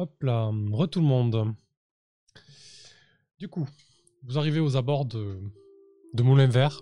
hop 0.00 0.22
là, 0.22 0.50
re 0.72 0.88
tout 0.88 1.00
le 1.00 1.06
monde. 1.06 1.54
Du 3.38 3.48
coup, 3.48 3.68
vous 4.22 4.38
arrivez 4.38 4.60
aux 4.60 4.76
abords 4.76 5.04
de, 5.04 5.38
Moulin 6.18 6.46
Vert. 6.46 6.80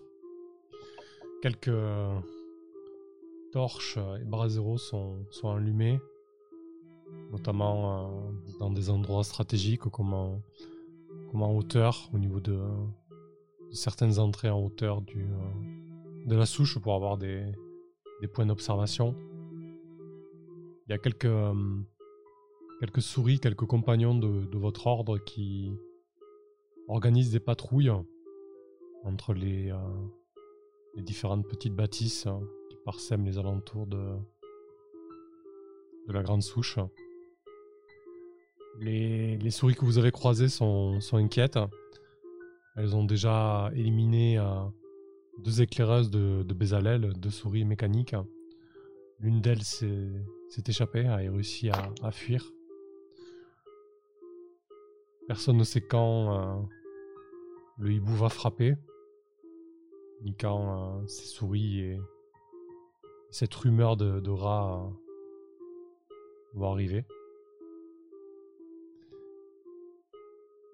Quelques 1.43 1.79
torches 3.53 3.99
et 4.21 4.25
braseros 4.25 4.79
sont, 4.79 5.25
sont 5.31 5.51
allumés, 5.51 6.01
notamment 7.33 7.79
euh, 8.07 8.59
dans 8.61 8.71
des 8.71 8.89
endroits 8.89 9.25
stratégiques 9.25 9.89
comme 9.91 10.15
en, 10.15 11.57
hauteur, 11.57 12.11
au 12.13 12.19
niveau 12.19 12.41
de, 12.41 12.59
certaines 13.73 14.19
entrées 14.21 14.51
en 14.51 14.65
hauteur 14.65 15.03
euh, 15.17 16.25
de 16.25 16.37
la 16.37 16.47
souche 16.47 16.79
pour 16.79 16.95
avoir 16.95 17.19
des, 17.19 17.45
points 18.33 18.47
d'observation. 18.47 19.17
Il 20.87 20.91
y 20.91 20.93
a 20.93 20.99
quelques, 20.99 21.25
euh, 21.25 21.55
quelques 22.81 23.03
souris, 23.03 23.41
quelques 23.41 23.67
compagnons 23.67 24.15
de, 24.15 24.57
votre 24.57 24.87
ordre 24.87 25.19
qui 25.19 25.73
organisent 26.87 27.31
des 27.31 27.41
patrouilles 27.41 27.93
entre 29.05 29.35
les, 29.35 29.71
euh, 29.71 29.77
les 30.95 31.03
différentes 31.03 31.47
petites 31.47 31.75
bâtisses 31.75 32.27
qui 32.71 32.77
parsèment 32.85 33.25
les 33.25 33.39
alentours 33.39 33.87
de, 33.87 34.17
de 36.09 36.13
la 36.13 36.23
grande 36.23 36.43
souche. 36.43 36.79
Les, 38.81 39.51
souris 39.51 39.75
que 39.75 39.85
vous 39.85 39.99
avez 39.99 40.13
croisées 40.13 40.49
sont, 40.49 40.99
inquiètes. 41.13 41.59
Elles 42.77 42.95
ont 42.95 43.05
déjà 43.05 43.71
éliminé 43.75 44.39
euh, 44.39 44.45
deux 45.39 45.63
éclaireuses 45.63 46.11
de, 46.11 46.45
de 46.45 46.55
Bézalel, 46.55 47.13
deux 47.15 47.31
souris 47.31 47.65
mécaniques. 47.65 48.15
L'une 49.19 49.41
d'elles 49.41 49.65
s'est 49.65 50.63
échappée, 50.69 51.07
a 51.07 51.17
réussi 51.17 51.71
à 51.71 52.13
fuir. 52.13 52.53
Personne 55.29 55.59
ne 55.59 55.65
sait 55.65 55.83
quand 55.83 56.33
euh, 56.33 56.63
le 57.79 57.93
hibou 57.93 58.15
va 58.15 58.29
frapper, 58.29 58.75
ni 60.23 60.35
quand 60.35 61.01
euh, 61.01 61.07
ces 61.07 61.27
souris 61.27 61.81
et 61.81 62.01
cette 63.31 63.55
rumeur 63.55 63.97
de, 63.97 64.21
de 64.21 64.31
rats 64.31 64.91
euh, 66.11 66.15
vont 66.55 66.73
arriver. 66.73 67.05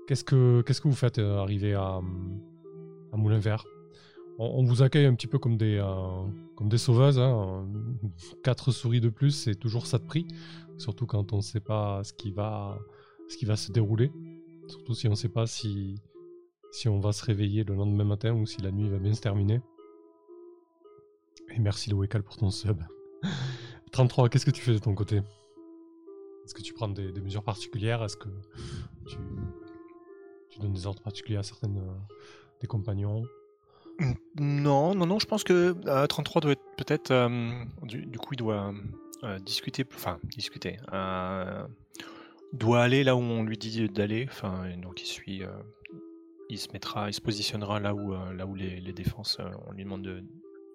Qu'est-ce 0.06 0.24
que, 0.24 0.62
vous 0.84 0.94
faites 0.94 1.18
euh, 1.18 1.38
arrivé 1.38 1.74
à, 1.74 2.00
Moulin 3.12 3.38
Vert? 3.38 3.64
On, 4.38 4.64
vous 4.64 4.82
accueille 4.82 5.06
un 5.06 5.14
petit 5.14 5.28
peu 5.28 5.38
comme 5.38 5.56
des, 5.56 5.78
euh, 5.78 6.26
comme 6.56 6.70
sauveuses. 6.76 7.18
Hein. 7.18 7.66
Quatre 8.42 8.72
souris 8.72 9.00
de 9.00 9.08
plus, 9.08 9.30
c'est 9.30 9.54
toujours 9.54 9.86
ça 9.86 9.98
de 9.98 10.04
prix. 10.04 10.26
Surtout 10.76 11.06
quand 11.06 11.32
on 11.32 11.36
ne 11.36 11.42
sait 11.42 11.60
pas 11.60 12.02
ce 12.04 12.12
qui 12.12 12.32
va 12.32 12.76
se 13.56 13.72
dérouler. 13.72 14.10
Surtout 14.68 14.94
si 14.94 15.06
on 15.08 15.10
ne 15.10 15.16
sait 15.16 15.28
pas 15.28 15.46
si, 15.46 16.00
si 16.72 16.88
on 16.88 17.00
va 17.00 17.12
se 17.12 17.24
réveiller 17.24 17.64
le 17.64 17.74
lendemain 17.74 18.04
matin 18.04 18.34
ou 18.34 18.46
si 18.46 18.60
la 18.60 18.70
nuit 18.70 18.88
va 18.88 18.98
bien 18.98 19.14
se 19.14 19.20
terminer. 19.20 19.60
Et 21.50 21.58
merci 21.58 21.90
Loécal 21.90 22.22
pour 22.22 22.36
ton 22.36 22.50
sub. 22.50 22.82
33, 23.92 24.28
qu'est-ce 24.28 24.46
que 24.46 24.50
tu 24.50 24.62
fais 24.62 24.72
de 24.72 24.78
ton 24.78 24.94
côté? 24.94 25.18
Est-ce 26.44 26.54
que 26.54 26.62
tu 26.62 26.74
prends 26.74 26.88
des, 26.88 27.12
mesures 27.20 27.44
particulières? 27.44 28.02
Est-ce 28.02 28.16
que 28.16 28.28
tu, 29.06 29.16
donnes 30.60 30.72
des 30.72 30.86
ordres 30.86 31.02
particuliers 31.02 31.38
à 31.38 31.42
certaines 31.42 31.78
euh, 31.78 32.16
des 32.60 32.66
compagnons? 32.66 33.24
Non, 34.38 34.94
non, 34.94 35.06
non, 35.06 35.18
je 35.18 35.26
pense 35.26 35.44
que 35.44 35.74
euh, 35.86 36.06
33 36.06 36.40
doit 36.42 36.52
être 36.52 36.64
peut-être. 36.76 37.10
euh, 37.12 37.64
du, 37.82 38.06
du 38.06 38.18
coup, 38.18 38.34
il 38.34 38.38
doit 38.38 38.74
euh, 39.22 39.38
discuter, 39.38 39.86
enfin, 39.94 40.18
discuter. 40.24 40.78
Doit 42.58 42.82
aller 42.82 43.04
là 43.04 43.14
où 43.16 43.20
on 43.20 43.42
lui 43.42 43.56
dit 43.58 43.88
d'aller, 43.88 44.26
enfin, 44.28 44.66
et 44.66 44.76
donc 44.76 45.02
il 45.02 45.06
suit. 45.06 45.42
euh, 45.42 45.48
il 46.50 46.58
se 46.58 46.68
mettra, 46.72 47.08
il 47.08 47.14
se 47.14 47.22
positionnera 47.22 47.80
là 47.80 47.94
où, 47.94 48.12
euh, 48.12 48.32
là 48.34 48.46
où 48.46 48.54
les, 48.54 48.78
les 48.78 48.92
défenses, 48.92 49.38
euh, 49.40 49.48
on 49.66 49.72
lui 49.72 49.82
demande 49.84 50.02
de- 50.02 50.22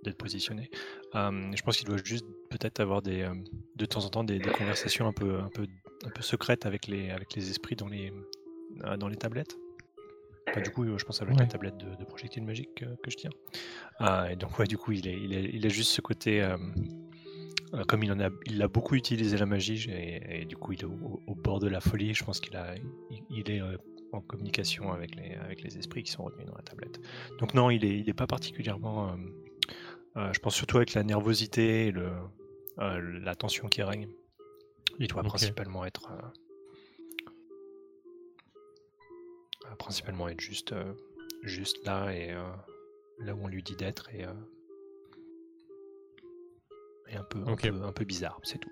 d'être 0.03 0.17
positionné. 0.17 0.69
Je 1.13 1.61
pense 1.61 1.77
qu'il 1.77 1.87
doit 1.87 1.97
juste 2.03 2.25
peut-être 2.49 2.79
avoir 2.79 3.01
des, 3.03 3.29
de 3.75 3.85
temps 3.85 4.03
en 4.03 4.09
temps 4.09 4.23
des, 4.23 4.39
des 4.39 4.49
conversations 4.49 5.07
un 5.07 5.13
peu, 5.13 5.39
un 5.39 5.49
peu, 5.49 5.67
un 6.05 6.09
peu 6.09 6.21
secrètes 6.23 6.65
avec 6.65 6.87
les, 6.87 7.11
avec 7.11 7.35
les 7.35 7.49
esprits 7.51 7.75
dans 7.75 7.87
les, 7.87 8.11
dans 8.97 9.07
les 9.07 9.15
tablettes. 9.17 9.55
Enfin, 10.49 10.61
du 10.61 10.71
coup, 10.71 10.85
je 10.97 11.03
pense 11.05 11.21
avec 11.21 11.35
Ouais. 11.35 11.41
la 11.43 11.47
tablette 11.47 11.77
de, 11.77 11.95
de 11.95 12.03
projectile 12.05 12.43
magique 12.43 12.81
euh, 12.81 12.95
que 13.03 13.11
je 13.11 13.17
tiens. 13.17 13.31
Et 14.31 14.35
donc, 14.35 14.57
ouais, 14.57 14.65
du 14.67 14.77
coup, 14.77 14.91
il, 14.93 15.07
est, 15.07 15.17
il, 15.21 15.33
est, 15.33 15.51
il 15.53 15.65
a 15.65 15.69
juste 15.69 15.91
ce 15.91 16.01
côté. 16.01 16.41
Euh, 17.73 17.83
comme 17.83 18.03
il 18.03 18.11
en 18.11 18.19
a, 18.19 18.29
il 18.45 18.61
a 18.61 18.67
beaucoup 18.67 18.95
utilisé 18.95 19.37
la 19.37 19.45
magie, 19.45 19.89
et, 19.89 20.41
et 20.41 20.45
du 20.45 20.55
coup, 20.57 20.73
il 20.73 20.81
est 20.81 20.85
au, 20.85 21.21
au 21.27 21.35
bord 21.35 21.59
de 21.59 21.67
la 21.67 21.81
folie. 21.81 22.13
Je 22.13 22.23
pense 22.23 22.39
qu'il 22.39 22.55
a, 22.55 22.75
il, 23.11 23.23
il 23.29 23.51
est 23.51 23.61
euh, 23.61 23.77
en 24.11 24.21
communication 24.21 24.91
avec 24.91 25.15
les, 25.15 25.35
avec 25.35 25.61
les 25.61 25.77
esprits 25.77 26.03
qui 26.03 26.11
sont 26.11 26.23
retenus 26.23 26.47
dans 26.47 26.55
la 26.55 26.63
tablette. 26.63 26.99
Donc, 27.39 27.53
non, 27.53 27.69
il 27.69 27.85
est, 27.85 27.99
il 27.99 28.09
est 28.09 28.13
pas 28.13 28.27
particulièrement. 28.27 29.09
euh, 29.09 29.15
euh, 30.17 30.33
je 30.33 30.39
pense 30.39 30.55
surtout 30.55 30.77
avec 30.77 30.93
la 30.93 31.03
nervosité 31.03 31.87
et 31.87 31.91
le, 31.91 32.09
euh, 32.79 33.19
la 33.21 33.35
tension 33.35 33.67
qui 33.67 33.83
règne. 33.83 34.07
Il 34.99 35.07
doit 35.07 35.23
principalement 35.23 35.85
être. 35.85 36.09
principalement 39.77 40.27
être 40.27 40.41
juste, 40.41 40.73
juste 41.43 41.85
là 41.85 42.11
et 42.11 42.33
là 43.19 43.33
où 43.35 43.43
on 43.43 43.47
lui 43.47 43.63
dit 43.63 43.75
d'être 43.75 44.09
et, 44.13 44.25
euh, 44.25 44.33
et 47.11 47.15
un, 47.15 47.23
peu, 47.23 47.39
un, 47.45 47.55
peu, 47.55 47.83
un 47.83 47.91
peu 47.91 48.05
bizarre, 48.05 48.39
c'est 48.43 48.59
tout. 48.59 48.69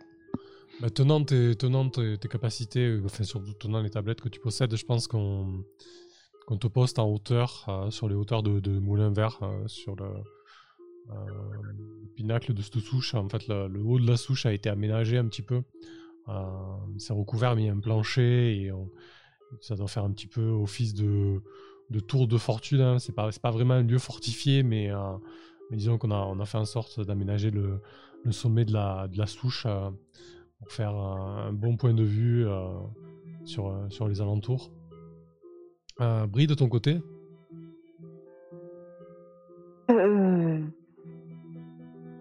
Bah, 0.79 0.89
tenant 0.91 1.23
tes, 1.23 1.55
tenant 1.55 1.89
tes, 1.89 2.17
tes 2.17 2.27
capacités, 2.27 2.85
euh, 2.85 3.01
enfin 3.05 3.23
surtout 3.23 3.53
tenant 3.53 3.81
les 3.81 3.89
tablettes 3.89 4.21
que 4.21 4.29
tu 4.29 4.39
possèdes, 4.39 4.75
je 4.75 4.85
pense 4.85 5.07
qu'on 5.07 5.63
qu'on 6.45 6.57
te 6.57 6.67
poste 6.67 6.97
en 6.97 7.09
hauteur, 7.11 7.65
euh, 7.67 7.91
sur 7.91 8.07
les 8.07 8.15
hauteurs 8.15 8.41
de, 8.41 8.61
de 8.61 8.79
Moulin 8.79 9.11
Vert, 9.11 9.39
euh, 9.41 9.67
sur 9.67 9.97
le, 9.97 10.05
euh, 10.05 11.13
le 11.61 12.07
pinacle 12.15 12.53
de 12.53 12.61
cette 12.61 12.79
souche. 12.79 13.15
En 13.15 13.27
fait, 13.27 13.47
le, 13.49 13.67
le 13.67 13.81
haut 13.81 13.99
de 13.99 14.07
la 14.07 14.15
souche 14.15 14.45
a 14.45 14.53
été 14.53 14.69
aménagé 14.69 15.17
un 15.17 15.25
petit 15.27 15.41
peu. 15.41 15.63
C'est 16.97 17.13
recouvert, 17.13 17.55
mais 17.55 17.63
il 17.63 17.65
y 17.65 17.69
a 17.69 17.73
un 17.73 17.79
plancher 17.79 18.61
et 18.61 18.71
on- 18.71 18.89
ça 19.61 19.75
doit 19.75 19.87
faire 19.87 20.03
un 20.03 20.11
petit 20.11 20.27
peu 20.27 20.41
office 20.49 20.93
de, 20.93 21.41
de 21.89 21.99
tour 22.01 22.27
de 22.27 22.37
fortune. 22.37 22.81
Hein. 22.81 22.99
C'est 22.99 23.15
pas, 23.15 23.29
pas 23.41 23.51
vraiment 23.51 23.75
un 23.75 23.83
lieu 23.83 23.97
fortifié, 23.97 24.63
mais, 24.63 24.89
mais 25.69 25.77
disons 25.77 25.97
qu'on 25.97 26.11
a, 26.11 26.17
on 26.19 26.39
a 26.39 26.45
fait 26.45 26.57
en 26.57 26.65
sorte 26.65 26.99
d'aménager 27.01 27.49
le, 27.51 27.79
le 28.23 28.31
sommet 28.31 28.65
de 28.65 28.73
la, 28.73 29.07
de 29.07 29.17
la 29.17 29.25
souche. 29.25 29.65
euh, 29.65 29.89
pour 30.59 30.71
faire 30.71 30.95
un, 30.95 31.49
un 31.49 31.53
bon 31.53 31.77
point 31.77 31.93
de 31.93 32.03
vue 32.03 32.47
euh, 32.47 32.79
sur, 33.45 33.67
euh, 33.67 33.87
sur 33.89 34.07
les 34.07 34.21
alentours. 34.21 34.71
Brie, 35.99 36.47
de 36.47 36.53
ton 36.53 36.67
côté? 36.69 36.99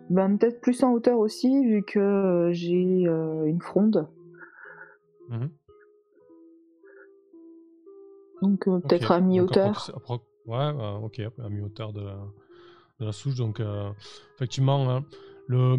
Ben, 0.09 0.37
peut-être 0.39 0.61
plus 0.61 0.83
en 0.83 0.93
hauteur 0.93 1.19
aussi, 1.19 1.65
vu 1.65 1.83
que 1.83 2.51
j'ai 2.53 3.05
une 3.05 3.61
fronde. 3.61 4.09
Mhm. 5.29 5.51
Donc 8.43 8.65
peut-être 8.65 9.13
à 9.13 9.21
mi-hauteur. 9.21 9.91
Ouais, 10.47 10.73
ok, 11.03 11.21
à 11.39 11.49
mi-hauteur 11.49 11.93
de 11.93 12.03
la, 12.03 12.19
de 13.01 13.05
la 13.07 13.13
souche. 13.13 13.35
Donc, 13.35 13.61
effectivement, 14.37 14.91
hein, 14.91 15.05
le, 15.47 15.79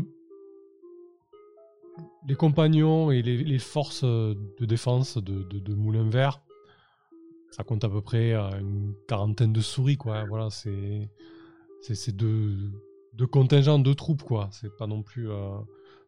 les 2.28 2.36
compagnons 2.36 3.12
et 3.12 3.22
les, 3.22 3.60
forces 3.60 4.04
de 4.04 4.66
défense 4.66 5.18
de, 5.18 5.74
Moulin 5.74 6.10
Vert, 6.10 6.42
ça 7.52 7.64
compte 7.64 7.84
à 7.84 7.90
peu 7.90 8.02
près 8.02 8.34
euh, 8.34 8.60
une 8.60 8.94
quarantaine 9.08 9.54
de 9.54 9.62
souris, 9.62 9.98
quoi. 9.98 10.26
Voilà, 10.26 10.50
c'est 10.50 11.10
c'est 11.82 12.16
deux, 12.16 12.56
deux 13.14 13.28
contingents, 13.28 13.80
deux 13.80 13.96
troupes, 13.96 14.24
quoi. 14.24 14.50
C'est 14.52 14.76
pas 14.76 14.88
non 14.88 15.02
plus 15.04 15.30
euh, 15.32 15.58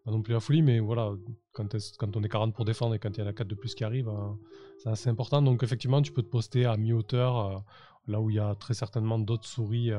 non 0.06 0.22
plus 0.22 0.34
la 0.34 0.40
folie, 0.40 0.62
mais 0.62 0.80
voilà, 0.80 1.12
quand, 1.54 1.76
quand 1.98 2.18
on 2.18 2.24
est 2.24 2.30
40 2.30 2.54
pour 2.54 2.66
défendre 2.66 2.96
et 2.96 3.00
quand 3.00 3.16
il 3.16 3.22
y 3.22 3.24
en 3.24 3.28
a 3.28 3.34
4 3.34 3.48
de 3.48 3.56
plus 3.56 3.76
qui 3.76 3.84
arrivent, 3.84 4.10
euh, 4.10 4.34
c'est 4.78 4.90
assez 4.90 5.10
important. 5.10 5.42
Donc 5.42 5.64
effectivement, 5.64 6.02
tu 6.02 6.12
peux 6.12 6.24
te 6.24 6.30
poster 6.30 6.66
à 6.66 6.76
mi-hauteur, 6.78 7.64
là 8.08 8.20
où 8.20 8.30
il 8.30 8.36
y 8.36 8.40
a 8.40 8.56
très 8.56 8.74
certainement 8.74 9.20
d'autres 9.20 9.48
souris 9.48 9.92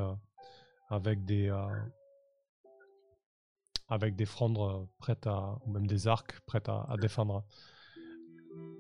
avec 0.90 1.24
des 1.24 1.48
avec 3.90 4.14
des 4.14 4.24
frondes 4.24 4.58
euh, 4.58 4.84
prêtes 4.98 5.26
à 5.26 5.58
ou 5.66 5.72
même 5.72 5.86
des 5.86 6.06
arcs 6.06 6.40
prêtes 6.46 6.68
à, 6.68 6.94
défendre. 7.00 7.44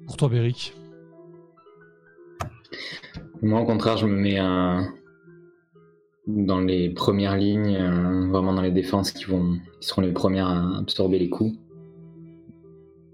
Pour 0.06 0.16
toi, 0.16 0.28
Béric. 0.28 0.74
Moi, 3.42 3.60
au 3.60 3.64
contraire, 3.64 3.96
je 3.96 4.06
me 4.06 4.16
mets 4.16 4.40
euh, 4.40 4.80
dans 6.26 6.60
les 6.60 6.90
premières 6.90 7.36
lignes, 7.36 7.76
euh, 7.76 8.28
vraiment 8.28 8.52
dans 8.52 8.62
les 8.62 8.70
défenses 8.70 9.10
qui, 9.10 9.24
vont, 9.24 9.58
qui 9.80 9.88
seront 9.88 10.02
les 10.02 10.12
premières 10.12 10.46
à 10.46 10.78
absorber 10.78 11.18
les 11.18 11.28
coups. 11.28 11.58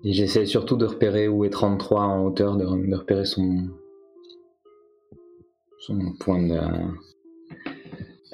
Et 0.04 0.12
j'essaie 0.12 0.46
surtout 0.46 0.76
de 0.76 0.84
repérer 0.84 1.26
où 1.28 1.44
est 1.44 1.50
33 1.50 2.02
en 2.02 2.24
hauteur, 2.24 2.56
de, 2.56 2.64
repérer 2.64 3.24
son, 3.24 3.68
son 5.78 6.12
point 6.20 6.42
de, 6.46 6.60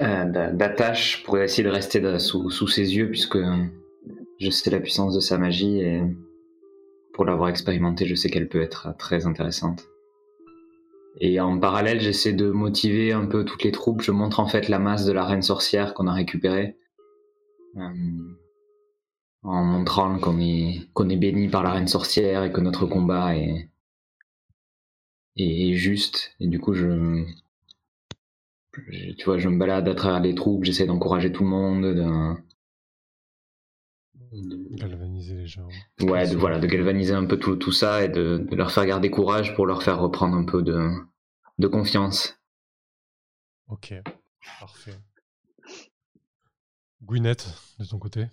d'attache 0.03 1.23
pour 1.23 1.37
essayer 1.37 1.63
de 1.63 1.69
rester 1.69 2.19
sous, 2.19 2.67
ses 2.67 2.95
yeux, 2.95 3.09
puisque 3.09 3.39
je 4.39 4.49
sais 4.49 4.69
la 4.69 4.79
puissance 4.79 5.15
de 5.15 5.19
sa 5.19 5.37
magie 5.37 5.79
et 5.79 6.01
pour 7.13 7.25
l'avoir 7.25 7.49
expérimenté, 7.49 8.05
je 8.05 8.15
sais 8.15 8.29
qu'elle 8.29 8.49
peut 8.49 8.61
être 8.61 8.95
très 8.97 9.25
intéressante. 9.25 9.87
Et 11.19 11.39
en 11.39 11.59
parallèle, 11.59 12.01
j'essaie 12.01 12.33
de 12.33 12.49
motiver 12.49 13.13
un 13.13 13.27
peu 13.27 13.45
toutes 13.45 13.63
les 13.63 13.71
troupes. 13.71 14.01
Je 14.01 14.11
montre 14.11 14.39
en 14.39 14.47
fait 14.47 14.67
la 14.67 14.79
masse 14.79 15.05
de 15.05 15.11
la 15.11 15.23
reine 15.23 15.43
sorcière 15.43 15.93
qu'on 15.93 16.07
a 16.07 16.13
récupérée. 16.13 16.75
Euh, 17.77 17.89
en 19.43 19.63
montrant 19.63 20.17
qu'on 20.19 20.39
est, 20.39 21.17
béni 21.17 21.49
par 21.49 21.63
la 21.63 21.71
reine 21.71 21.87
sorcière 21.87 22.43
et 22.43 22.51
que 22.51 22.61
notre 22.61 22.87
combat 22.87 23.35
est 23.35 23.69
juste. 25.73 26.35
Et 26.39 26.47
du 26.47 26.59
coup, 26.59 26.73
je, 26.73 27.23
tu 28.73 29.25
vois, 29.25 29.37
je 29.37 29.49
me 29.49 29.57
balade 29.57 29.87
à 29.87 29.95
travers 29.95 30.19
les 30.19 30.35
troupes, 30.35 30.63
j'essaie 30.63 30.85
d'encourager 30.85 31.31
tout 31.31 31.43
le 31.43 31.49
monde, 31.49 31.83
de, 31.83 32.35
galvaniser 34.75 35.35
les 35.35 35.45
gens. 35.45 35.67
Ouais, 36.01 36.27
de, 36.27 36.35
voilà, 36.35 36.59
de 36.59 36.67
galvaniser 36.67 37.13
un 37.13 37.25
peu 37.25 37.37
tout, 37.37 37.55
tout 37.55 37.71
ça 37.71 38.03
et 38.03 38.09
de, 38.09 38.37
de, 38.49 38.55
leur 38.55 38.71
faire 38.71 38.85
garder 38.85 39.11
courage 39.11 39.55
pour 39.55 39.65
leur 39.65 39.83
faire 39.83 39.99
reprendre 39.99 40.35
un 40.35 40.45
peu 40.45 40.63
de, 40.63 40.89
de 41.59 41.67
confiance. 41.67 42.39
Ok, 43.67 43.93
parfait. 44.59 44.97
Gwyneth, 47.03 47.47
de 47.79 47.85
ton 47.85 47.99
côté? 47.99 48.27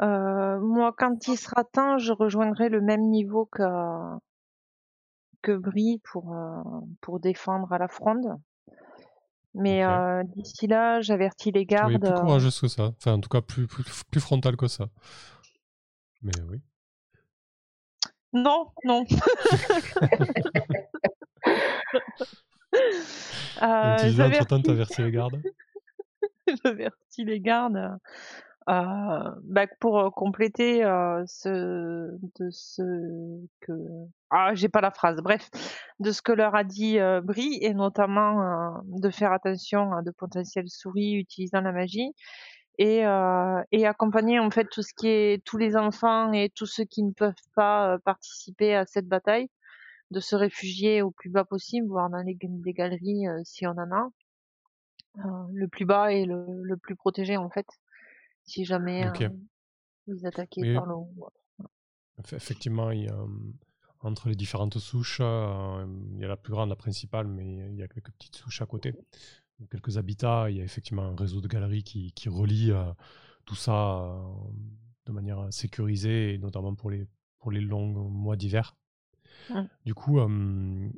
Euh, 0.00 0.58
Moi, 0.60 0.94
quand 0.96 1.28
il 1.28 1.36
sera 1.36 1.64
temps, 1.64 1.98
je 1.98 2.12
rejoindrai 2.12 2.68
le 2.68 2.80
même 2.80 3.10
niveau 3.10 3.46
que, 3.46 3.62
que 5.42 5.52
Brie 5.52 6.00
pour, 6.04 6.34
euh, 6.34 6.62
pour 7.00 7.20
défendre 7.20 7.72
à 7.72 7.78
la 7.78 7.88
fronde. 7.88 8.38
Mais 9.54 9.84
euh, 9.84 10.22
d'ici 10.36 10.66
là, 10.66 11.00
j'avertis 11.02 11.50
les 11.52 11.60
Oui, 11.60 11.66
gardes. 11.66 12.00
plus 12.00 12.08
euh, 12.10 12.14
courageuse 12.20 12.60
que 12.60 12.68
ça. 12.68 12.92
Enfin, 12.98 13.12
en 13.12 13.20
tout 13.20 13.28
cas, 13.28 13.40
plus, 13.42 13.66
plus, 13.66 13.84
plus 14.10 14.20
frontale 14.20 14.56
que 14.56 14.66
ça. 14.66 14.88
Mais 16.22 16.32
oui. 16.48 16.60
Non, 18.32 18.68
non. 18.84 19.04
Euh, 23.62 23.96
Utiliser 23.96 24.22
entre 24.22 24.46
temps, 24.46 24.56
j'avertis 24.56 24.62
t'avertis 24.62 25.02
les 25.02 25.10
gardes. 25.12 25.42
j'avertis 26.64 27.24
les 27.24 27.40
gardes 27.40 27.98
euh, 28.68 29.30
bah, 29.44 29.66
pour 29.80 30.12
compléter 30.14 30.84
euh, 30.84 31.22
ce 31.26 31.48
de 32.38 32.50
que 33.60 33.72
ah 34.30 34.54
j'ai 34.54 34.68
pas 34.68 34.80
la 34.80 34.90
phrase 34.90 35.16
bref 35.22 35.50
de 36.00 36.12
ce 36.12 36.22
que 36.22 36.32
leur 36.32 36.54
a 36.54 36.64
dit 36.64 36.98
Brie 37.22 37.58
et 37.60 37.74
notamment 37.74 38.80
de 38.84 39.10
faire 39.10 39.32
attention 39.32 39.92
à 39.92 40.02
de 40.02 40.10
potentielles 40.10 40.68
souris 40.68 41.14
utilisant 41.14 41.60
la 41.60 41.72
magie 41.72 42.12
et 42.78 43.02
et 43.72 43.86
accompagner 43.86 44.38
en 44.38 44.50
fait 44.50 44.68
tout 44.70 44.82
ce 44.82 44.94
qui 44.94 45.08
est 45.08 45.44
tous 45.44 45.58
les 45.58 45.76
enfants 45.76 46.32
et 46.32 46.50
tous 46.54 46.66
ceux 46.66 46.84
qui 46.84 47.02
ne 47.02 47.12
peuvent 47.12 47.34
pas 47.54 47.98
participer 48.04 48.74
à 48.74 48.86
cette 48.86 49.06
bataille 49.06 49.48
de 50.10 50.20
se 50.20 50.36
réfugier 50.36 51.02
au 51.02 51.10
plus 51.10 51.30
bas 51.30 51.44
possible 51.44 51.88
voire 51.88 52.10
dans 52.10 52.22
les, 52.22 52.36
galeries 52.72 53.26
si 53.44 53.66
on 53.66 53.70
en 53.72 53.90
a 53.92 54.08
euh, 55.18 55.28
le 55.52 55.68
plus 55.68 55.84
bas 55.84 56.10
et 56.10 56.24
le, 56.24 56.46
le 56.62 56.76
plus 56.78 56.96
protégé 56.96 57.36
en 57.36 57.50
fait 57.50 57.66
si 58.52 58.64
jamais 58.64 59.08
Ok. 59.08 59.22
euh, 59.22 59.28
ils 60.08 60.26
attaquaient 60.26 60.60
Oui. 60.62 60.74
par 60.74 60.86
le 60.86 60.94
haut. 60.94 61.30
Effectivement, 62.32 62.90
il 62.90 63.04
y 63.04 63.08
a, 63.08 63.18
entre 64.00 64.28
les 64.28 64.34
différentes 64.34 64.78
souches, 64.78 65.20
il 65.20 66.18
y 66.18 66.24
a 66.24 66.28
la 66.28 66.36
plus 66.36 66.52
grande, 66.52 66.68
la 66.68 66.76
principale, 66.76 67.26
mais 67.26 67.70
il 67.70 67.76
y 67.76 67.82
a 67.82 67.88
quelques 67.88 68.12
petites 68.12 68.36
souches 68.36 68.60
à 68.60 68.66
côté. 68.66 68.94
Quelques 69.70 69.96
habitats, 69.96 70.50
il 70.50 70.56
y 70.58 70.60
a 70.60 70.64
effectivement 70.64 71.04
un 71.04 71.16
réseau 71.16 71.40
de 71.40 71.48
galeries 71.48 71.82
qui, 71.84 72.12
qui 72.12 72.28
relie 72.28 72.70
tout 73.46 73.54
ça 73.54 74.20
de 75.06 75.12
manière 75.12 75.52
sécurisée, 75.52 76.34
et 76.34 76.38
notamment 76.38 76.74
pour 76.74 76.90
les, 76.90 77.06
pour 77.38 77.50
les 77.50 77.60
longs 77.60 78.08
mois 78.08 78.36
d'hiver. 78.36 78.76
Mm. 79.50 79.62
Du 79.84 79.94
coup, 79.94 80.20
euh, 80.20 80.88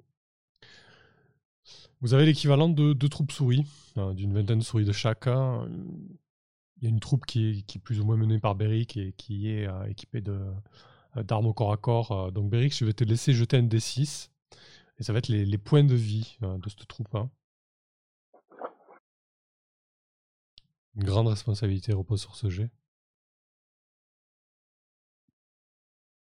vous 2.00 2.14
avez 2.14 2.26
l'équivalent 2.26 2.68
de 2.68 2.92
deux 2.92 3.08
troupes 3.08 3.32
souris, 3.32 3.64
euh, 3.96 4.12
d'une 4.12 4.34
vingtaine 4.34 4.58
de 4.58 4.64
souris 4.64 4.84
de 4.84 4.92
chacun. 4.92 5.68
Il 6.84 6.88
y 6.88 6.90
a 6.90 6.92
une 6.92 7.00
troupe 7.00 7.24
qui 7.24 7.64
est, 7.66 7.78
plus 7.78 7.98
ou 7.98 8.04
moins 8.04 8.18
menée 8.18 8.38
par 8.38 8.54
Beric 8.56 8.98
et 8.98 9.14
qui 9.14 9.48
est 9.48 9.66
euh, 9.66 9.86
équipée 9.86 10.22
euh, 10.28 10.52
d'armes 11.22 11.46
au 11.46 11.54
corps 11.54 11.72
à 11.72 11.78
corps. 11.78 12.12
Euh, 12.12 12.30
Donc 12.30 12.50
Beric, 12.50 12.76
je 12.76 12.84
vais 12.84 12.92
te 12.92 13.04
laisser 13.04 13.32
jeter 13.32 13.56
un 13.56 13.62
D6. 13.62 14.28
Et 14.98 15.02
ça 15.02 15.14
va 15.14 15.18
être 15.20 15.28
les, 15.28 15.56
points 15.56 15.82
de 15.82 15.94
vie 15.94 16.36
de 16.42 16.68
cette 16.68 16.86
troupe. 16.86 17.14
hein. 17.14 17.30
Une 20.96 21.04
grande 21.04 21.28
responsabilité 21.28 21.94
repose 21.94 22.20
sur 22.20 22.36
ce 22.36 22.50
jet. 22.50 22.70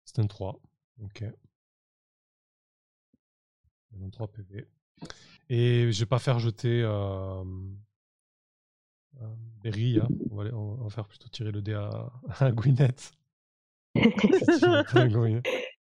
C'est 0.06 0.20
un 0.20 0.28
3. 0.28 0.58
Ok. 1.02 1.26
23 3.92 4.28
PV. 4.30 4.66
Et 5.50 5.92
je 5.92 6.00
vais 6.00 6.06
pas 6.06 6.20
faire 6.20 6.40
jeter 6.40 6.82
Berry. 9.64 10.00
hein. 10.00 10.08
On, 10.32 10.36
va, 10.36 10.42
aller- 10.44 10.54
on 10.54 10.76
va 10.76 10.90
faire 10.90 11.08
plutôt 11.08 11.28
tirer 11.30 11.52
le 11.52 11.62
dé 11.62 11.74
à, 11.74 12.12
à 12.40 12.52
Gwyneth. 12.52 13.14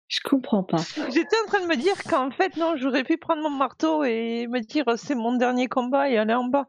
Je 0.08 0.20
comprends 0.24 0.62
pas. 0.62 0.78
J'étais 1.12 1.36
en 1.44 1.48
train 1.48 1.60
de 1.62 1.66
me 1.66 1.76
dire 1.76 2.00
qu'en 2.04 2.30
fait, 2.30 2.56
non, 2.56 2.76
j'aurais 2.76 3.02
pu 3.02 3.18
prendre 3.18 3.42
mon 3.42 3.50
marteau 3.50 4.04
et 4.04 4.46
me 4.46 4.60
dire 4.60 4.84
c'est 4.96 5.16
mon 5.16 5.36
dernier 5.36 5.66
combat 5.68 6.08
et 6.08 6.16
aller 6.16 6.34
en 6.34 6.44
bas. 6.44 6.66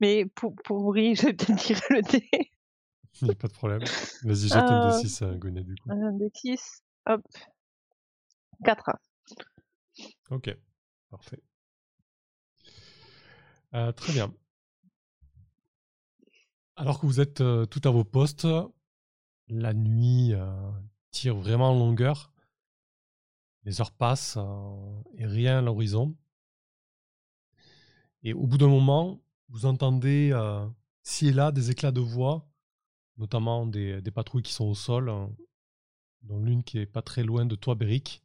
Mais 0.00 0.26
pour, 0.26 0.54
pour 0.64 0.82
Brie, 0.90 1.14
j'ai 1.16 1.32
peut-être 1.32 1.56
tiré 1.56 1.80
le 1.90 2.02
dé. 2.02 2.28
Il 3.22 3.26
n'y 3.26 3.30
a 3.30 3.34
pas 3.34 3.48
de 3.48 3.52
problème. 3.52 3.80
Vas-y, 4.24 4.48
jette 4.48 4.56
un 4.56 4.88
Euh, 4.88 5.02
D6 5.02 5.24
à 5.24 5.34
Gwyneth 5.36 5.66
du 5.66 5.76
coup. 5.76 5.90
Un 5.90 6.12
des 6.12 6.30
6. 6.34 6.82
Hop. 7.06 7.22
4. 8.64 8.90
Ok, 10.30 10.56
parfait. 11.10 11.40
Euh, 13.74 13.92
très 13.92 14.12
bien. 14.12 14.32
Alors 16.80 16.98
que 16.98 17.04
vous 17.04 17.20
êtes 17.20 17.42
euh, 17.42 17.66
tout 17.66 17.82
à 17.84 17.90
vos 17.90 18.04
postes, 18.04 18.48
la 19.48 19.74
nuit 19.74 20.32
euh, 20.32 20.70
tire 21.10 21.36
vraiment 21.36 21.72
en 21.72 21.78
longueur. 21.78 22.32
Les 23.64 23.82
heures 23.82 23.92
passent 23.92 24.38
euh, 24.38 25.02
et 25.12 25.26
rien 25.26 25.58
à 25.58 25.60
l'horizon. 25.60 26.16
Et 28.22 28.32
au 28.32 28.46
bout 28.46 28.56
d'un 28.56 28.68
moment, 28.68 29.20
vous 29.50 29.66
entendez 29.66 30.32
ci 31.02 31.28
et 31.28 31.32
là 31.34 31.52
des 31.52 31.70
éclats 31.70 31.92
de 31.92 32.00
voix, 32.00 32.48
notamment 33.18 33.66
des, 33.66 34.00
des 34.00 34.10
patrouilles 34.10 34.42
qui 34.42 34.54
sont 34.54 34.64
au 34.64 34.74
sol, 34.74 35.12
dont 36.22 36.38
l'une 36.38 36.64
qui 36.64 36.78
est 36.78 36.86
pas 36.86 37.02
très 37.02 37.24
loin 37.24 37.44
de 37.44 37.56
toi, 37.56 37.74
Beric. 37.74 38.22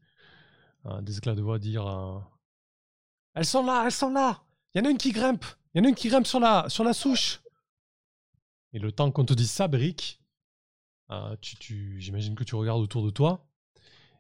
Euh, 0.86 1.02
des 1.02 1.18
éclats 1.18 1.36
de 1.36 1.42
voix 1.42 1.60
dire 1.60 2.26
Elles 3.34 3.46
sont 3.46 3.66
là, 3.66 3.84
elles 3.86 3.92
sont 3.92 4.12
là 4.12 4.46
Il 4.74 4.78
y 4.78 4.82
en 4.82 4.88
a 4.88 4.92
une 4.92 4.98
qui 4.98 5.12
grimpe 5.12 5.44
Il 5.74 5.80
y 5.80 5.82
en 5.82 5.84
a 5.84 5.90
une 5.90 5.96
qui 5.96 6.08
grimpe 6.08 6.26
sur 6.26 6.40
la, 6.40 6.70
sur 6.70 6.86
la 6.86 6.94
souche 6.94 7.42
Et 8.76 8.80
le 8.80 8.92
temps 8.92 9.10
qu'on 9.10 9.24
te 9.24 9.34
dise 9.34 9.50
ça, 9.50 9.70
Beric, 9.70 10.22
euh, 11.10 11.38
j'imagine 11.40 12.36
que 12.36 12.44
tu 12.44 12.56
regardes 12.56 12.82
autour 12.82 13.06
de 13.06 13.10
toi. 13.10 13.48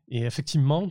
Et 0.08 0.22
effectivement, 0.22 0.90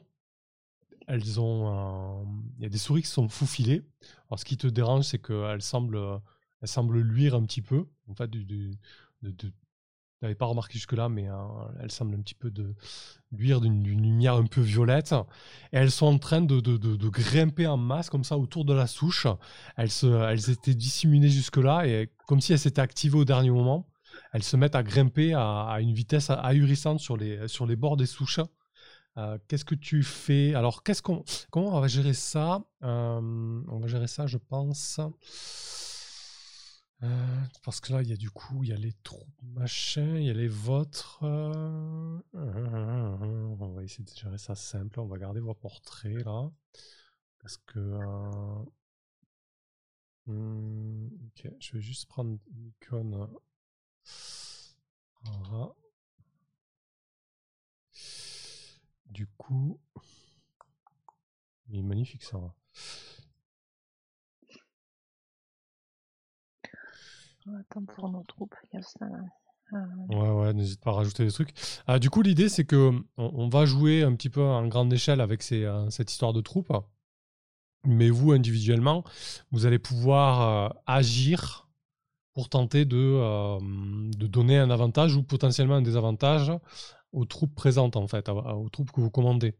elles 1.06 1.40
ont. 1.40 2.21
euh, 2.21 2.25
Il 2.59 2.62
y 2.62 2.66
a 2.66 2.68
des 2.68 2.76
souris 2.76 3.00
qui 3.00 3.09
sont 3.09 3.30
faufilées. 3.30 3.83
Alors, 4.28 4.38
ce 4.38 4.44
qui 4.44 4.59
te 4.59 4.66
dérange, 4.66 5.06
c'est 5.06 5.18
qu'elles 5.18 5.62
semblent, 5.62 5.97
euh, 5.97 6.18
elles 6.61 6.68
semblent 6.68 7.00
luire 7.00 7.35
un 7.35 7.42
petit 7.47 7.62
peu. 7.62 7.87
En 8.06 8.14
fait, 8.14 8.30
de, 8.30 8.76
n'avais 10.23 10.35
pas 10.35 10.47
remarqué 10.47 10.75
jusque-là, 10.75 11.09
mais 11.09 11.28
euh, 11.28 11.35
elles 11.80 11.90
semblent 11.90 12.14
un 12.14 12.21
petit 12.21 12.35
peu 12.35 12.50
de 12.50 12.75
luire 13.33 13.61
d'une 13.61 13.85
lumière 13.85 14.35
un 14.35 14.47
peu 14.47 14.61
violette. 14.61 15.14
Et 15.73 15.76
elles 15.76 15.90
sont 15.90 16.06
en 16.06 16.18
train 16.18 16.40
de, 16.40 17.09
grimper 17.09 17.66
en 17.66 17.76
masse, 17.76 18.11
comme 18.11 18.25
ça, 18.25 18.38
autour 18.38 18.64
de 18.64 18.73
la 18.73 18.87
souche. 18.87 19.26
Elles, 19.76 20.50
étaient 20.50 20.75
disséminées 20.75 21.28
jusque-là, 21.28 21.87
et 21.87 22.11
comme 22.26 22.40
si 22.40 22.52
elles 22.52 22.59
s'étaient 22.59 22.80
activées 22.80 23.18
au 23.18 23.25
dernier 23.25 23.50
moment. 23.50 23.88
Elles 24.33 24.44
se 24.44 24.56
mettent 24.56 24.76
à 24.76 24.83
grimper 24.83 25.35
à, 25.35 25.62
à 25.62 25.80
une 25.80 25.92
vitesse 25.92 26.30
ahurissante 26.30 27.00
sur 27.00 27.16
les, 27.16 27.49
sur 27.49 27.66
les 27.66 27.76
bords 27.76 27.97
des 27.97 28.06
souches. 28.06 28.40
Euh, 29.16 29.38
qu'est-ce 29.47 29.64
que 29.64 29.75
tu 29.75 30.02
fais? 30.02 30.54
Alors, 30.54 30.83
qu'est-ce 30.83 31.02
qu'on, 31.02 31.25
comment 31.50 31.76
on 31.76 31.80
va 31.80 31.88
gérer 31.88 32.14
ça? 32.14 32.62
Euh, 32.83 33.21
On 33.68 33.78
va 33.78 33.87
gérer 33.87 34.09
ça, 34.09 34.26
je 34.26 34.38
pense. 34.38 35.00
Euh, 37.04 37.44
parce 37.62 37.80
que 37.80 37.92
là, 37.92 38.02
il 38.02 38.08
y 38.08 38.12
a 38.12 38.16
du 38.16 38.30
coup, 38.30 38.62
il 38.64 38.70
y 38.70 38.73
a 38.73 38.76
les 38.76 38.92
troupes 39.02 39.42
machin, 39.42 40.16
il 40.16 40.25
y 40.25 40.30
a 40.30 40.32
les 40.32 40.49
vôtres. 40.49 41.18
euh, 41.23 42.18
On 42.34 43.54
va 43.75 43.82
essayer 43.82 44.04
de 44.04 44.11
gérer 44.11 44.38
ça 44.38 44.54
simple. 44.54 45.00
On 45.00 45.06
va 45.06 45.18
garder 45.18 45.40
vos 45.40 45.54
portraits 45.54 46.25
là. 46.25 46.50
Parce 47.40 47.58
que. 47.58 47.78
euh, 47.78 48.64
hmm, 50.26 51.08
ok, 51.28 51.52
je 51.61 51.73
vais 51.73 51.80
juste 51.80 52.06
prendre 52.06 52.38
une 52.50 52.66
icône. 52.68 53.28
Voilà. 55.23 55.75
Du 59.06 59.26
coup. 59.38 59.80
Il 61.68 61.76
est 61.78 61.82
magnifique 61.82 62.23
ça. 62.23 62.54
Attends, 67.46 67.84
pour 67.84 68.08
nos 68.08 68.22
troupes, 68.24 68.54
il 68.72 68.76
y 68.76 68.78
a 68.78 68.82
ça 68.82 69.06
là. 69.06 69.18
Ouais, 70.08 70.30
ouais, 70.30 70.52
n'hésite 70.52 70.80
pas 70.80 70.90
à 70.90 70.94
rajouter 70.94 71.24
des 71.24 71.32
trucs. 71.32 71.52
Ah, 71.86 71.98
du 71.98 72.10
coup, 72.10 72.22
l'idée, 72.22 72.48
c'est 72.48 72.64
que 72.64 72.92
on, 73.16 73.30
on 73.34 73.48
va 73.48 73.64
jouer 73.64 74.02
un 74.02 74.14
petit 74.14 74.30
peu 74.30 74.42
en 74.42 74.66
grande 74.68 74.92
échelle 74.92 75.20
avec 75.20 75.44
euh, 75.52 75.90
cette 75.90 76.12
histoire 76.12 76.32
de 76.32 76.40
troupe. 76.40 76.72
Mais 77.84 78.08
vous, 78.08 78.32
individuellement, 78.32 79.04
vous 79.50 79.66
allez 79.66 79.78
pouvoir 79.78 80.40
euh, 80.40 80.68
agir 80.86 81.68
pour 82.34 82.48
tenter 82.48 82.84
de, 82.84 82.96
euh, 82.96 83.58
de 84.16 84.26
donner 84.26 84.58
un 84.58 84.70
avantage 84.70 85.16
ou 85.16 85.22
potentiellement 85.22 85.76
un 85.76 85.82
désavantage 85.82 86.52
aux 87.12 87.24
troupes 87.24 87.54
présentes, 87.54 87.96
en 87.96 88.06
fait, 88.06 88.28
aux 88.28 88.68
troupes 88.70 88.92
que 88.92 89.00
vous 89.00 89.10
commandez. 89.10 89.56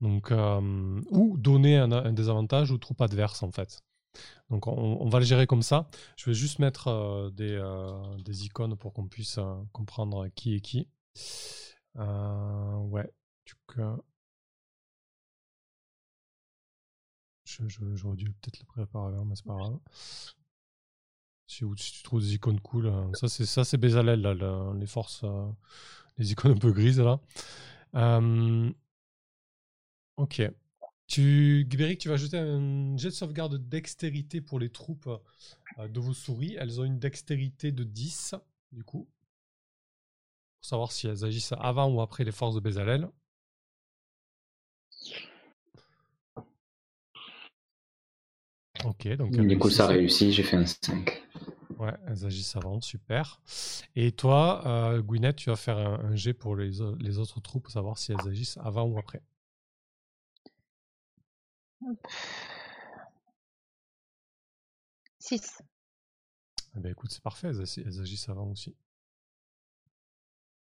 Ou 0.00 1.36
donner 1.38 1.76
un 1.78 2.12
désavantage 2.12 2.70
aux 2.70 2.78
troupes 2.78 3.00
adverses, 3.00 3.42
en 3.42 3.50
fait. 3.50 3.82
Donc, 4.50 4.66
on, 4.68 5.08
va 5.08 5.18
le 5.18 5.24
gérer 5.24 5.46
comme 5.46 5.62
ça. 5.62 5.88
Je 6.16 6.26
vais 6.30 6.34
juste 6.34 6.58
mettre 6.60 6.88
euh, 6.88 7.30
des, 7.30 7.52
euh, 7.60 8.16
des 8.18 8.44
icônes 8.46 8.76
pour 8.76 8.92
qu'on 8.92 9.08
puisse 9.08 9.38
euh, 9.38 9.54
comprendre 9.72 10.28
qui 10.34 10.54
est 10.54 10.60
qui. 10.60 10.88
Ouais. 12.90 13.10
Je- 17.44 17.66
je- 17.68 17.94
J'aurais 17.96 18.16
dû 18.16 18.26
peut-être 18.32 18.58
le 18.60 18.66
préparer 18.66 19.08
avant, 19.14 19.24
mais 19.24 19.36
c'est 19.36 19.46
pas 19.46 19.54
grave. 19.56 19.78
Si, 21.48 21.64
tu 21.76 22.02
trouves 22.02 22.20
des 22.20 22.34
icônes 22.34 22.60
cool, 22.60 22.92
ça 23.14 23.28
c'est 23.28 23.46
ça 23.46 23.64
c'est 23.64 23.76
le- 24.34 24.78
les 24.78 24.86
forces, 24.86 25.24
les 26.18 26.32
icônes 26.32 26.52
un 26.52 26.58
peu 26.58 26.72
grises 26.72 27.00
là. 27.00 27.20
Ok. 30.16 30.40
Tu, 31.06 31.64
Guibéric, 31.68 32.00
tu 32.00 32.08
vas 32.08 32.14
ajouter 32.14 32.36
un 32.36 32.96
jet 32.96 33.08
de 33.08 33.14
sauvegarde 33.14 33.52
de 33.52 33.58
dextérité 33.58 34.40
pour 34.40 34.58
les 34.58 34.70
troupes 34.70 35.08
euh, 35.78 35.88
de 35.88 36.00
vos 36.00 36.14
souris. 36.14 36.56
Elles 36.58 36.80
ont 36.80 36.84
une 36.84 36.98
dextérité 36.98 37.70
de 37.70 37.84
10, 37.84 38.34
du 38.72 38.82
coup. 38.82 39.08
Pour 40.60 40.68
savoir 40.68 40.92
si 40.92 41.06
elles 41.06 41.24
agissent 41.24 41.54
avant 41.58 41.88
ou 41.92 42.00
après 42.00 42.24
les 42.24 42.32
forces 42.32 42.56
de 42.56 42.60
Bezalel. 42.60 43.08
Ok, 48.84 49.08
donc 49.16 49.30
Du 49.30 49.58
coup, 49.58 49.70
ça 49.70 49.86
réussit, 49.86 50.32
j'ai 50.32 50.42
fait 50.42 50.56
un 50.56 50.66
5. 50.66 51.22
Ouais, 51.78 51.94
elles 52.06 52.24
agissent 52.24 52.56
avant, 52.56 52.80
super. 52.80 53.40
Et 53.94 54.12
toi, 54.12 54.62
euh, 54.66 55.02
Gwyneth, 55.02 55.36
tu 55.36 55.50
vas 55.50 55.56
faire 55.56 55.78
un, 55.78 56.00
un 56.00 56.16
jet 56.16 56.34
pour 56.34 56.56
les, 56.56 56.72
les 57.00 57.18
autres 57.18 57.40
troupes 57.40 57.64
pour 57.64 57.72
savoir 57.72 57.98
si 57.98 58.12
elles 58.12 58.28
agissent 58.28 58.58
avant 58.58 58.84
ou 58.84 58.98
après. 58.98 59.22
6. 65.18 65.62
Eh 66.76 66.80
ben, 66.80 66.92
écoute, 66.92 67.10
c'est 67.10 67.22
parfait, 67.22 67.48
elles, 67.48 67.64
elles 67.84 68.00
agissent 68.00 68.28
avant 68.28 68.46
aussi. 68.50 68.76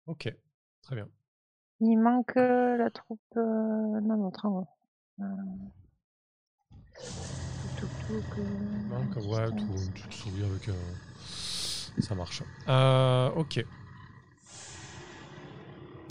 Ok, 0.06 0.32
très 0.82 0.94
bien. 0.94 1.08
Il 1.80 1.96
manque 1.96 2.36
euh, 2.36 2.76
la 2.76 2.90
troupe. 2.90 3.20
Euh... 3.36 4.00
Non, 4.02 4.16
non, 4.16 4.30
travaux. 4.30 4.66
Euh... 5.20 5.24
Donc, 8.08 9.16
ouais, 9.26 9.50
tout, 9.50 10.12
souris 10.12 10.44
avec. 10.44 10.70
Ça 11.98 12.14
marche. 12.14 12.42
Euh, 12.68 13.30
ok. 13.30 13.64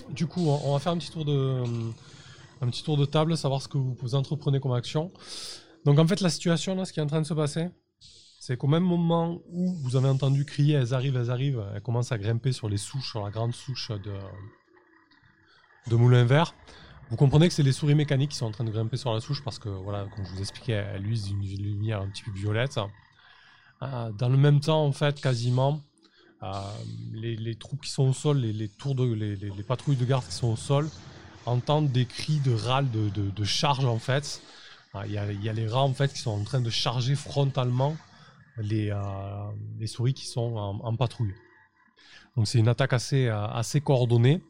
Du 0.10 0.28
coup, 0.28 0.42
on, 0.42 0.60
on 0.66 0.74
va 0.74 0.80
faire 0.80 0.92
un 0.92 0.98
petit 0.98 1.12
tour 1.12 1.26
de. 1.26 1.64
Un 2.66 2.70
petit 2.70 2.82
tour 2.82 2.98
de 2.98 3.06
table, 3.06 3.38
savoir 3.38 3.62
ce 3.62 3.68
que 3.68 3.78
vous, 3.78 4.16
entreprenez 4.16 4.60
comme 4.60 4.74
action. 4.74 5.12
Donc, 5.86 6.00
en 6.00 6.08
fait, 6.08 6.20
la 6.22 6.32
situation, 6.32 6.76
là, 6.76 6.84
ce 6.86 6.94
qui 6.94 7.00
est 7.00 7.04
en 7.04 7.08
train 7.08 7.22
de 7.22 7.28
se 7.28 7.36
passer, 7.36 7.70
c'est 8.40 8.58
qu'au 8.58 8.66
même 8.66 8.82
moment 8.82 9.40
où 9.52 9.76
vous 9.84 9.96
avez 9.96 10.10
entendu 10.10 10.46
crier 10.46 10.74
elles 10.74 10.96
arrivent, 10.96 11.16
elles 11.16 11.30
arrivent, 11.30 11.64
elles 11.76 11.82
commencent 11.84 12.12
à 12.12 12.18
grimper 12.18 12.52
sur 12.54 12.68
les 12.68 12.78
souches, 12.78 13.12
sur 13.12 13.24
la 13.24 13.30
grande 13.30 13.54
souche 13.54 13.92
de, 13.92 14.14
de 15.92 15.96
Moulin 15.96 16.24
Vert. 16.24 16.56
Vous 17.12 17.18
comprenez 17.18 17.48
que 17.48 17.54
c'est 17.54 17.62
les 17.62 17.72
souris 17.72 17.94
mécaniques 17.94 18.32
qui 18.32 18.38
sont 18.38 18.48
en 18.48 18.52
train 18.52 18.64
de 18.64 18.72
grimper 18.72 18.98
sur 18.98 19.14
la 19.14 19.20
souche 19.20 19.44
parce 19.44 19.60
que, 19.60 19.70
voilà, 19.70 20.08
comme 20.16 20.26
je 20.26 20.32
vous 20.32 20.40
expliquais, 20.40 20.84
elles 20.96 21.06
usent 21.06 21.26
d'une 21.26 21.44
lumière 21.44 22.02
un 22.02 22.08
petit 22.08 22.24
peu 22.24 22.32
violette. 22.32 22.80
Euh, 23.84 24.12
dans 24.14 24.30
le 24.30 24.38
même 24.38 24.60
temps, 24.60 24.84
en 24.84 24.92
fait, 24.92 25.22
quasiment, 25.22 25.82
euh, 26.42 26.50
les, 27.14 27.56
troupes 27.58 27.82
qui 27.82 27.92
sont 27.92 28.10
au 28.10 28.14
sol, 28.14 28.40
les, 28.40 28.70
tours 28.70 28.96
de, 28.96 29.04
les 29.04 29.64
patrouilles 29.64 29.98
de 29.98 30.06
garde 30.06 30.26
qui 30.26 30.34
sont 30.34 30.48
au 30.48 30.56
sol, 30.56 30.90
entendent 31.46 31.92
des 31.92 32.06
cris 32.06 32.40
de 32.40 32.54
râle, 32.54 32.90
de, 32.92 33.10
de- 33.10 33.30
de 33.30 33.44
charge, 33.44 33.86
en 33.86 34.00
fait. 34.00 34.42
Euh, 34.96 35.04
Il 35.06 35.12
y, 35.14 35.50
a, 35.50 35.54
les 35.54 35.68
rats, 35.68 35.84
en 35.84 35.94
fait, 35.94 36.14
qui 36.14 36.20
sont 36.20 36.32
en 36.32 36.44
train 36.44 36.62
de 36.62 36.70
charger 36.70 37.16
frontalement 37.16 37.96
les, 38.58 38.90
euh, 38.92 38.98
les 39.80 39.88
souris 39.88 40.14
qui 40.14 40.26
sont 40.28 40.56
en, 40.56 40.96
patrouille. 40.96 41.34
Donc 42.38 42.48
c'est 42.48 42.60
une 42.60 42.68
attaque 42.68 42.94
assez, 42.94 43.28
euh, 43.28 43.48
assez 43.48 43.82
coordonnée. 43.82 44.42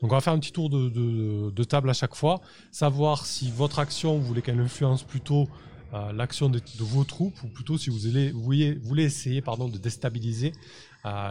Donc 0.00 0.12
on 0.12 0.14
va 0.14 0.20
faire 0.20 0.32
un 0.32 0.38
petit 0.38 0.52
tour 0.52 0.70
de, 0.70 0.88
de- 0.88 1.50
de 1.50 1.64
table 1.64 1.90
à 1.90 1.92
chaque 1.94 2.14
fois, 2.14 2.40
savoir 2.70 3.26
si 3.26 3.50
votre 3.50 3.78
action, 3.78 4.18
vous 4.18 4.24
voulez 4.24 4.42
qu'elle 4.42 4.60
influence 4.60 5.02
plutôt 5.02 5.48
euh, 5.92 6.12
l'action 6.12 6.48
de, 6.48 6.60
vos 6.80 7.04
troupes, 7.04 7.42
ou 7.42 7.48
plutôt 7.48 7.78
si 7.78 7.90
vous 7.90 7.98
voulez, 7.98 8.32
vous 8.32 8.42
voulez, 8.42 8.74
voulez 8.74 9.04
essayer 9.04 9.42
pardon, 9.42 9.68
de 9.68 9.78
déstabiliser 9.78 10.52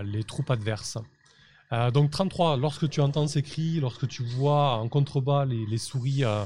les 0.03 0.24
troupes 0.24 0.51
adverses. 0.51 1.00
Euh, 1.74 1.92
donc 1.92 2.12
33, 2.12 2.58
lorsque 2.58 2.89
tu 2.89 3.01
entends 3.01 3.27
ces 3.27 3.42
cris, 3.42 3.80
lorsque 3.80 4.08
tu 4.08 4.24
vois 4.24 4.75
en 4.77 4.89
contrebas 4.89 5.46
les, 5.46 5.65
les 5.65 5.77
souris, 5.77 6.24
euh, 6.24 6.46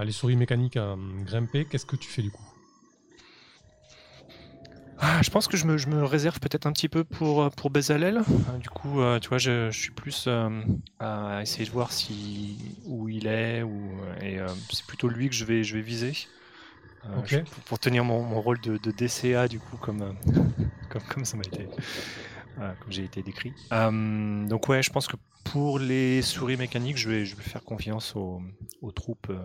les 0.00 0.12
souris 0.12 0.36
mécaniques 0.36 0.76
euh, 0.76 0.96
grimper, 1.24 1.66
qu'est-ce 1.66 1.86
que 1.86 1.96
tu 1.96 2.08
fais 2.08 2.22
du 2.22 2.30
coup? 2.30 2.44
Ah, 5.02 5.20
je 5.22 5.30
pense 5.30 5.48
que 5.48 5.56
je 5.56 5.64
me, 5.64 5.78
je 5.78 5.88
me 5.88 6.04
réserve 6.04 6.38
peut-être 6.40 6.66
un 6.66 6.72
petit 6.72 6.88
peu 6.90 7.04
pour, 7.04 7.42
euh, 7.42 7.50
pour 7.50 7.70
Bezalel. 7.70 8.18
Euh, 8.18 8.58
Du 8.58 8.68
coup, 8.68 9.00
tu 9.20 9.28
vois, 9.28 9.38
je, 9.38 9.70
je 9.70 9.78
suis 9.80 9.92
plus 9.92 10.28
à 10.98 11.40
essayer 11.42 11.64
de 11.64 11.70
voir 11.70 11.92
si, 11.92 12.76
où 12.84 13.08
il 13.08 13.26
est, 13.26 13.62
ou, 13.62 13.98
et 14.20 14.38
c'est 14.70 14.84
plutôt 14.86 15.08
lui 15.08 15.28
que 15.30 15.34
je 15.34 15.44
vais, 15.44 15.64
je 15.64 15.74
vais 15.76 15.82
viser. 15.82 16.12
Je- 17.24 17.38
pour, 17.66 17.78
tenir 17.78 18.04
mon, 18.04 18.22
mon 18.22 18.40
rôle 18.40 18.60
de, 18.60 18.76
de 18.78 18.90
DCA, 18.90 19.48
du 19.48 19.58
coup, 19.60 19.78
comme, 19.78 20.18
comme, 20.88 21.02
comme 21.08 21.24
ça 21.24 21.36
m'a 21.36 21.44
été. 21.46 21.68
Voilà, 22.60 22.74
comme 22.74 22.92
j'ai 22.92 23.04
été 23.04 23.22
décrit. 23.22 23.54
Euh, 23.72 24.46
donc, 24.46 24.68
ouais, 24.68 24.82
je 24.82 24.90
pense 24.90 25.06
que 25.06 25.16
pour 25.44 25.78
les 25.78 26.20
souris 26.20 26.58
mécaniques, 26.58 26.98
je 26.98 27.08
vais, 27.08 27.24
je 27.24 27.34
vais 27.34 27.42
faire 27.42 27.64
confiance 27.64 28.14
aux, 28.14 28.42
aux 28.82 28.92
troupes. 28.92 29.28
euh, 29.30 29.40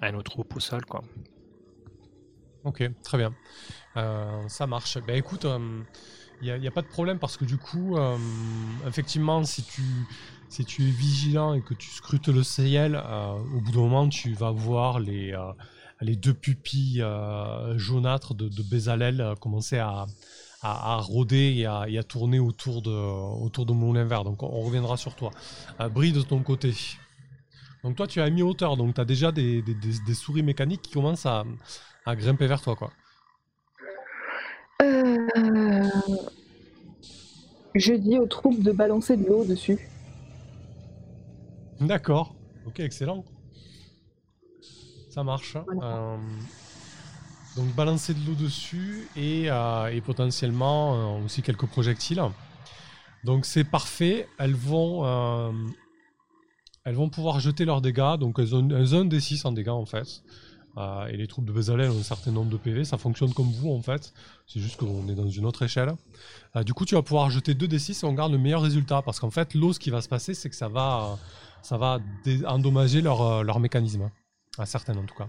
à 0.00 0.12
nos 0.12 0.22
troupes 0.22 0.54
au 0.54 0.60
sol, 0.60 0.84
quoi. 0.84 1.02
Ok, 2.62 2.88
très 3.02 3.18
bien. 3.18 3.34
Euh, 3.96 4.48
ça 4.48 4.68
marche. 4.68 4.98
Ben 5.06 5.16
écoute, 5.16 5.46
il 6.42 6.54
n'y 6.60 6.68
a, 6.68 6.70
pas 6.70 6.82
de 6.82 6.86
problème 6.86 7.18
parce 7.18 7.36
que 7.36 7.44
du 7.44 7.56
coup, 7.56 7.96
euh, 7.96 8.16
effectivement, 8.86 9.42
si 9.42 9.64
tu, 9.64 9.82
si 10.48 10.64
tu 10.64 10.82
es 10.82 10.90
vigilant 10.90 11.54
et 11.54 11.62
que 11.62 11.74
tu 11.74 11.88
scrutes 11.90 12.28
le 12.28 12.42
ciel, 12.44 12.94
euh, 12.94 13.32
au 13.32 13.60
bout 13.60 13.72
d'un 13.72 13.80
moment, 13.80 14.08
tu 14.08 14.32
vas 14.34 14.50
voir 14.52 15.00
les, 15.00 15.32
euh, 15.32 15.52
les 16.00 16.14
deux 16.14 16.34
pupilles 16.34 17.02
euh, 17.02 17.76
jaunâtres 17.78 18.34
de, 18.34 18.48
de 18.48 18.62
Bézalel 18.62 19.20
euh, 19.20 19.34
commencer 19.34 19.78
à, 19.78 20.06
à, 20.70 20.94
à 20.94 20.96
rôder 20.96 21.54
et 21.58 21.66
à, 21.66 21.84
et 21.88 21.98
à 21.98 22.02
tourner 22.02 22.38
autour 22.38 22.82
de, 22.82 22.90
autour 22.90 23.66
de 23.66 23.72
Moulin 23.72 24.04
Vert. 24.04 24.24
Donc 24.24 24.42
on, 24.42 24.46
on 24.46 24.62
reviendra 24.62 24.96
sur 24.96 25.14
toi. 25.14 25.30
Euh, 25.80 25.88
Brie, 25.88 26.12
de 26.12 26.22
ton 26.22 26.42
côté. 26.42 26.74
Donc 27.84 27.96
toi, 27.96 28.06
tu 28.06 28.18
es 28.18 28.22
à 28.22 28.30
mi-hauteur, 28.30 28.76
donc 28.76 28.94
tu 28.94 29.00
as 29.00 29.04
déjà 29.04 29.30
des, 29.32 29.62
des- 29.62 29.74
des- 29.74 30.00
des 30.06 30.14
souris 30.14 30.42
mécaniques 30.42 30.82
qui 30.82 30.92
commencent 30.92 31.26
à, 31.26 31.44
à 32.04 32.16
grimper 32.16 32.46
vers 32.46 32.60
toi, 32.60 32.74
quoi. 32.76 32.90
Euh, 34.82 35.88
Je 37.74 37.92
dis 37.94 38.18
aux 38.18 38.26
troupes 38.26 38.62
de 38.62 38.72
balancer 38.72 39.16
de 39.16 39.26
l'eau 39.26 39.44
dessus. 39.44 39.78
D'accord. 41.80 42.34
Ok, 42.66 42.80
excellent. 42.80 43.24
Ça 45.10 45.22
marche. 45.22 45.56
Euh, 45.82 46.16
donc 47.56 47.74
balancer 47.74 48.12
de 48.12 48.24
l'eau 48.26 48.34
dessus 48.34 49.08
et, 49.16 49.46
euh, 49.48 50.00
potentiellement 50.02 51.18
euh, 51.18 51.24
aussi 51.24 51.42
quelques 51.42 51.66
projectiles. 51.66 52.22
Donc 53.24 53.46
c'est 53.46 53.64
parfait. 53.64 54.28
Elles 54.38 54.54
vont, 54.54 55.04
euh, 55.04 55.52
elles 56.84 56.94
vont 56.94 57.08
pouvoir 57.08 57.40
jeter 57.40 57.64
leurs 57.64 57.80
dégâts. 57.80 58.18
Donc 58.18 58.38
elles 58.38 58.54
ont, 58.54 58.58
un 58.70 59.04
D6 59.06 59.46
en 59.46 59.52
dégâts 59.52 59.68
en 59.70 59.86
fait. 59.86 60.22
Et 61.08 61.16
les 61.16 61.26
troupes 61.26 61.46
de 61.46 61.52
Bezalel 61.52 61.90
ont 61.90 61.98
un 61.98 62.02
certain 62.02 62.30
nombre 62.30 62.50
de 62.50 62.58
PV. 62.58 62.84
Ça 62.84 62.98
fonctionne 62.98 63.32
comme 63.32 63.50
vous 63.50 63.70
en 63.70 63.80
fait. 63.80 64.12
C'est 64.46 64.60
juste 64.60 64.76
qu'on 64.76 65.08
est 65.08 65.14
dans 65.14 65.26
une 65.26 65.46
autre 65.46 65.62
échelle. 65.62 65.94
Du 66.66 66.74
coup, 66.74 66.84
tu 66.84 66.94
vas 66.94 67.00
pouvoir 67.00 67.30
jeter 67.30 67.54
2 67.54 67.66
D6 67.66 68.04
et 68.04 68.06
on 68.06 68.12
garde 68.12 68.32
le 68.32 68.36
meilleur 68.36 68.60
résultat. 68.60 69.00
Parce 69.00 69.18
qu'en 69.18 69.30
fait, 69.30 69.54
l'eau, 69.54 69.72
ce 69.72 69.80
qui 69.80 69.88
va 69.88 70.02
se 70.02 70.08
passer, 70.08 70.34
c'est 70.34 70.50
que 70.50 70.54
ça 70.54 70.68
va, 70.68 71.18
ça 71.62 71.98
endommager 72.44 73.00
leur, 73.00 73.42
leur 73.42 73.58
mécanisme. 73.58 74.10
À 74.58 74.66
certaines 74.66 74.98
en 74.98 75.04
tout 75.04 75.14
cas. 75.14 75.28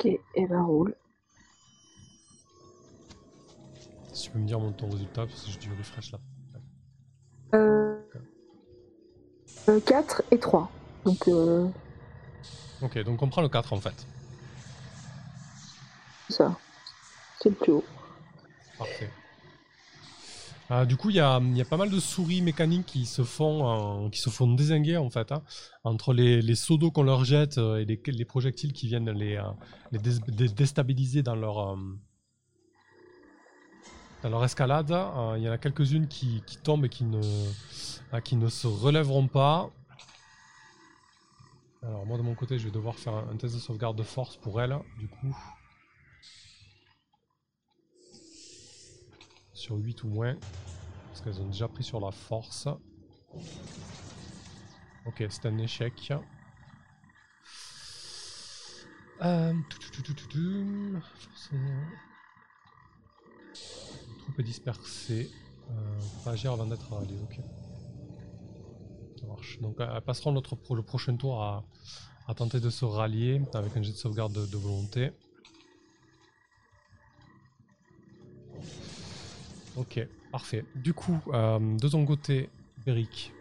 Ok, 0.00 0.06
et 0.06 0.46
ben 0.46 0.62
roule. 0.62 0.94
Si 4.14 4.22
tu 4.24 4.30
peux 4.30 4.38
me 4.38 4.46
dire 4.46 4.58
mon 4.58 4.72
ton 4.72 4.88
résultat, 4.88 5.26
parce 5.26 5.44
que 5.44 5.50
j'ai 5.50 5.58
du 5.58 5.70
refresh 5.74 6.12
là. 6.12 6.18
Euh... 7.54 8.00
4 9.86 10.22
et 10.30 10.38
3. 10.38 10.70
Donc, 11.04 11.28
euh, 11.28 11.68
Ok, 12.80 12.98
donc 13.04 13.20
on 13.20 13.28
prend 13.28 13.42
le 13.42 13.50
4 13.50 13.74
en 13.74 13.80
fait. 13.80 14.06
ça. 16.30 16.56
C'est 17.42 17.50
le 17.50 17.54
plus 17.56 17.72
haut. 17.72 17.84
Parfait. 18.78 19.10
Ah, 20.72 20.86
du 20.86 20.96
coup, 20.96 21.10
il 21.10 21.16
y 21.16 21.20
a, 21.20 21.40
pas 21.68 21.76
mal 21.76 21.90
de 21.90 21.98
souris 21.98 22.42
mécaniques 22.42 22.86
qui 22.86 23.04
se 23.04 23.24
font, 23.24 24.06
euh, 24.06 24.54
désinguer 24.54 24.96
en 24.96 25.10
fait, 25.10 25.32
hein, 25.32 25.42
entre 25.82 26.12
les, 26.14 26.40
les 26.40 26.54
seaux 26.54 26.78
d'eau 26.78 26.92
qu'on 26.92 27.02
leur 27.02 27.24
jette 27.24 27.58
euh, 27.58 27.78
et 27.78 27.84
les, 27.84 28.00
les 28.06 28.24
projectiles 28.24 28.72
qui 28.72 28.86
viennent 28.86 29.10
les, 29.10 29.36
euh, 29.36 29.98
déstabiliser 30.54 31.24
dans 31.24 31.34
leur, 31.34 31.76
dans 34.22 34.28
leur 34.28 34.44
escalade. 34.44 34.94
Il 35.38 35.42
y 35.42 35.48
en 35.48 35.52
a 35.52 35.58
quelques-unes 35.58 36.06
qui, 36.06 36.40
tombent 36.62 36.84
et 36.84 36.88
qui 36.88 37.04
ne, 37.04 37.20
se 38.48 38.66
relèveront 38.68 39.26
pas. 39.26 39.70
Alors 41.82 42.06
moi 42.06 42.16
de 42.16 42.22
mon 42.22 42.36
côté, 42.36 42.60
je 42.60 42.66
vais 42.66 42.70
devoir 42.70 42.94
faire 42.94 43.14
un, 43.14 43.28
un 43.32 43.36
test 43.36 43.56
de 43.56 43.60
sauvegarde 43.60 43.98
de 43.98 44.04
force 44.04 44.36
pour 44.36 44.60
elles, 44.60 44.78
du 45.00 45.08
coup. 45.08 45.36
Sur 49.60 49.76
8 49.76 50.04
ou 50.04 50.08
moins. 50.08 50.36
Parce 51.08 51.20
qu'elles 51.20 51.38
ont 51.42 51.46
déjà 51.48 51.68
pris 51.68 51.84
sur 51.84 52.00
la 52.00 52.10
force. 52.10 52.66
Ok, 55.04 55.22
c'est 55.28 55.44
un 55.44 55.58
échec. 55.58 56.14
Euh, 59.20 59.52
troupe 64.20 64.40
dispersée. 64.40 65.30
Euh, 65.70 66.00
pas 66.24 66.30
agir 66.30 66.52
avant 66.52 66.64
d'être 66.64 66.90
rallié, 66.94 67.18
ok. 67.22 67.40
Ça 69.20 69.26
marche. 69.26 69.60
Donc 69.60 69.78
euh, 69.78 69.94
elles 69.94 70.00
passeront 70.00 70.32
le 70.32 70.82
prochain 70.82 71.14
tour 71.16 71.42
à, 71.42 71.66
tenter 72.34 72.60
de 72.60 72.70
se 72.70 72.86
rallier 72.86 73.42
avec 73.52 73.76
un 73.76 73.82
jet 73.82 73.92
de 73.92 73.96
sauvegarde 73.98 74.32
de, 74.32 74.46
de 74.46 74.56
volonté. 74.56 75.10
Ok, 79.76 80.00
parfait. 80.32 80.64
Du 80.74 80.92
coup, 80.92 81.18
euh, 81.32 81.58
de 81.78 81.88
ton 81.88 82.04
côté, 82.04 82.50
Beric. 82.84 83.32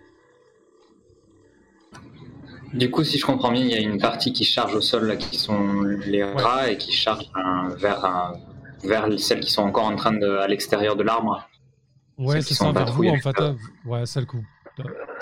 Du 2.73 2.91
coup, 2.91 3.03
si 3.03 3.17
je 3.17 3.25
comprends 3.25 3.51
bien, 3.51 3.61
il 3.63 3.69
y 3.71 3.73
a 3.75 3.79
une 3.79 3.99
partie 3.99 4.31
qui 4.31 4.45
charge 4.45 4.75
au 4.75 4.81
sol, 4.81 5.07
là, 5.07 5.15
qui 5.15 5.37
sont 5.39 5.81
les 5.81 6.23
rats, 6.23 6.69
et 6.69 6.77
qui 6.77 6.91
charge 6.91 7.25
vers, 7.77 8.33
vers 8.83 9.07
celles 9.19 9.39
qui 9.39 9.51
sont 9.51 9.63
encore 9.63 9.85
en 9.85 9.95
train 9.95 10.11
de, 10.13 10.27
à 10.37 10.47
l'extérieur 10.47 10.95
de 10.95 11.03
l'arbre. 11.03 11.49
Ouais, 12.17 12.35
Celles 12.35 12.43
c'est 12.43 12.53
ça, 12.53 12.65
sont 12.65 12.73
vers 12.73 12.91
vous 12.91 13.07
en 13.07 13.17
fait. 13.17 13.39
hein. 13.39 13.55
Ouais, 13.85 14.05
celle 14.05 14.25
que 14.27 14.37
vous- 14.37 14.45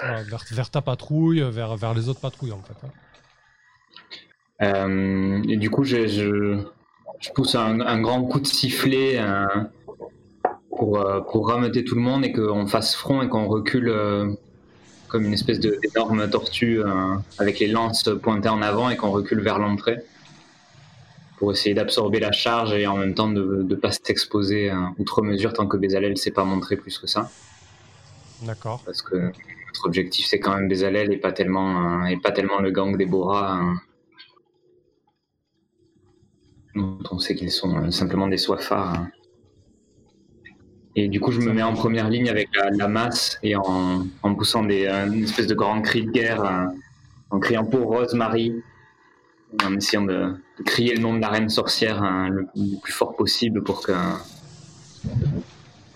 euh, 0.04 0.24
vers, 0.30 0.44
vers 0.52 0.70
ta 0.70 0.82
patrouille, 0.82 1.42
vers, 1.50 1.76
vers 1.78 1.94
les 1.94 2.10
autres 2.10 2.20
patrouilles 2.20 2.52
en 2.52 2.62
fait. 2.62 2.76
hein. 2.86 2.92
Euh, 4.64 5.44
et 5.48 5.58
du 5.58 5.70
coup, 5.70 5.84
je, 5.84 6.08
je, 6.08 6.64
je 7.20 7.30
pousse 7.32 7.56
un, 7.56 7.80
un 7.80 8.02
grand 8.02 8.24
coup 8.24 8.40
de 8.40 8.48
sifflet 8.48 9.18
pour, 10.78 11.00
euh, 11.00 11.22
pour 11.22 11.50
rameuter 11.50 11.84
tout 11.84 11.96
le 11.96 12.02
monde 12.02 12.26
et 12.26 12.32
qu'on 12.32 12.68
fasse 12.68 12.96
front 12.96 13.22
et 13.22 13.30
qu'on 13.30 13.48
recule 13.48 13.90
euh, 13.90 14.32
comme 15.08 15.26
une 15.26 15.34
espèce 15.34 15.60
d'énorme 15.60 16.30
tortue 16.30 16.80
euh, 16.80 17.16
avec 17.38 17.60
les 17.60 17.68
lances 17.68 18.10
pointées 18.22 18.50
en 18.50 18.62
avant 18.62 18.90
et 18.90 18.98
qu'on 18.98 19.12
recule 19.12 19.42
vers 19.42 19.60
l'entrée 19.60 19.98
pour 21.38 21.52
essayer 21.52 21.76
d'absorber 21.76 22.20
la 22.20 22.32
charge 22.32 22.74
et 22.74 22.88
en 22.88 22.98
même 22.98 23.14
temps 23.14 23.30
de 23.30 23.64
ne 23.64 23.76
pas 23.76 23.92
s'exposer 23.92 24.72
outre 24.98 25.22
mesure 25.22 25.54
tant 25.54 25.68
que 25.68 25.78
Bézalel 25.78 26.12
ne 26.12 26.16
s'est 26.16 26.32
pas 26.32 26.44
montré 26.44 26.78
plus 26.78 26.98
que 26.98 27.06
ça. 27.06 27.30
D'accord. 28.42 28.82
Parce 28.84 29.04
que 29.04 29.16
notre 29.16 29.86
objectif 29.86 30.26
c'est 30.26 30.40
quand 30.40 30.56
même 30.56 30.68
Bézalel 30.68 31.14
et 31.14 31.18
pas 31.18 31.32
tellement, 31.32 32.08
et 32.08 32.18
pas 32.18 32.32
tellement 32.32 32.60
le 32.60 32.72
gang 32.72 32.98
des 32.98 33.06
Boras. 33.06 33.62
dont 36.78 37.00
on 37.12 37.20
sait 37.20 37.36
qu'ils 37.36 37.52
sont 37.52 37.92
simplement 37.92 38.28
des 38.28 38.38
soifards. 38.38 39.06
Et 41.00 41.08
du 41.10 41.20
coup, 41.20 41.32
je 41.32 41.40
me 41.40 41.54
mets 41.54 41.62
en 41.62 41.74
première 41.76 42.10
ligne 42.10 42.28
avec 42.28 42.50
la, 42.56 42.72
la 42.72 42.88
masse 42.88 43.38
et 43.44 43.56
en, 43.56 44.08
en 44.24 44.34
poussant 44.36 44.64
des, 44.64 44.88
euh, 44.88 45.06
une 45.06 45.24
espèce 45.26 45.46
de 45.46 45.54
grand 45.54 45.80
cri 45.84 46.04
de 46.04 46.10
guerre, 46.10 46.44
euh, 46.44 46.66
en 47.30 47.40
criant 47.40 47.64
pour 47.66 47.86
Rosemary, 47.96 48.52
en 49.64 49.76
essayant 49.76 50.02
de, 50.02 50.34
de 50.58 50.64
crier 50.66 50.96
le 50.96 51.02
nom 51.02 51.14
de 51.14 51.20
la 51.22 51.30
reine 51.30 51.50
sorcière 51.50 52.02
hein, 52.02 52.30
le, 52.30 52.48
le 52.56 52.80
plus 52.82 52.92
fort 52.94 53.16
possible 53.16 53.64
pour 53.64 53.82
que, 53.84 53.92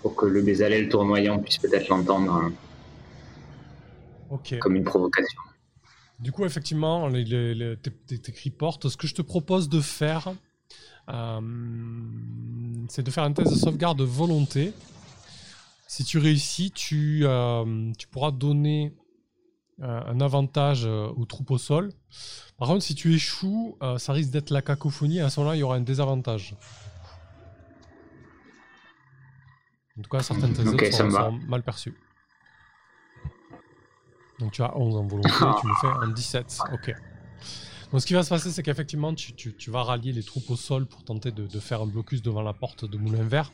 pour 0.02 0.14
que 0.14 0.26
le 0.26 0.40
Bézalel 0.40 0.88
tournoyant 0.88 1.38
puisse 1.40 1.58
peut-être 1.58 1.88
l'entendre 1.88 2.32
hein, 2.34 2.52
comme 4.60 4.76
une 4.76 4.84
provocation. 4.84 5.40
Du 6.20 6.30
coup, 6.30 6.44
effectivement, 6.44 7.08
les, 7.08 7.24
les- 7.24 7.54
les- 7.56 7.76
tes, 7.76 7.90
tes- 8.18 8.30
cris 8.32 8.50
portent. 8.50 8.88
Ce 8.88 8.96
que 8.96 9.08
je 9.08 9.14
te 9.14 9.22
propose 9.22 9.68
de 9.68 9.80
faire, 9.80 10.32
euh, 11.08 11.40
c'est 12.88 13.02
de 13.02 13.10
faire 13.10 13.24
un 13.24 13.32
test 13.32 13.50
de 13.50 13.56
sauvegarde 13.58 13.98
de 13.98 14.04
volonté. 14.04 14.72
Si 15.92 16.04
tu 16.04 16.16
réussis, 16.16 16.70
tu, 16.70 17.20
euh, 17.24 17.92
tu 17.98 18.08
pourras 18.08 18.30
donner 18.30 18.94
euh, 19.82 20.00
un 20.06 20.22
avantage 20.22 20.86
euh, 20.86 21.08
aux 21.18 21.26
troupes 21.26 21.50
au 21.50 21.58
sol. 21.58 21.92
Par 22.56 22.66
contre, 22.68 22.82
si 22.82 22.94
tu 22.94 23.12
échoues, 23.12 23.76
euh, 23.82 23.98
ça 23.98 24.14
risque 24.14 24.30
d'être 24.30 24.48
la 24.48 24.62
cacophonie. 24.62 25.20
À 25.20 25.28
ce 25.28 25.38
moment-là, 25.40 25.56
il 25.56 25.58
y 25.58 25.62
aura 25.62 25.76
un 25.76 25.82
désavantage. 25.82 26.56
En 29.98 30.00
tout 30.00 30.08
cas, 30.08 30.22
certaines 30.22 30.54
de 30.54 30.62
tes 30.62 30.66
Ok, 30.66 30.74
autres 30.82 30.92
ça 30.92 30.96
sont, 30.96 31.04
me 31.04 31.10
va. 31.10 31.24
sont 31.26 31.32
mal 31.46 31.62
perçues. 31.62 31.94
Donc 34.38 34.52
tu 34.52 34.62
as 34.62 34.74
11 34.74 34.96
en 34.96 35.06
volonté, 35.06 35.28
tu 35.60 35.66
me 35.66 35.74
fais 35.82 35.88
un 35.88 36.08
17. 36.08 36.58
Ok. 36.72 36.94
Ce 37.98 38.06
qui 38.06 38.14
va 38.14 38.22
se 38.22 38.30
passer, 38.30 38.50
c'est 38.50 38.62
qu'effectivement, 38.62 39.14
tu, 39.14 39.70
vas 39.70 39.82
rallier 39.82 40.12
les 40.12 40.22
troupes 40.22 40.48
au 40.50 40.56
sol 40.56 40.86
pour 40.86 41.04
tenter 41.04 41.30
de, 41.30 41.46
faire 41.60 41.82
un 41.82 41.86
blocus 41.86 42.22
devant 42.22 42.42
la 42.42 42.54
porte 42.54 42.84
de 42.84 42.96
Moulin 42.96 43.24
Vert. 43.24 43.52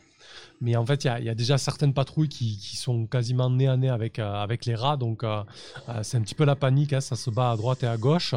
Mais 0.61 0.77
en 0.77 0.87
fait, 0.87 1.05
il 1.05 1.25
y 1.25 1.29
a, 1.29 1.35
déjà 1.35 1.59
certaines 1.59 1.93
patrouilles 1.93 2.29
qui, 2.29 2.77
sont 2.77 3.07
quasiment 3.07 3.51
nez 3.51 3.67
à 3.67 3.77
nez 3.77 3.89
avec, 3.89 4.19
euh, 4.19 4.47
les 4.67 4.75
rats. 4.75 4.97
Donc 4.97 5.25
euh, 5.25 5.43
euh, 5.89 6.03
c'est 6.03 6.17
un 6.17 6.21
petit 6.21 6.35
peu 6.37 6.45
la 6.45 6.55
panique, 6.55 6.93
hein, 6.93 7.01
ça 7.01 7.17
se 7.17 7.31
bat 7.31 7.51
à 7.51 7.57
droite 7.57 7.83
et 7.83 7.87
à 7.87 7.97
gauche. 7.97 8.35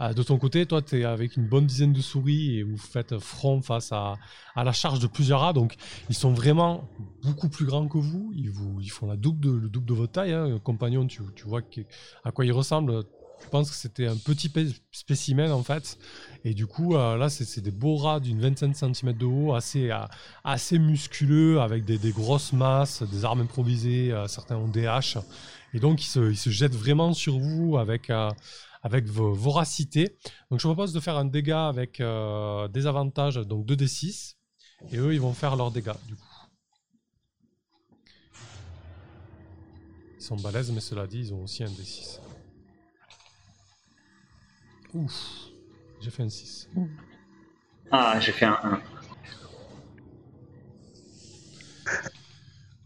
De 0.00 0.22
ton 0.22 0.38
côté, 0.38 0.64
toi, 0.64 0.80
tu 0.80 1.00
es 1.00 1.04
avec 1.04 1.36
une 1.36 1.46
bonne 1.46 1.66
dizaine 1.66 1.92
de 1.92 2.00
souris 2.00 2.58
et 2.58 2.62
vous 2.62 2.78
faites 2.78 3.18
front 3.18 3.60
face 3.60 3.92
à, 3.92 4.14
la 4.56 4.72
charge 4.72 5.00
de 5.00 5.06
plusieurs 5.06 5.40
rats. 5.40 5.52
Donc 5.52 5.74
ils 6.08 6.14
sont 6.14 6.32
vraiment 6.32 6.88
beaucoup 7.22 7.48
plus 7.48 7.66
grands 7.66 7.88
que 7.88 7.98
vous. 7.98 8.32
Ils, 8.34 8.90
font 8.90 9.06
la 9.06 9.16
double 9.16 9.40
de, 9.40 9.50
le 9.50 9.68
double 9.68 9.86
de 9.86 9.94
votre 9.94 10.12
taille. 10.12 10.32
Hein. 10.32 10.58
Compagnon, 10.62 11.06
tu, 11.06 11.22
tu 11.34 11.46
vois 11.46 11.60
à 12.24 12.30
quoi 12.30 12.46
ils 12.46 12.52
ressemblent. 12.52 13.04
Je 13.44 13.48
pense 13.50 13.70
que 13.70 13.76
c'était 13.76 14.06
un 14.06 14.16
petit 14.16 14.48
pé- 14.48 14.74
spécimen 14.92 15.50
en 15.52 15.62
fait. 15.62 15.98
Et 16.44 16.54
du 16.54 16.66
coup, 16.66 16.96
euh, 16.96 17.16
là, 17.16 17.28
c'est 17.28 17.60
des 17.60 17.70
beaux 17.70 17.96
rats 17.96 18.18
d'une 18.18 18.40
vingtaine 18.40 18.72
de 18.72 18.76
centimètres 18.76 19.18
de 19.18 19.26
haut, 19.26 19.54
assez, 19.54 19.90
euh, 19.90 19.98
assez 20.44 20.78
musculeux, 20.78 21.60
avec 21.60 21.84
des, 21.84 21.98
grosses 22.10 22.52
masses, 22.52 23.02
des 23.02 23.24
armes 23.24 23.42
improvisées, 23.42 24.10
euh, 24.12 24.26
certains 24.26 24.56
ont 24.56 24.68
des 24.68 24.86
haches. 24.86 25.18
Et 25.74 25.80
donc, 25.80 26.02
ils 26.02 26.08
se, 26.36 26.50
jettent 26.50 26.74
vraiment 26.74 27.12
sur 27.14 27.38
vous 27.38 27.76
avec, 27.78 28.10
avec 28.82 29.06
vo- 29.06 29.32
voracité. 29.32 30.16
Donc, 30.50 30.60
je 30.60 30.66
vous 30.66 30.74
propose 30.74 30.92
de 30.92 31.00
faire 31.00 31.16
un 31.16 31.24
dégât 31.24 31.68
avec 31.68 31.98
des 31.98 32.86
avantages, 32.86 33.36
donc 33.36 33.64
2d6. 33.66 34.36
Et 34.90 34.98
eux, 34.98 35.14
ils 35.14 35.20
vont 35.20 35.32
faire 35.32 35.56
leurs 35.56 35.70
dégâts. 35.70 35.92
Ils 40.18 40.24
sont 40.24 40.36
balèzes, 40.36 40.70
mais 40.72 40.80
cela 40.80 41.06
dit, 41.06 41.18
ils 41.20 41.34
ont 41.34 41.42
aussi 41.44 41.62
un 41.64 41.68
d6. 41.68 42.18
Ouf, 44.94 45.46
j'ai 46.00 46.10
fait 46.10 46.22
un 46.22 46.28
6. 46.28 46.68
Ah, 47.90 48.18
j'ai 48.20 48.32
fait 48.32 48.44
un 48.46 48.58
1. 48.62 48.80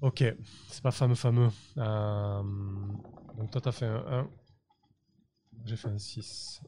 Ok, 0.03 0.23
c'est 0.69 0.83
pas 0.83 0.91
fameux 0.91 1.15
fameux. 1.15 1.49
Euh, 1.79 2.43
donc 3.37 3.51
toi 3.51 3.61
t'as 3.61 3.73
fait 3.73 3.87
un 3.87 4.05
1. 4.25 4.29
J'ai 5.65 5.77
fait 5.77 5.89
un 5.89 5.99
6. 5.99 6.61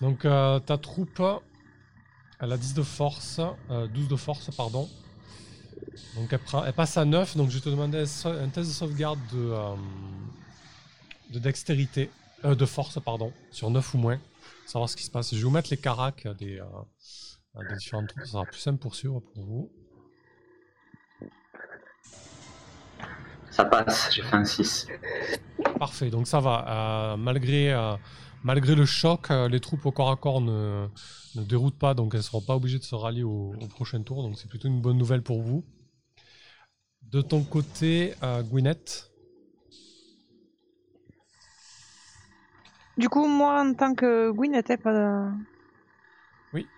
Donc 0.00 0.24
euh, 0.24 0.58
ta 0.60 0.78
troupe, 0.78 1.22
elle 2.40 2.52
a 2.52 2.56
10 2.56 2.74
de 2.74 2.82
force, 2.82 3.40
euh, 3.70 3.86
12 3.88 4.08
de 4.08 4.16
force 4.16 4.50
pardon. 4.56 4.88
Donc 6.16 6.32
elle, 6.32 6.38
prend- 6.40 6.64
elle 6.64 6.72
passe 6.72 6.96
à 6.96 7.04
9, 7.04 7.36
donc 7.36 7.50
je 7.50 7.56
vais 7.56 7.60
te 7.60 7.68
demander 7.68 7.98
un 7.98 8.48
test 8.48 8.68
de 8.68 8.72
sauvegarde 8.72 9.18
de, 9.32 9.38
euh, 9.38 9.74
de 11.30 11.38
dextérité, 11.38 12.10
euh, 12.44 12.54
de 12.54 12.66
force 12.66 12.98
pardon, 13.02 13.32
sur 13.50 13.70
9 13.70 13.94
ou 13.94 13.98
moins, 13.98 14.20
savoir 14.66 14.88
ce 14.88 14.96
qui 14.96 15.04
se 15.04 15.10
passe. 15.10 15.30
Je 15.30 15.36
vais 15.36 15.42
vous 15.42 15.50
mettre 15.50 15.70
les 15.70 15.76
caracs 15.76 16.26
des, 16.38 16.58
euh, 16.60 17.64
des 17.68 17.76
différentes 17.76 18.08
troupes, 18.08 18.24
ça 18.24 18.32
sera 18.32 18.44
plus 18.44 18.60
simple 18.60 18.78
pour 18.78 18.94
suivre 18.94 19.20
pour 19.20 19.44
vous. 19.44 19.70
Ça 23.50 23.64
passe, 23.64 24.10
j'ai 24.14 24.22
fait 24.22 24.36
un 24.36 24.44
6. 24.44 24.86
Parfait, 25.78 26.10
donc 26.10 26.26
ça 26.28 26.40
va. 26.40 27.12
Euh, 27.12 27.16
malgré, 27.16 27.72
euh, 27.72 27.96
malgré 28.44 28.74
le 28.74 28.86
choc, 28.86 29.30
euh, 29.30 29.48
les 29.48 29.60
troupes 29.60 29.84
au 29.86 29.90
corps 29.92 30.10
à 30.10 30.16
corps 30.16 30.40
ne, 30.40 30.86
ne 31.34 31.42
déroutent 31.42 31.78
pas, 31.78 31.94
donc 31.94 32.14
elles 32.14 32.20
ne 32.20 32.24
seront 32.24 32.40
pas 32.40 32.54
obligées 32.54 32.78
de 32.78 32.84
se 32.84 32.94
rallier 32.94 33.24
au, 33.24 33.54
au 33.60 33.66
prochain 33.66 34.02
tour, 34.02 34.22
donc 34.22 34.38
c'est 34.38 34.48
plutôt 34.48 34.68
une 34.68 34.80
bonne 34.80 34.98
nouvelle 34.98 35.22
pour 35.22 35.42
vous. 35.42 35.64
De 37.02 37.22
ton 37.22 37.42
côté, 37.42 38.14
euh, 38.22 38.42
Gwyneth, 38.42 39.09
Du 43.00 43.08
coup, 43.08 43.26
moi, 43.26 43.62
en 43.62 43.74
tant 43.74 43.94
que 43.96 44.30
Gwyn, 44.30 44.52
n'était 44.52 44.76
pas. 44.76 45.32
Oui. 46.52 46.70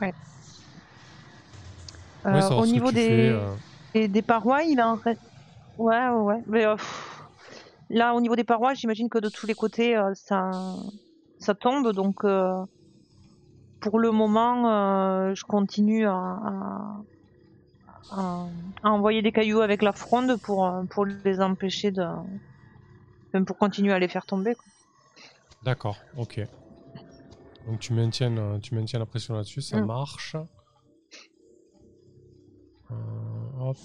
Ouais. 0.00 0.12
Ouais, 2.30 2.40
Euh, 2.40 2.50
au 2.56 2.66
niveau 2.66 2.88
tu 2.88 2.94
des. 2.94 3.08
fais, 3.08 3.28
euh, 3.30 3.56
des 4.08 4.22
parois, 4.22 4.62
il 4.64 4.80
en 4.80 4.96
reste. 4.96 5.20
Ouais, 5.78 6.08
ouais, 6.08 6.20
ouais. 6.22 6.42
Mais 6.46 6.66
euh, 6.66 6.76
pff, 6.76 7.22
là, 7.90 8.14
au 8.14 8.20
niveau 8.20 8.36
des 8.36 8.44
parois, 8.44 8.74
j'imagine 8.74 9.08
que 9.08 9.18
de 9.18 9.28
tous 9.28 9.46
les 9.46 9.54
côtés, 9.54 9.96
euh, 9.96 10.12
ça, 10.14 10.76
ça 11.38 11.54
tombe. 11.54 11.92
Donc, 11.92 12.24
euh, 12.24 12.64
pour 13.80 13.98
le 13.98 14.10
moment, 14.12 14.68
euh, 14.70 15.34
je 15.34 15.44
continue 15.44 16.06
à, 16.06 16.14
à, 16.14 17.02
à- 18.10 18.48
à 18.82 18.90
envoyer 18.90 19.22
des 19.22 19.32
cailloux 19.32 19.60
avec 19.60 19.82
la 19.82 19.92
fronde 19.92 20.36
pour, 20.42 20.66
euh, 20.66 20.84
pour 20.90 21.04
les 21.06 21.40
empêcher 21.40 21.90
de. 21.90 22.04
Même 23.34 23.44
pour 23.44 23.58
continuer 23.58 23.92
à 23.92 23.98
les 23.98 24.08
faire 24.08 24.24
tomber. 24.24 24.54
quoi. 24.54 24.71
D'accord, 25.62 25.96
ok. 26.16 26.40
Donc 27.66 27.78
tu 27.80 27.92
maintiens, 27.92 28.36
euh, 28.36 28.58
tu 28.58 28.74
maintiens 28.74 28.98
la 28.98 29.06
pression 29.06 29.34
là-dessus, 29.34 29.62
ça 29.62 29.78
Mm. 29.80 29.86
marche. 29.86 30.36
Euh, 32.90 32.94
hop, 33.60 33.76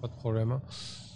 pas 0.00 0.08
de 0.08 0.12
problème. 0.12 0.60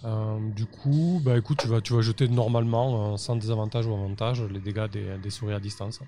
Euh, 0.05 0.51
du 0.53 0.67
coup, 0.67 1.21
bah 1.25 1.37
écoute, 1.37 1.59
tu 1.59 1.69
vas, 1.69 1.81
tu 1.81 1.93
vas 1.95 2.01
jeter 2.01 2.29
normalement, 2.29 3.17
sans 3.17 3.37
désavantage 3.37 3.87
ou 3.87 3.93
avantage, 3.95 4.43
les 4.43 4.61
dégâts 4.61 4.89
des, 4.89 5.19
des 5.19 5.31
souris 5.31 5.55
à 5.55 5.61
distance. 5.61 6.01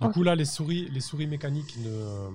Du 0.00 0.08
coup, 0.08 0.22
là, 0.22 0.34
les 0.34 0.44
souris, 0.44 0.88
les 0.90 1.00
souris 1.00 1.26
mécaniques 1.26 1.76
ne. 1.78 2.28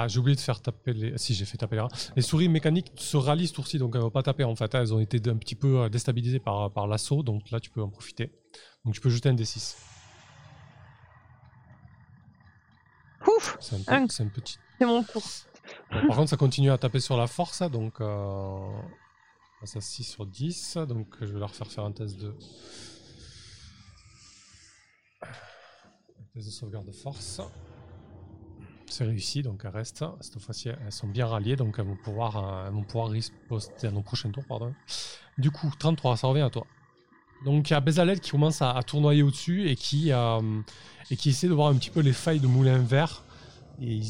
Ah, 0.00 0.06
j'ai 0.06 0.20
oublié 0.20 0.36
de 0.36 0.40
faire 0.40 0.60
taper 0.62 0.92
les. 0.92 1.18
Si, 1.18 1.34
j'ai 1.34 1.44
fait 1.44 1.58
taper 1.58 1.74
les 1.74 1.80
rats. 1.82 1.88
Les 2.14 2.22
souris 2.22 2.48
mécaniques 2.48 2.92
se 2.94 3.16
rallient 3.16 3.48
ce 3.48 3.52
tour-ci, 3.54 3.78
donc 3.78 3.96
elles 3.96 4.00
vont 4.00 4.10
pas 4.12 4.22
taper 4.22 4.44
en 4.44 4.54
fait. 4.54 4.72
hein. 4.76 4.80
Elles 4.82 4.94
ont 4.94 5.00
été 5.00 5.16
un 5.28 5.36
petit 5.36 5.56
peu 5.56 5.80
euh, 5.80 5.88
déstabilisées 5.88 6.38
par, 6.38 6.70
par 6.72 6.86
l'assaut, 6.86 7.24
donc 7.24 7.50
là, 7.50 7.58
tu 7.58 7.68
peux 7.70 7.82
en 7.82 7.88
profiter. 7.88 8.30
Donc 8.84 8.94
tu 8.94 9.00
peux 9.00 9.08
jeter 9.10 9.28
un 9.28 9.34
D6. 9.34 9.74
Ouf, 13.26 13.56
C'est 13.60 13.74
un, 13.90 13.98
petit. 14.28 14.58
c'est 14.78 14.86
mon 14.86 15.02
tour. 15.02 15.22
Bon, 15.90 16.06
par 16.06 16.16
contre, 16.16 16.30
ça 16.30 16.36
continue 16.36 16.70
à 16.70 16.78
taper 16.78 17.00
sur 17.00 17.16
la 17.16 17.26
force, 17.26 17.62
donc. 17.62 18.00
Euh... 18.00 18.80
Ça 19.64 19.80
6 19.80 20.04
sur 20.04 20.24
10, 20.24 20.78
donc 20.88 21.16
je 21.20 21.26
vais 21.26 21.40
leur 21.40 21.52
faire 21.52 21.66
faire 21.66 21.82
un 21.84 21.90
test 21.90 22.16
de. 22.20 22.32
Un 25.22 26.24
test 26.34 26.46
de 26.46 26.52
sauvegarde 26.52 26.86
de 26.86 26.92
force. 26.92 27.40
C'est 28.90 29.04
réussi, 29.04 29.42
donc 29.42 29.62
elles 29.64 29.70
restent. 29.70 30.04
Cette 30.20 30.40
fois-ci, 30.40 30.68
elles 30.68 30.92
sont 30.92 31.06
bien 31.06 31.26
ralliées, 31.26 31.56
donc 31.56 31.76
elles 31.78 31.86
vont 31.86 31.96
pouvoir, 31.96 32.36
euh, 32.36 32.66
elles 32.66 32.72
vont 32.72 32.82
pouvoir 32.82 33.10
riposter 33.10 33.86
à 33.86 33.90
nos 33.90 34.02
prochains 34.02 34.30
tours. 34.30 34.44
Pardon. 34.48 34.74
Du 35.36 35.50
coup, 35.50 35.70
33, 35.78 36.16
ça 36.16 36.26
revient 36.26 36.42
à 36.42 36.50
toi. 36.50 36.66
Donc 37.44 37.70
il 37.70 37.72
y 37.72 37.76
a 37.76 37.80
Bezalel 37.80 38.20
qui 38.20 38.30
commence 38.30 38.62
à, 38.62 38.80
tournoyer 38.84 39.22
au-dessus 39.22 39.68
et 39.68 39.76
qui, 39.76 40.12
euh, 40.12 40.40
et 41.10 41.16
qui 41.16 41.28
essaie 41.28 41.46
de 41.46 41.54
voir 41.54 41.68
un 41.68 41.76
petit 41.76 41.90
peu 41.90 42.00
les 42.00 42.12
failles 42.12 42.40
de 42.40 42.48
moulin 42.48 42.78
vert. 42.78 43.22
Et 43.80 44.00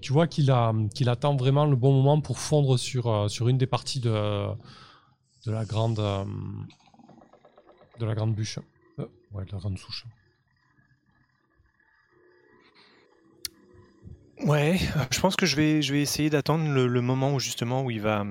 tu 0.00 0.12
vois 0.12 0.28
qu'il 0.28 0.54
qu'il 0.94 1.08
attend 1.08 1.34
vraiment 1.34 1.66
le 1.66 1.74
bon 1.74 1.92
moment 1.92 2.20
pour 2.20 2.38
fondre 2.38 2.78
sur, 2.78 3.08
euh, 3.08 3.26
sur 3.26 3.48
une 3.48 3.58
des 3.58 3.66
parties 3.66 3.98
de, 3.98 4.46
de 5.44 5.50
la 5.50 5.64
grande 5.64 5.96
de 5.96 8.06
la 8.06 8.14
grande 8.14 8.34
bûche. 8.34 8.60
Ouais, 9.32 9.44
de 9.44 9.52
la 9.52 9.58
grande 9.58 9.78
souche. 9.78 10.06
Ouais, 14.46 14.78
euh, 14.96 15.04
je 15.10 15.20
pense 15.20 15.36
que 15.36 15.44
je 15.44 15.56
vais, 15.56 15.82
je 15.82 15.92
vais 15.92 16.00
essayer 16.00 16.30
d'attendre 16.30 16.68
le, 16.72 16.86
le 16.86 17.00
moment 17.02 17.34
où 17.34 17.40
justement 17.40 17.82
où 17.82 17.90
il 17.90 18.00
va, 18.00 18.24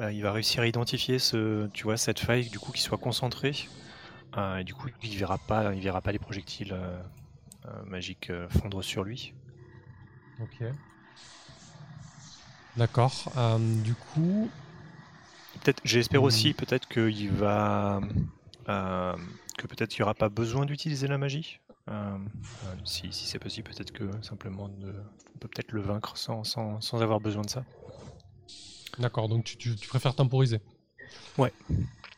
euh, 0.00 0.12
il 0.12 0.22
va 0.22 0.32
réussir 0.32 0.62
à 0.62 0.66
identifier 0.66 1.18
ce, 1.18 1.68
tu 1.68 1.84
vois, 1.84 1.96
cette 1.96 2.18
faille, 2.18 2.50
du 2.50 2.58
coup, 2.58 2.72
qui 2.72 2.82
soit 2.82 2.98
concentrée. 2.98 3.54
Euh, 4.38 4.58
et 4.58 4.64
du 4.64 4.74
coup, 4.74 4.88
il 5.02 5.16
verra 5.18 5.38
pas, 5.38 5.74
il 5.74 5.82
verra 5.82 6.02
pas 6.02 6.12
les 6.12 6.20
projectiles 6.20 6.74
euh, 6.74 7.00
magiques 7.86 8.32
fondre 8.50 8.82
sur 8.82 9.04
lui. 9.04 9.34
Ok. 10.38 10.62
D'accord. 12.76 13.32
euh, 13.36 13.82
du 13.82 13.94
coup, 13.94 14.52
Peut-être, 15.54 15.80
j'espère 15.84 16.22
Hmm. 16.22 16.24
aussi 16.24 16.52
peut-être 16.54 16.86
qu'il 16.88 17.30
va, 17.30 18.00
que 18.66 19.66
peut-être 19.66 19.96
il 19.96 20.00
n'y 20.00 20.02
aura 20.02 20.14
pas 20.14 20.28
besoin 20.28 20.66
d'utiliser 20.66 21.06
la 21.06 21.18
magie. 21.18 21.60
Euh, 21.90 22.18
si, 22.84 23.12
si 23.12 23.26
c'est 23.26 23.38
possible, 23.38 23.70
peut-être 23.70 23.92
que 23.92 24.04
simplement 24.22 24.68
de, 24.68 24.92
on 25.34 25.38
peut 25.38 25.48
peut-être 25.48 25.72
le 25.72 25.80
vaincre 25.80 26.16
sans, 26.16 26.44
sans, 26.44 26.80
sans 26.80 27.02
avoir 27.02 27.20
besoin 27.20 27.42
de 27.42 27.50
ça. 27.50 27.64
D'accord, 28.98 29.28
donc 29.28 29.44
tu, 29.44 29.56
tu- 29.56 29.74
tu 29.74 29.88
préfères 29.88 30.14
temporiser. 30.14 30.60
Ouais. 31.38 31.52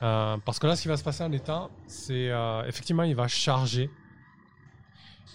Euh, 0.02 0.36
parce 0.38 0.58
que 0.58 0.66
là, 0.66 0.76
ce 0.76 0.82
qui 0.82 0.88
va 0.88 0.96
se 0.96 1.04
passer 1.04 1.22
en 1.22 1.32
état, 1.32 1.70
c'est 1.86 2.28
euh, 2.30 2.64
effectivement, 2.66 3.04
il 3.04 3.14
va 3.14 3.28
charger. 3.28 3.88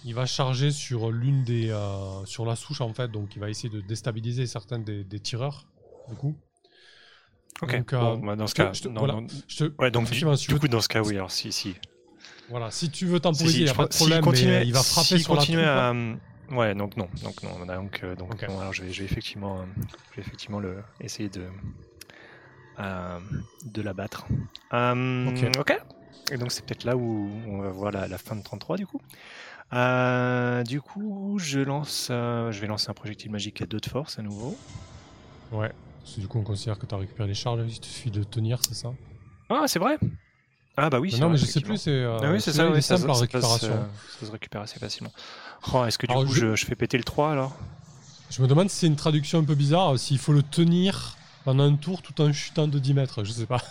Il 0.04 0.14
va 0.14 0.24
charger 0.26 0.70
sur 0.70 1.10
l'une 1.10 1.44
des, 1.44 1.70
euh, 1.70 2.24
sur 2.24 2.46
la 2.46 2.56
souche 2.56 2.80
en 2.80 2.92
fait, 2.94 3.10
donc 3.10 3.34
il 3.36 3.38
va 3.38 3.50
essayer 3.50 3.68
de 3.68 3.80
déstabiliser 3.80 4.46
certains 4.46 4.78
des, 4.78 5.04
des 5.04 5.20
tireurs. 5.20 5.66
Du 6.08 6.14
coup, 6.16 6.34
Ok. 7.62 7.76
Donc, 7.76 7.92
euh, 7.92 7.98
bon, 7.98 8.18
bah, 8.26 8.36
dans 8.36 8.46
ce 8.46 8.54
cas, 8.54 8.72
je 8.72 8.82
te- 8.82 8.88
non, 8.88 9.00
voilà. 9.00 9.14
non, 9.14 9.26
je 9.48 9.56
te, 9.56 9.64
ouais, 9.82 9.90
donc 9.90 10.10
du, 10.10 10.58
coup, 10.58 10.68
dans 10.68 10.80
ce 10.80 10.88
cas, 10.88 11.02
oui. 11.02 11.16
Alors 11.16 11.30
si, 11.30 11.52
si, 11.52 11.74
voilà, 12.50 12.70
si 12.70 12.90
tu 12.90 13.06
veux 13.06 13.20
temporiser, 13.20 13.52
si, 13.52 13.58
il 13.60 13.64
n'y 13.64 13.70
a 13.70 13.74
pas 13.74 13.86
de 13.86 13.94
problème, 13.94 14.24
mais 14.30 14.66
il 14.66 14.72
va 14.72 14.82
frapper 14.82 15.18
sur 15.18 15.34
la 15.34 15.38
continuait 15.40 15.64
à, 15.64 15.94
Ouais, 16.50 16.74
donc 16.74 16.96
non, 16.96 17.08
donc 17.22 17.42
non, 17.44 17.64
donc, 17.64 18.00
euh, 18.02 18.16
donc 18.16 18.42
non, 18.48 18.58
alors 18.58 18.72
je 18.72 18.82
vais, 18.82 18.92
je 18.92 19.00
vais 19.00 19.04
effectivement, 19.04 19.60
euh, 19.60 19.64
je 20.10 20.16
vais 20.16 20.22
effectivement 20.22 20.58
le, 20.58 20.82
essayer 21.00 21.28
de, 21.28 21.46
euh, 22.80 23.20
de 23.64 23.82
l'abattre. 23.82 24.26
Euh, 24.72 25.28
Ok. 25.28 25.58
ok. 25.58 25.78
Et 26.32 26.36
donc 26.38 26.50
c'est 26.50 26.64
peut-être 26.64 26.84
là 26.84 26.96
où 26.96 27.30
on 27.46 27.58
va 27.58 27.70
voir 27.70 27.92
la, 27.92 28.08
la 28.08 28.18
fin 28.18 28.34
de 28.34 28.42
33 28.42 28.76
du 28.76 28.86
coup. 28.86 29.00
Euh, 29.72 30.64
du 30.64 30.80
coup, 30.80 31.38
je 31.38 31.60
lance, 31.60 32.08
euh, 32.10 32.50
je 32.50 32.60
vais 32.60 32.66
lancer 32.66 32.90
un 32.90 32.94
projectile 32.94 33.30
magique 33.30 33.62
à 33.62 33.66
2 33.66 33.78
de 33.78 33.86
force 33.86 34.18
à 34.18 34.22
nouveau. 34.22 34.56
Ouais. 35.52 35.70
Parce 36.02 36.14
que 36.16 36.20
du 36.20 36.26
coup, 36.28 36.38
on 36.38 36.42
considère 36.44 36.78
que 36.78 36.86
tu 36.86 36.94
as 36.94 36.98
récupéré 36.98 37.28
les 37.28 37.34
charges, 37.34 37.60
il 37.68 37.78
te 37.78 37.86
suffit 37.86 38.10
de 38.10 38.24
tenir, 38.24 38.58
c'est 38.64 38.74
ça? 38.74 38.92
Ah, 39.48 39.64
c'est 39.66 39.78
vrai. 39.78 39.98
Ah 40.76 40.90
bah 40.90 41.00
oui. 41.00 41.14
Non, 41.18 41.28
vrai, 41.28 41.30
mais 41.30 41.38
je 41.38 41.44
sais 41.46 41.60
plus, 41.60 41.76
c'est 41.76 41.90
euh, 41.90 42.20
Ah 42.22 42.30
oui, 42.32 42.40
c'est 42.40 42.52
ça, 42.52 42.70
oui, 42.70 42.82
ça, 42.82 42.96
récupération. 43.20 43.86
ça 44.18 44.26
se 44.26 44.30
récupère 44.30 44.62
assez 44.62 44.78
facilement. 44.78 45.12
Oh, 45.72 45.84
Est-ce 45.86 45.98
que 45.98 46.06
du 46.06 46.12
Alors, 46.12 46.22
coup 46.24 46.34
je- 46.34 46.40
je... 46.40 46.56
je 46.56 46.64
fais 46.66 46.76
péter 46.76 46.98
le 46.98 47.04
3 47.04 47.32
alors? 47.32 47.56
Je 48.30 48.40
me 48.40 48.48
demande 48.48 48.70
si 48.70 48.76
c'est 48.78 48.86
une 48.86 48.96
traduction 48.96 49.40
un 49.40 49.44
peu 49.44 49.54
bizarre, 49.54 49.98
s'il 49.98 50.18
faut 50.18 50.32
le 50.32 50.42
tenir 50.42 51.18
pendant 51.44 51.64
un 51.64 51.76
tour 51.76 52.00
tout 52.02 52.18
en 52.22 52.32
chutant 52.32 52.66
de 52.68 52.78
10 52.78 52.94
mètres, 52.94 53.24
je 53.24 53.32
sais 53.32 53.46
pas. 53.46 53.62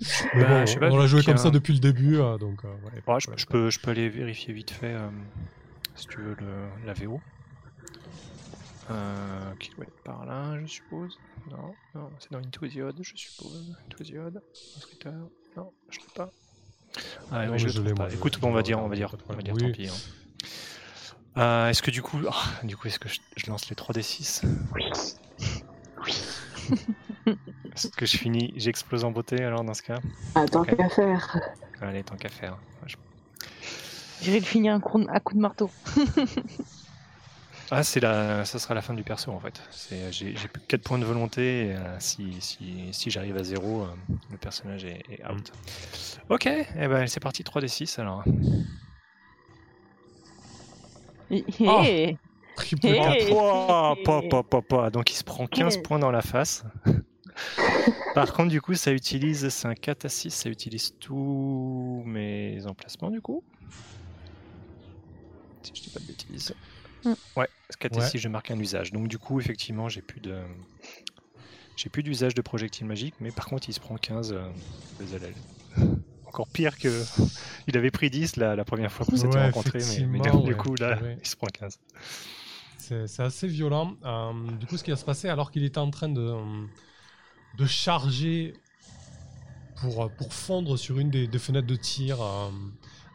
Mais 0.32 0.44
Bah, 0.44 0.46
bon, 0.46 0.64
je 0.64 0.72
sais 0.72 0.80
pas, 0.80 0.90
on 0.90 0.96
l'a 0.96 1.06
joué 1.06 1.22
comme 1.22 1.38
ça 1.38 1.50
depuis 1.50 1.72
le 1.72 1.80
début, 1.80 2.16
euh, 2.18 2.38
donc 2.38 2.64
euh, 2.64 2.74
ouais, 2.82 3.02
Ouais, 3.26 3.36
je, 3.36 3.46
peux, 3.46 3.70
je 3.70 3.80
peux 3.80 3.90
aller 3.90 4.08
vérifier 4.08 4.52
vite 4.54 4.70
fait 4.70 4.94
euh, 4.94 5.10
si 5.94 6.06
tu 6.08 6.20
veux 6.20 6.34
le, 6.36 6.68
la 6.84 6.94
VO. 6.94 7.22
Euh, 8.90 9.54
qui 9.60 9.70
doit 9.70 9.84
être 9.84 10.02
par 10.02 10.24
là, 10.24 10.58
je 10.60 10.66
suppose. 10.66 11.18
Non, 11.50 11.74
non, 11.94 12.10
c'est 12.20 12.32
dans 12.32 12.38
Into 12.38 12.66
the 12.68 12.76
Odd, 12.78 12.98
je 13.02 13.16
suppose. 13.16 13.76
Into 13.86 14.04
the 14.04 14.16
Odd. 14.16 14.42
Non, 15.56 15.72
je 15.90 15.98
l'ai 15.98 16.04
pas. 16.14 16.30
Ah, 17.30 17.46
Non, 17.46 17.52
oui, 17.52 17.58
je 17.58 17.66
mais 17.66 17.72
le 17.72 17.78
je 17.78 17.80
trouve 17.82 17.94
pas. 17.94 18.08
je- 18.08 18.14
Écoute, 18.16 18.34
je 18.36 18.40
bon, 18.40 18.48
on 18.48 18.52
va 18.52 18.62
dire, 18.62 18.78
on 18.78 18.88
va 18.88 18.96
dire, 18.96 19.14
on 19.28 19.34
va 19.34 19.42
dire, 19.42 19.54
Oui. 19.54 19.62
tant 19.62 19.72
pis. 19.72 19.88
hein. 19.88 19.92
Euh, 21.36 21.68
est-ce 21.68 21.82
que 21.82 21.90
du 21.90 22.00
coup, 22.02 22.18
ah, 22.30 22.44
du 22.64 22.76
coup, 22.76 22.88
est-ce 22.88 22.98
que 22.98 23.08
je, 23.08 23.20
je 23.36 23.46
lance 23.50 23.68
les 23.68 23.76
3d6 23.76 24.42
Oui. 24.74 24.84
Oui. 26.04 26.14
Est-ce 27.74 27.88
que 27.88 28.06
je 28.06 28.16
finis, 28.16 28.52
j'explose 28.56 29.04
en 29.04 29.10
beauté 29.10 29.44
alors 29.44 29.62
dans 29.64 29.74
ce 29.74 29.82
cas? 29.82 29.98
Ah, 30.34 30.46
tant 30.46 30.64
qu'à 30.64 30.88
faire. 30.88 31.38
Allez, 31.80 32.02
tant 32.02 32.16
qu'à 32.16 32.28
faire. 32.30 32.58
Je- 32.86 32.96
J'irai 34.22 34.40
le 34.40 34.46
finir 34.46 34.72
un 34.74 34.80
coup, 34.80 35.04
à 35.10 35.20
coup 35.20 35.34
de 35.34 35.40
marteau. 35.40 35.70
Ah, 37.70 37.82
c'est 37.82 38.00
la, 38.00 38.44
ça 38.46 38.58
sera 38.58 38.72
la 38.74 38.80
fin 38.80 38.94
du 38.94 39.02
perso 39.02 39.30
en 39.30 39.40
fait. 39.40 39.60
C'est, 39.70 40.10
j'ai, 40.10 40.34
j'ai 40.36 40.48
plus 40.48 40.60
que 40.62 40.66
4 40.68 40.82
points 40.82 40.98
de 40.98 41.04
volonté. 41.04 41.66
Et, 41.66 41.72
euh, 41.74 41.96
si, 42.00 42.40
si, 42.40 42.88
si 42.92 43.10
j'arrive 43.10 43.36
à 43.36 43.44
0, 43.44 43.86
le 44.30 44.38
personnage 44.38 44.84
est, 44.84 45.02
est 45.10 45.22
out. 45.30 45.52
Ok, 46.30 46.46
et 46.46 46.66
ben 46.88 47.06
c'est 47.06 47.20
parti 47.20 47.42
3d6 47.42 48.00
alors. 48.00 48.24
Hé, 51.30 51.44
Oh. 51.60 51.82
hé. 51.84 52.16
Triple 52.56 52.86
Hey. 52.86 53.26
4. 53.26 53.28
Pouah, 53.28 53.96
pouah, 54.04 54.22
pouah, 54.28 54.42
pouah, 54.44 54.62
pouah. 54.62 54.90
Donc 54.90 55.10
il 55.10 55.14
se 55.14 55.24
prend 55.24 55.46
15 55.46 55.76
Hey. 55.76 55.82
points 55.82 55.98
dans 55.98 56.10
la 56.10 56.22
face. 56.22 56.64
Par 58.14 58.32
contre, 58.32 58.48
du 58.48 58.60
coup, 58.62 58.74
ça 58.74 58.92
utilise, 58.92 59.48
c'est 59.50 59.68
un 59.68 59.74
4 59.74 60.06
à 60.06 60.08
6, 60.08 60.30
ça 60.30 60.48
utilise 60.48 60.94
tous 60.98 62.02
mes 62.06 62.66
emplacements 62.66 63.10
du 63.10 63.20
coup. 63.20 63.44
Si 65.62 65.72
je 65.74 65.82
dis 65.82 65.90
pas 65.90 66.00
de 66.00 66.06
bêtises. 66.06 66.54
Mm. 67.04 67.12
Ouais, 67.36 67.48
4 67.78 67.96
et 67.96 68.00
Ouais. 68.00 68.08
6, 68.08 68.18
je 68.18 68.28
marque 68.28 68.50
un 68.50 68.58
usage. 68.58 68.92
Donc 68.92 69.08
du 69.08 69.18
coup, 69.18 69.40
effectivement, 69.40 69.88
j'ai 69.88 70.02
plus 70.02 70.20
de. 70.20 70.40
J'ai 71.76 71.88
plus 71.90 72.02
d'usage 72.02 72.34
de 72.34 72.42
projectile 72.42 72.86
magique, 72.86 73.14
mais 73.20 73.30
par 73.30 73.46
contre, 73.46 73.68
il 73.68 73.72
se 73.72 73.78
prend 73.80 73.96
15 73.96 74.32
euh, 74.32 74.48
de 75.00 75.06
Zalel. 75.06 75.34
Encore 76.26 76.48
pire 76.48 76.76
que. 76.78 76.88
Il 77.68 77.76
avait 77.76 77.90
pris 77.90 78.10
10 78.10 78.36
la, 78.36 78.56
la 78.56 78.64
première 78.64 78.90
fois 78.90 79.04
qu'on 79.04 79.16
s'était 79.16 79.36
Ouais, 79.36 79.44
rencontrés, 79.46 79.80
mais, 80.06 80.18
du 80.20 80.56
coup, 80.56 80.74
là, 80.76 80.98
il 81.20 81.26
se 81.26 81.36
prend 81.36 81.48
15. 81.48 81.78
C'est 82.78 83.20
assez 83.20 83.46
violent. 83.46 83.94
Euh, 84.06 84.32
du 84.58 84.66
coup, 84.66 84.78
ce 84.78 84.84
qui 84.84 84.90
va 84.90 84.96
se 84.96 85.04
passer, 85.04 85.28
alors 85.28 85.50
qu'il 85.50 85.64
était 85.64 85.78
en 85.78 85.90
train 85.90 86.08
de, 86.08 86.34
de 87.58 87.66
charger 87.66 88.54
pour, 89.76 90.10
pour 90.12 90.32
fondre 90.32 90.78
sur 90.78 90.98
une 90.98 91.10
des, 91.10 91.26
des 91.26 91.38
fenêtres 91.38 91.66
de 91.66 91.76
tir 91.76 92.22
euh, 92.22 92.48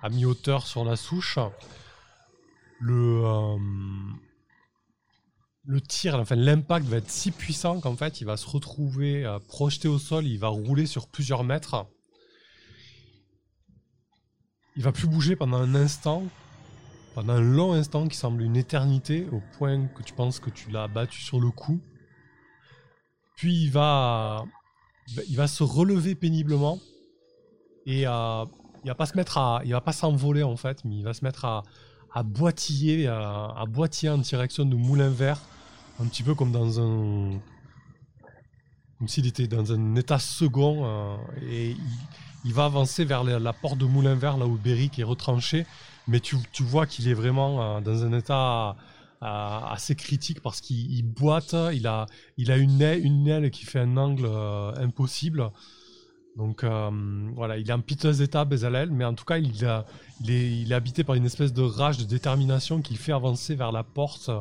à 0.04 0.10
mi-hauteur 0.10 0.68
sur 0.68 0.86
la 0.86 0.96
souche, 0.96 1.40
le, 2.84 3.26
euh, 3.26 3.58
le 5.66 5.82
tir, 5.82 6.22
l'impact 6.36 6.86
va 6.86 6.98
être 6.98 7.10
si 7.10 7.32
puissant 7.32 7.80
qu'en 7.80 7.96
fait 7.96 8.20
il 8.20 8.26
va 8.26 8.36
se 8.36 8.48
retrouver 8.48 9.26
euh, 9.26 9.40
projeté 9.40 9.88
au 9.88 9.98
sol, 9.98 10.28
il 10.28 10.38
va 10.38 10.50
rouler 10.50 10.86
sur 10.86 11.08
plusieurs 11.08 11.46
mètres. 11.46 11.88
Il 14.76 14.84
va 14.84 14.92
plus 14.92 15.08
bouger 15.08 15.36
pendant 15.36 15.58
un 15.58 15.76
instant, 15.76 16.24
pendant 17.16 17.34
un 17.34 17.42
long 17.42 17.74
instant 17.74 18.08
qui 18.08 18.18
semble 18.18 18.42
une 18.42 18.58
éternité, 18.58 19.28
au 19.32 19.42
point 19.58 19.88
que 19.88 20.04
tu 20.04 20.14
penses 20.14 20.40
que 20.40 20.50
tu 20.50 20.70
l'as 20.70 20.88
battu 20.88 21.22
sur 21.22 21.40
le 21.40 21.52
cou. 21.52 21.80
Puis 23.38 23.64
il 23.64 23.72
va, 23.72 24.44
il 25.30 25.38
va 25.38 25.48
se 25.48 25.64
relever 25.64 26.16
péniblement 26.16 26.80
et 27.86 28.08
euh, 28.08 28.46
il 28.84 28.88
va 28.88 28.96
pas 28.96 29.06
se 29.06 29.16
mettre 29.16 29.38
à, 29.38 29.62
il 29.64 29.72
va 29.72 29.82
pas 29.82 29.94
s'envoler 29.94 30.44
en 30.44 30.58
fait, 30.58 30.84
mais 30.84 30.98
il 30.98 31.04
va 31.04 31.14
se 31.14 31.24
mettre 31.24 31.46
à, 31.46 31.64
à 32.14 32.24
boitiller, 32.24 33.08
à, 33.08 33.54
à 33.56 33.66
en 33.66 34.18
direction 34.18 34.66
de 34.66 34.76
Moulin 34.76 35.10
Vert, 35.10 35.40
un 36.00 36.06
petit 36.06 36.24
peu 36.24 36.36
comme 36.36 36.52
dans 36.52 36.80
un, 36.80 37.40
comme 38.98 39.08
s'il 39.08 39.28
était 39.28 39.48
dans 39.48 39.74
un 39.74 39.96
état 39.96 40.20
second 40.20 40.86
euh, 40.86 41.18
et 41.50 41.76
il, 42.46 42.54
va 42.54 42.66
avancer 42.66 43.04
vers 43.04 43.24
la, 43.24 43.54
porte 43.54 43.78
de 43.78 43.86
Moulin 43.86 44.16
Vert 44.16 44.38
là 44.38 44.46
où 44.46 44.58
Beric 44.58 45.00
est 45.00 45.04
retranché, 45.04 45.66
mais 46.08 46.20
tu, 46.20 46.38
tu 46.52 46.64
vois 46.64 46.86
qu'il 46.86 47.08
est 47.08 47.14
vraiment 47.14 47.78
euh, 47.78 47.82
dans 47.82 48.04
un 48.06 48.14
état 48.14 48.78
euh, 49.22 49.60
assez 49.70 49.96
critique 49.96 50.42
parce 50.42 50.62
qu'il 50.62 50.92
il 50.92 51.04
boite, 51.04 51.56
il 51.74 51.88
a, 51.88 52.06
il 52.38 52.52
a 52.52 52.58
une, 52.58 52.82
aile, 52.82 53.04
une 53.04 53.50
qui 53.50 53.66
fait 53.66 53.80
un 53.80 53.98
angle 53.98 54.30
impossible. 54.78 55.52
Donc 56.36 56.64
euh, 56.64 56.90
voilà, 57.36 57.58
il 57.58 57.70
est 57.70 57.74
en 57.74 57.82
piteux 57.82 58.22
état, 58.22 58.44
Bezalel, 58.44 58.90
mais 58.92 59.06
en 59.06 59.14
tout 59.14 59.26
cas, 59.26 59.38
il, 59.38 59.64
est, 60.30 60.74
habité 60.74 61.04
par 61.04 61.16
une 61.16 61.26
espèce 61.26 61.54
de 61.54 61.62
rage, 61.62 61.98
de 61.98 62.06
détermination 62.06 62.82
qui 62.82 62.94
le 62.94 63.00
fait 63.00 63.12
avancer 63.12 63.56
vers 63.56 63.72
la 63.72 63.84
porte 63.84 64.32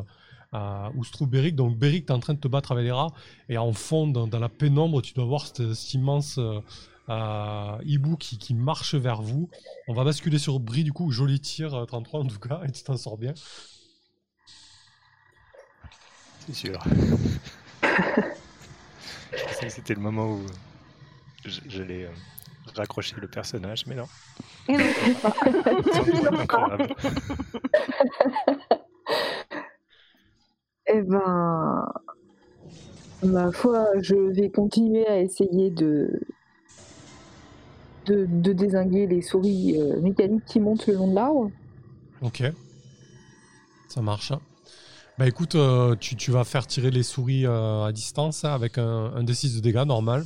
euh, 0.54 0.88
où 0.94 1.04
se 1.04 1.12
trouve 1.12 1.28
Beric. 1.28 1.54
Donc 1.54 1.76
Beric, 1.76 2.06
tu 2.06 2.12
es 2.12 2.14
en 2.14 2.20
train 2.20 2.34
de 2.34 2.38
te 2.38 2.48
battre 2.48 2.72
avec 2.72 2.84
les 2.84 2.92
rats, 2.92 3.12
et 3.48 3.58
en 3.58 3.72
fond, 3.72 4.06
dans, 4.06 4.38
la 4.38 4.48
pénombre, 4.48 5.02
tu 5.02 5.12
dois 5.12 5.24
voir 5.24 5.46
cet, 5.46 5.94
immense 5.94 6.38
euh, 7.08 7.78
hibou 7.84 8.16
qui, 8.16 8.54
marche 8.54 8.94
vers 8.94 9.22
vous. 9.22 9.50
On 9.88 9.94
va 9.94 10.04
basculer 10.04 10.38
sur 10.38 10.60
Brie, 10.60 10.84
du 10.84 10.92
coup, 10.92 11.10
joli 11.10 11.40
tir, 11.40 11.74
euh, 11.74 11.84
33 11.84 12.20
en 12.20 12.26
tout 12.26 12.38
cas, 12.38 12.60
et 12.66 12.70
tu 12.70 12.82
t'en 12.82 12.96
sors 12.96 13.18
bien. 13.18 13.34
C'est 16.46 16.54
sûr. 16.54 16.78
C'était 19.68 19.94
le 19.94 20.00
moment 20.00 20.32
où 20.32 20.40
j'allais 21.44 22.04
euh, 22.04 22.10
raccrocher 22.74 23.16
le 23.20 23.28
personnage, 23.28 23.86
mais 23.86 23.94
non. 23.94 24.08
Et 24.68 24.76
non, 24.76 24.84
Incroyable. 26.38 26.94
Eh 30.86 31.00
ben, 31.02 31.86
ma 33.22 33.52
foi, 33.52 33.86
je 34.00 34.16
vais 34.16 34.50
continuer 34.50 35.06
à 35.06 35.20
essayer 35.20 35.70
de 35.70 36.20
de, 38.06 38.26
de 38.28 38.52
désinguer 38.52 39.06
les 39.06 39.22
souris 39.22 39.76
euh, 39.78 40.00
mécaniques 40.00 40.44
qui 40.44 40.58
montent 40.58 40.86
le 40.86 40.94
long 40.94 41.08
de 41.08 41.14
l'arbre. 41.14 41.50
Ok. 42.20 42.42
Ça 43.88 44.02
marche. 44.02 44.32
Bah 45.18 45.28
écoute, 45.28 45.54
euh, 45.54 45.94
tu, 45.96 46.16
tu 46.16 46.30
vas 46.30 46.44
faire 46.44 46.66
tirer 46.66 46.90
les 46.90 47.02
souris 47.02 47.46
euh, 47.46 47.84
à 47.84 47.92
distance 47.92 48.44
hein, 48.44 48.52
avec 48.52 48.78
un, 48.78 49.12
un 49.14 49.22
D6 49.22 49.56
de 49.56 49.60
dégâts 49.60 49.84
normal. 49.86 50.24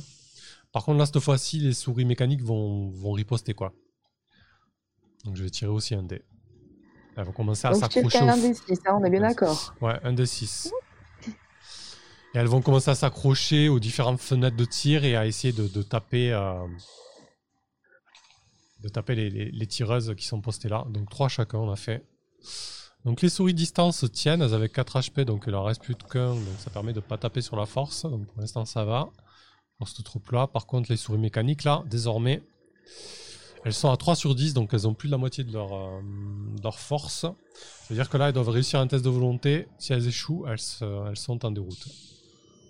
Par 0.77 0.85
contre, 0.85 0.99
là, 0.99 1.07
cette 1.07 1.17
fois-ci, 1.19 1.57
les 1.57 1.73
souris 1.73 2.05
mécaniques 2.05 2.43
vont, 2.43 2.89
vont 2.91 3.11
riposter, 3.13 3.55
quoi. 3.55 3.73
Donc 5.25 5.35
je 5.35 5.43
vais 5.43 5.49
tirer 5.49 5.71
aussi 5.71 5.95
un 5.95 6.03
dé. 6.03 6.21
Elles 7.15 7.23
vont 7.25 7.31
commencer 7.31 7.65
à 7.65 7.71
s'accrocher 7.73 8.19
au... 8.19 8.25
un 8.25 8.27
hein, 8.29 8.99
on 9.01 9.03
est 9.03 9.09
bien 9.09 9.21
d'accord. 9.21 9.73
Ouais, 9.81 9.99
un 10.03 10.13
D6. 10.13 10.69
Et 11.25 11.31
elles 12.35 12.45
vont 12.45 12.61
commencer 12.61 12.91
à 12.91 12.93
s'accrocher 12.93 13.69
aux 13.69 13.79
différentes 13.79 14.19
fenêtres 14.19 14.55
de 14.55 14.65
tir 14.65 15.03
et 15.03 15.15
à 15.15 15.25
essayer 15.25 15.51
de, 15.51 15.67
de 15.67 15.81
taper... 15.81 16.31
euh, 16.31 16.67
de 18.83 18.89
taper 18.89 19.15
les, 19.15 19.31
les- 19.31 19.49
les 19.49 19.65
tireuses 19.65 20.13
qui 20.15 20.27
sont 20.27 20.41
postées 20.41 20.69
là. 20.69 20.85
Donc 20.91 21.09
3 21.09 21.27
chacun, 21.27 21.57
on 21.57 21.71
a 21.71 21.75
fait. 21.75 22.05
Donc 23.03 23.23
les 23.23 23.29
souris 23.29 23.55
distance 23.55 24.05
tiennent, 24.11 24.43
elles 24.43 24.53
avaient 24.53 24.69
4 24.69 24.99
HP, 24.99 25.21
donc 25.21 25.45
il 25.47 25.53
leur 25.53 25.65
reste 25.65 25.81
plus 25.81 25.95
qu'un, 25.95 26.35
donc 26.35 26.43
ça 26.59 26.69
permet 26.69 26.93
de 26.93 26.99
pas 26.99 27.17
taper 27.17 27.41
sur 27.41 27.55
la 27.55 27.65
force. 27.65 28.03
Donc 28.03 28.27
pour 28.27 28.39
l'instant 28.39 28.63
ça 28.65 28.85
va. 28.85 29.09
Pour 29.77 29.87
cette 29.87 30.03
troupe 30.05 30.31
là. 30.31 30.47
Par 30.47 30.65
contre 30.65 30.89
les 30.91 30.97
souris 30.97 31.19
mécaniques 31.19 31.63
là, 31.63 31.83
désormais, 31.85 32.41
elles 33.63 33.73
sont 33.73 33.91
à 33.91 33.97
3 33.97 34.15
sur 34.15 34.33
10, 34.33 34.53
donc 34.53 34.73
elles 34.73 34.87
ont 34.87 34.93
plus 34.93 35.07
de 35.07 35.11
la 35.11 35.17
moitié 35.17 35.43
de 35.43 35.51
leur, 35.53 35.73
euh, 35.73 36.01
de 36.01 36.63
leur 36.63 36.79
force. 36.79 37.25
C'est-à-dire 37.83 38.09
que 38.09 38.17
là 38.17 38.27
elles 38.27 38.33
doivent 38.33 38.49
réussir 38.49 38.79
un 38.79 38.87
test 38.87 39.03
de 39.05 39.09
volonté. 39.09 39.67
Si 39.77 39.93
elles 39.93 40.07
échouent, 40.07 40.45
elles, 40.47 40.59
se- 40.59 41.07
elles 41.09 41.17
sont 41.17 41.45
en 41.45 41.51
déroute. 41.51 41.87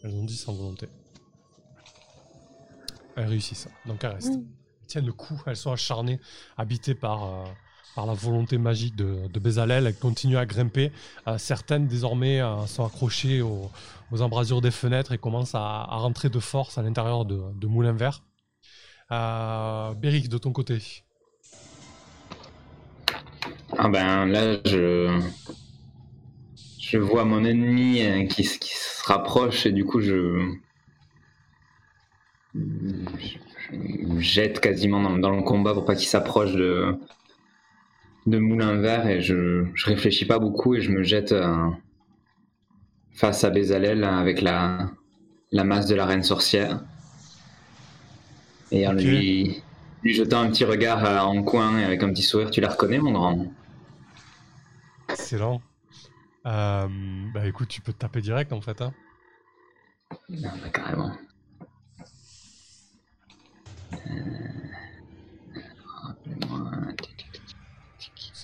Elles 0.04 0.13
ont 0.13 0.24
10 0.24 0.48
en 0.48 0.54
volonté. 0.54 0.88
Elles 3.15 3.26
réussissent, 3.28 3.67
donc 3.86 4.04
elles 4.04 4.12
restent 4.13 4.36
Mm. 4.38 4.46
tiennent 4.88 5.06
le 5.06 5.13
coup, 5.13 5.41
elles 5.48 5.56
sont 5.58 5.72
acharnées, 5.72 6.20
habitées 6.56 6.93
par, 6.96 7.24
euh, 7.26 7.46
par 7.97 8.05
la 8.05 8.13
volonté 8.13 8.60
magique 8.60 8.95
de, 8.95 9.27
de 9.27 9.39
Bézalel, 9.39 9.88
elles 9.88 9.97
continuent 9.97 10.38
à 10.38 10.45
grimper. 10.45 10.91
Euh, 11.27 11.39
certaines 11.39 11.88
désormais 11.88 12.39
euh, 12.39 12.67
sont 12.67 12.86
accrochées 12.86 13.41
aux, 13.41 13.71
embrasures 14.21 14.62
des 14.62 14.69
fenêtres 14.69 15.13
et 15.13 15.17
commencent 15.17 15.55
à, 15.55 15.88
rentrer 15.89 16.29
de 16.29 16.38
force 16.38 16.77
à 16.77 16.83
l'intérieur 16.83 17.25
de, 17.25 17.65
Moulin 17.65 17.93
Vert. 17.93 18.21
Euh, 19.12 19.95
Béric, 19.95 20.29
de 20.29 20.38
ton 20.38 20.51
côté. 20.51 20.77
Ah 23.79 23.89
ben 23.89 24.27
là, 24.27 24.60
je, 24.63 25.10
vois 26.99 27.25
mon 27.25 27.43
ennemi 27.43 28.03
euh, 28.03 28.27
qui, 28.27 28.43
se 28.43 29.07
rapproche 29.07 29.65
et 29.65 29.71
du 29.71 29.86
coup, 29.86 30.01
je, 30.01 30.53
je, 32.53 34.19
jette 34.19 34.60
quasiment 34.60 35.01
dans, 35.01 35.17
dans 35.17 35.31
le 35.31 35.41
combat 35.41 35.73
pour 35.73 35.83
pas 35.83 35.95
qu'il 35.95 36.07
s'approche 36.07 36.53
de, 36.53 36.95
de 38.28 38.38
Moulin 38.38 38.76
Vert 38.76 39.08
et 39.08 39.22
je, 39.22 39.66
je 39.74 39.86
réfléchis 39.86 40.26
pas 40.26 40.38
beaucoup 40.38 40.76
et 40.76 40.82
je 40.82 40.92
me 40.92 41.02
jette 41.02 41.32
euh, 41.32 41.70
face 43.13 43.44
à 43.44 43.50
Bézalel 43.50 44.04
avec 44.04 44.42
la, 44.42 44.92
la 45.52 45.63
masse 45.63 45.88
de 45.88 45.96
la 45.96 46.06
reine 46.06 46.24
sorcière. 46.24 46.82
Et 48.70 48.86
en 48.86 48.92
lui, 48.94 49.63
lui 50.04 50.13
jetant 50.13 50.42
un 50.42 50.50
petit 50.50 50.66
regard 50.66 51.06
euh, 51.06 51.20
en 51.20 51.42
coin 51.42 51.80
et 51.80 51.86
avec 51.86 52.04
un 52.04 52.10
petit 52.10 52.22
sourire, 52.22 52.52
tu 52.52 52.60
la 52.60 52.70
reconnais, 52.70 53.00
mon 53.00 53.13
grand? 53.13 53.46
Excellent. 55.10 55.62
Euh, 56.46 56.88
bah 57.34 57.48
écoute, 57.48 57.70
tu 57.70 57.82
peux 57.82 57.94
te 57.94 58.00
taper 58.00 58.22
direct 58.22 58.52
en 58.52 58.62
fait. 58.62 58.82
hein. 58.82 58.94
Non, 60.30 60.50
bah, 60.62 60.70
carrément. 60.74 61.12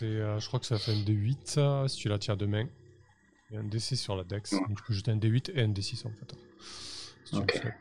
C'est, 0.04 0.10
euh, 0.20 0.38
je 0.38 0.48
crois 0.48 0.60
que 0.60 0.66
ça 0.66 0.78
fait 0.78 0.92
un 0.92 0.96
D8 1.02 1.58
euh, 1.60 1.88
si 1.88 1.96
tu 1.96 2.10
la 2.10 2.20
tiens 2.20 2.36
de 2.36 2.46
main. 2.46 2.66
Et 3.52 3.56
un 3.58 3.64
D6 3.64 3.96
sur 3.96 4.18
la 4.18 4.26
dex. 4.26 4.52
Donc 4.52 4.76
tu 4.76 4.84
peux 4.84 4.94
jeter 4.94 5.12
un 5.12 5.16
D8 5.16 5.52
et 5.56 5.62
un 5.62 5.70
D6 5.70 6.06
en 6.06 6.12
fait. 6.12 6.36
Si 7.24 7.32
tu 7.32 7.40
le. 7.40 7.72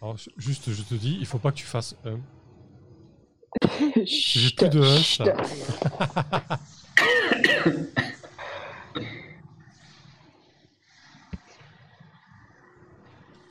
Alors, 0.00 0.16
ju- 0.16 0.30
juste, 0.38 0.72
je 0.72 0.82
te 0.82 0.94
dis, 0.94 1.18
il 1.20 1.26
faut 1.26 1.38
pas 1.38 1.50
que 1.52 1.56
tu 1.58 1.66
fasses 1.66 1.96
1. 2.06 2.18
J'ai 4.06 4.50
plus 4.52 4.70
de 4.70 4.80
1, 4.80 4.96
chut. 5.02 5.26
ça. 5.26 6.58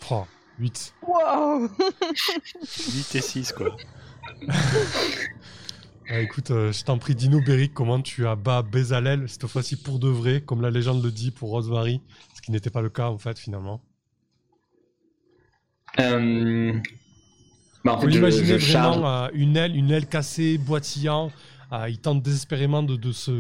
Oh, 0.10 0.26
8. 0.58 0.94
Wow 1.18 1.70
8 2.94 3.16
et 3.16 3.22
6, 3.22 3.54
quoi. 3.54 3.76
Ah, 6.10 6.22
écoute, 6.22 6.52
euh, 6.52 6.72
je 6.72 6.86
t'en 6.86 6.98
prie, 7.00 7.16
dis-nous, 7.16 7.44
Beric, 7.44 7.74
comment 7.74 8.02
tu 8.02 8.26
abat 8.28 8.62
Bézalel, 8.62 9.28
cette 9.28 9.46
fois-ci 9.48 9.76
pour 9.76 10.00
de 10.00 10.08
vrai, 10.08 10.40
comme 10.40 10.62
la 10.62 10.70
légende 10.72 11.04
le 11.04 11.12
dit 11.12 11.32
pour 11.32 11.50
Rosemary, 11.50 12.02
ce 12.34 12.42
qui 12.42 12.52
n'était 12.52 12.70
pas 12.70 12.82
le 12.82 12.90
cas 12.90 13.10
en 13.10 13.18
fait 13.18 13.38
finalement. 13.38 13.82
Euh, 16.00 16.80
Bah, 17.84 17.94
en 17.94 18.00
Faut 18.00 18.06
fait, 18.06 18.12
je, 18.12 18.18
l'imaginer 18.20 18.58
je 18.58 18.58
charge. 18.58 18.98
vraiment 18.98 19.06
euh, 19.06 19.28
une 19.34 19.58
aile, 19.58 19.76
une 19.76 19.92
aile 19.92 20.08
cassée, 20.08 20.58
boitillant. 20.58 21.34
euh, 21.74 21.90
il 21.90 22.00
tente 22.00 22.22
désespérément 22.24 22.84
de, 22.84 22.96
de 22.96 23.12
se, 23.12 23.32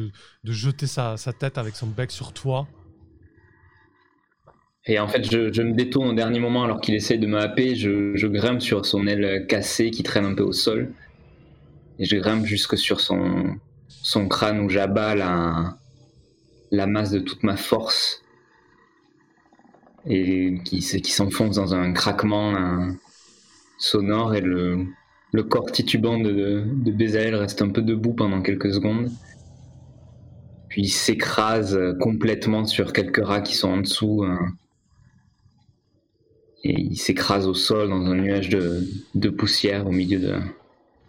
de 0.43 0.51
jeter 0.51 0.87
sa, 0.87 1.15
sa 1.15 1.31
tête 1.33 1.57
avec 1.57 1.75
son 1.77 1.87
bec 1.87 2.11
sur 2.11 2.33
toi. 2.33 2.67
Et 4.89 4.99
en 4.99 5.07
fait, 5.07 5.29
je, 5.29 5.61
me 5.61 5.73
détourne 5.73 6.09
au 6.09 6.13
dernier 6.13 6.39
moment 6.39 6.63
alors 6.63 6.79
qu'il 6.79 6.95
essaie 6.95 7.17
de 7.17 7.27
me 7.27 7.37
happer. 7.37 7.75
Je, 7.75 8.27
grimpe 8.27 8.61
sur 8.61 8.85
son 8.85 9.05
aile 9.05 9.45
cassée 9.47 9.91
qui 9.91 10.01
traîne 10.01 10.25
un 10.25 10.33
peu 10.33 10.43
au 10.43 10.53
sol. 10.53 10.93
Et 11.99 12.05
je 12.05 12.15
grimpe 12.15 12.45
jusque 12.45 12.77
sur 12.77 13.01
son, 13.01 13.57
son 13.89 14.29
crâne 14.29 14.61
où 14.61 14.69
j'abats 14.69 15.15
la, 16.71 16.87
masse 16.87 17.11
de 17.11 17.19
toute 17.19 17.43
ma 17.43 17.57
force. 17.57 18.23
Et 20.05 20.61
qui, 20.63 20.81
s'enfonce 20.81 21.57
dans 21.57 21.75
un 21.75 21.91
craquement 21.91 22.53
sonore. 23.77 24.35
Et 24.35 24.41
le, 24.41 24.85
le 25.33 25.43
corps 25.43 25.69
titubant 25.69 26.17
de, 26.17 26.63
de 26.65 26.91
Bézaël 26.91 27.35
reste 27.35 27.61
un 27.61 27.69
peu 27.69 27.81
debout 27.81 28.13
pendant 28.13 28.41
quelques 28.41 28.73
secondes. 28.73 29.09
puis 30.69 30.83
il 30.83 30.89
s'écrase 30.89 31.77
complètement 31.99 32.63
sur 32.63 32.93
quelques 32.93 33.25
rats 33.25 33.41
qui 33.41 33.53
sont 33.53 33.67
en 33.67 33.77
dessous. 33.81 34.23
Et 36.63 36.79
il 36.79 36.97
s'écrase 36.97 37.47
au 37.47 37.53
sol 37.53 37.89
dans 37.89 38.05
un 38.05 38.15
nuage 38.15 38.49
de, 38.49 39.29
poussière 39.29 39.85
au 39.87 39.91
milieu 39.91 40.19
de, 40.19 40.39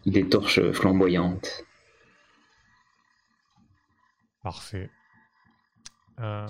des 0.06 0.28
torches 0.28 0.60
flamboyantes. 0.72 1.64
Parfait. 4.42 4.90
Euh, 6.20 6.46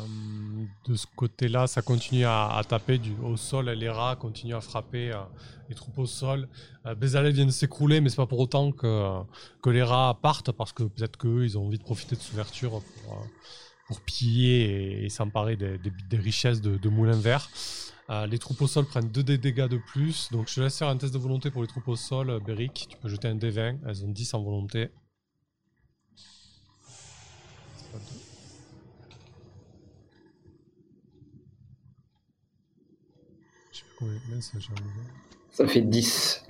de 0.87 0.94
ce 0.94 1.06
côté-là, 1.14 1.66
ça 1.66 1.82
continue 1.82 2.24
à, 2.24 2.61
taper 2.66 2.98
du, 2.98 3.12
au 3.22 3.37
sol. 3.37 3.68
Les 3.70 3.88
rats 3.88 4.16
continuent 4.16 4.54
à 4.54 4.61
frapper 4.61 5.12
euh, 5.12 5.18
les 5.68 5.74
troupes 5.74 5.98
au 5.98 6.06
sol. 6.06 6.48
Euh, 6.87 6.94
vient 6.94 7.46
de 7.46 7.50
s'écrouler, 7.50 8.00
mais 8.00 8.08
c'est 8.08 8.16
pas 8.16 8.26
pour 8.26 8.40
autant 8.40 8.72
que, 8.72 9.22
les 9.66 9.82
rats 9.82 10.18
partent, 10.22 10.52
parce 10.52 10.72
que 10.72 10.84
peut-être 10.84 11.16
qu'eux, 11.18 11.44
ils 11.44 11.58
ont 11.58 11.66
envie 11.66 11.78
de 11.78 11.82
profiter 11.82 12.16
de 12.16 12.20
cette 12.20 12.32
ouverture 12.32 12.70
pour, 12.70 13.12
euh, 13.12 13.26
pour 13.88 14.00
piller 14.00 15.04
et, 15.04 15.08
s'emparer 15.08 15.56
des 15.56 16.16
richesses 16.16 16.61
de, 16.61 16.78
de 16.78 16.88
Moulin 16.88 17.18
Vert. 17.18 17.48
Euh, 18.11 18.27
les 18.27 18.38
troupes 18.38 18.62
au 18.62 18.66
sol 18.66 18.87
prennent 18.87 19.11
2 19.11 19.23
dégâts 19.23 19.66
de 19.68 19.77
plus, 19.77 20.31
donc 20.31 20.49
je 20.49 20.55
te 20.55 20.61
laisse 20.61 20.79
faire 20.79 20.88
un 20.88 20.97
test 20.97 21.12
de 21.12 21.18
volonté 21.18 21.51
pour 21.51 21.61
les 21.61 21.68
troupes 21.68 21.88
au 21.88 21.97
sol. 21.97 22.31
Euh, 22.31 22.40
Beric, 22.40 22.87
tu 22.88 22.97
peux 22.97 23.09
jeter 23.09 23.29
un 23.29 23.35
D20, 23.37 23.79
elles 23.87 24.05
ont 24.05 24.09
10 24.09 24.33
en 24.33 24.42
volonté. 24.42 24.88
Pas. 27.92 27.99
Je 33.73 33.79
sais 33.79 33.85
plus 33.85 33.94
combien 33.99 34.40
ça 34.40 34.59
j'ai 34.59 34.71
enlevé. 34.73 35.01
Ça 35.51 35.66
fait 35.68 35.83
10. 35.83 36.42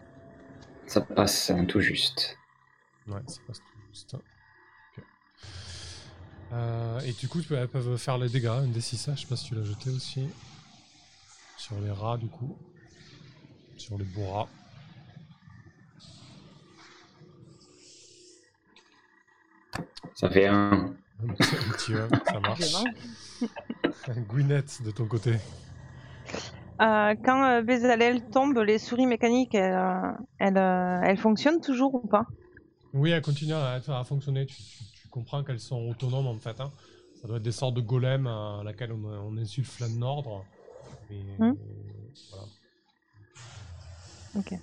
Ça 0.87 1.01
passe 1.01 1.51
hein, 1.51 1.65
tout 1.65 1.81
juste. 1.81 2.39
Ouais, 3.09 3.21
ça 3.27 3.41
passe 3.47 3.59
tout 3.59 3.81
juste. 3.93 4.17
Euh, 6.53 7.01
et 7.01 7.13
du 7.13 7.29
coup, 7.29 7.43
tu 7.43 7.49
peux- 7.49 7.57
elles 7.57 7.69
peuvent 7.69 7.97
faire 7.99 8.17
les 8.17 8.29
dégâts, 8.31 8.47
un 8.47 8.67
D6, 8.69 9.11
je 9.15 9.21
sais 9.21 9.27
pas 9.27 9.37
si 9.37 9.47
tu 9.49 9.55
l'as 9.55 9.65
jeté 9.65 9.91
aussi. 9.91 10.23
Sur 11.59 11.81
les 11.81 11.91
rats, 11.91 12.17
du 12.17 12.29
coup. 12.29 12.57
Sur 13.77 13.99
les 13.99 14.05
beaux 14.05 14.31
rats. 14.31 14.49
Ça 20.15 20.31
fait 20.31 20.47
un. 20.47 20.95
Un 21.21 21.35
petit, 21.35 21.57
un 21.57 21.73
petit 21.73 21.93
un, 21.95 22.09
ça 22.25 22.41
marche. 22.41 22.85
Gwyneth, 24.29 24.83
de 24.85 24.91
ton 24.93 25.07
côté. 25.07 25.33
Euh, 26.81 27.15
quand 27.25 27.45
euh, 27.45 27.63
Bezalel 27.63 28.23
tombe, 28.31 28.59
les 28.59 28.79
souris 28.79 29.07
mécaniques, 29.07 29.55
elles, 29.55 29.73
euh, 29.75 30.13
elles, 30.39 30.57
euh, 30.57 31.01
elles 31.03 31.19
fonctionnent 31.19 31.61
toujours 31.61 31.95
ou 31.97 32.07
pas? 32.07 32.25
Oui, 32.95 33.11
elles 33.11 33.23
continuent 33.23 33.55
à, 33.55 33.81
à 33.89 34.05
fonctionner. 34.05 34.47
Tu, 34.47 34.55
tu- 34.55 34.85
tu 35.03 35.09
comprends 35.09 35.43
qu'elles 35.43 35.59
sont 35.61 35.89
autonomes 35.89 36.29
en 36.29 36.39
fait. 36.39 36.61
hein. 36.61 36.71
Ça 37.21 37.27
doit 37.27 37.39
être 37.39 37.43
des 37.43 37.51
sortes 37.53 37.75
de 37.75 37.81
golems 37.81 38.29
à 38.29 38.63
laquelle 38.65 38.93
on, 38.93 39.05
on 39.05 39.37
insuffle 39.39 39.83
un 39.85 40.03
ordre. 40.03 40.45
Mais 41.11 41.17
Hmm? 41.39 41.55
voilà. 42.31 42.47
Ok. 44.37 44.55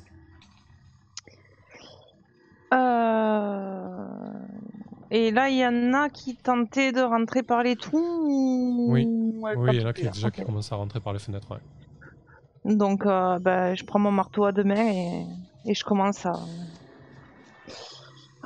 Euh... 2.74 4.06
Et 5.12 5.32
là, 5.32 5.50
il 5.50 5.58
y 5.58 5.66
en 5.66 5.94
a 5.94 6.10
qui 6.10 6.36
tentaient 6.36 6.92
de 6.92 7.02
rentrer 7.02 7.44
par 7.44 7.64
les 7.64 7.76
trous 7.76 8.00
ou- 8.00 8.92
Oui. 8.92 9.08
Oui, 9.56 9.70
il 9.74 9.82
y 9.82 9.86
en 9.86 9.90
a 9.90 9.94
qui, 10.32 10.44
commencent 10.44 10.72
à 10.72 10.76
rentrer 10.76 11.00
par 11.00 11.14
les 11.14 11.20
fenêtres. 11.20 11.52
ouais. 11.52 12.74
Donc, 12.74 13.06
euh, 13.06 13.38
bah, 13.40 13.76
je 13.76 13.84
prends 13.84 14.00
mon 14.00 14.12
marteau 14.12 14.46
à 14.46 14.52
deux 14.52 14.64
mains 14.64 14.88
et, 14.92 15.26
et 15.66 15.74
je 15.74 15.84
commence 15.84 16.26
à, 16.26 16.34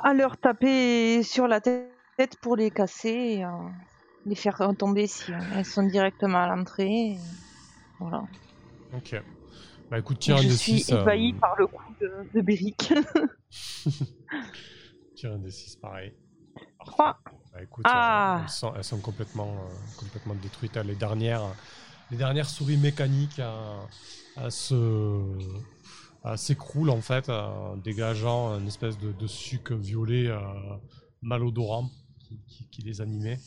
à 0.02 0.12
leur 0.12 0.36
taper 0.36 1.22
sur 1.22 1.48
la 1.48 1.60
tête 1.60 2.36
pour 2.42 2.56
les 2.56 2.70
casser 2.70 3.08
et 3.38 3.44
euh, 3.44 3.48
les 4.26 4.34
faire 4.34 4.60
tomber 4.78 5.06
si 5.06 5.32
elles 5.56 5.64
sont 5.64 5.84
directement 5.84 6.38
à 6.42 6.54
l'entrée. 6.54 7.12
et 7.12 7.18
Voilà. 8.00 8.24
Ok. 8.94 9.22
Bah 9.90 9.98
écoute, 9.98 10.18
tire 10.20 10.36
un 10.36 10.42
je 10.42 10.48
suis 10.48 10.80
6. 10.80 10.92
ébahie 10.92 11.32
par 11.34 11.54
le 11.58 11.66
coup 11.66 11.92
de, 12.00 12.10
de 12.34 12.40
Béric. 12.40 12.92
Tire 15.14 15.32
un 15.32 15.38
des 15.38 15.50
6 15.50 15.76
pareil. 15.76 16.12
Trois. 16.84 17.18
Bah 17.52 17.62
écoute, 17.62 17.84
Ah. 17.88 18.40
elles, 18.42 18.48
sont, 18.48 18.72
elles 18.74 18.84
sont 18.84 19.00
complètement, 19.00 19.52
euh, 19.52 19.74
complètement 19.98 20.34
détruites. 20.34 20.76
Les 20.76 20.94
dernières, 20.94 21.42
les 22.10 22.16
dernières 22.16 22.48
souris 22.48 22.76
mécaniques 22.76 23.38
à, 23.40 23.80
à 24.36 24.50
se 24.50 25.22
s'écroulent 26.36 26.90
en 26.90 27.00
fait, 27.00 27.28
euh, 27.28 27.74
dégageant 27.76 28.58
une 28.58 28.66
espèce 28.68 28.98
de, 28.98 29.10
de 29.12 29.26
suc 29.26 29.72
violet 29.72 30.26
euh, 30.28 30.38
malodorant 31.22 31.90
qui, 32.18 32.38
qui- 32.46 32.68
qui 32.68 32.82
les 32.82 33.00
animait. 33.00 33.38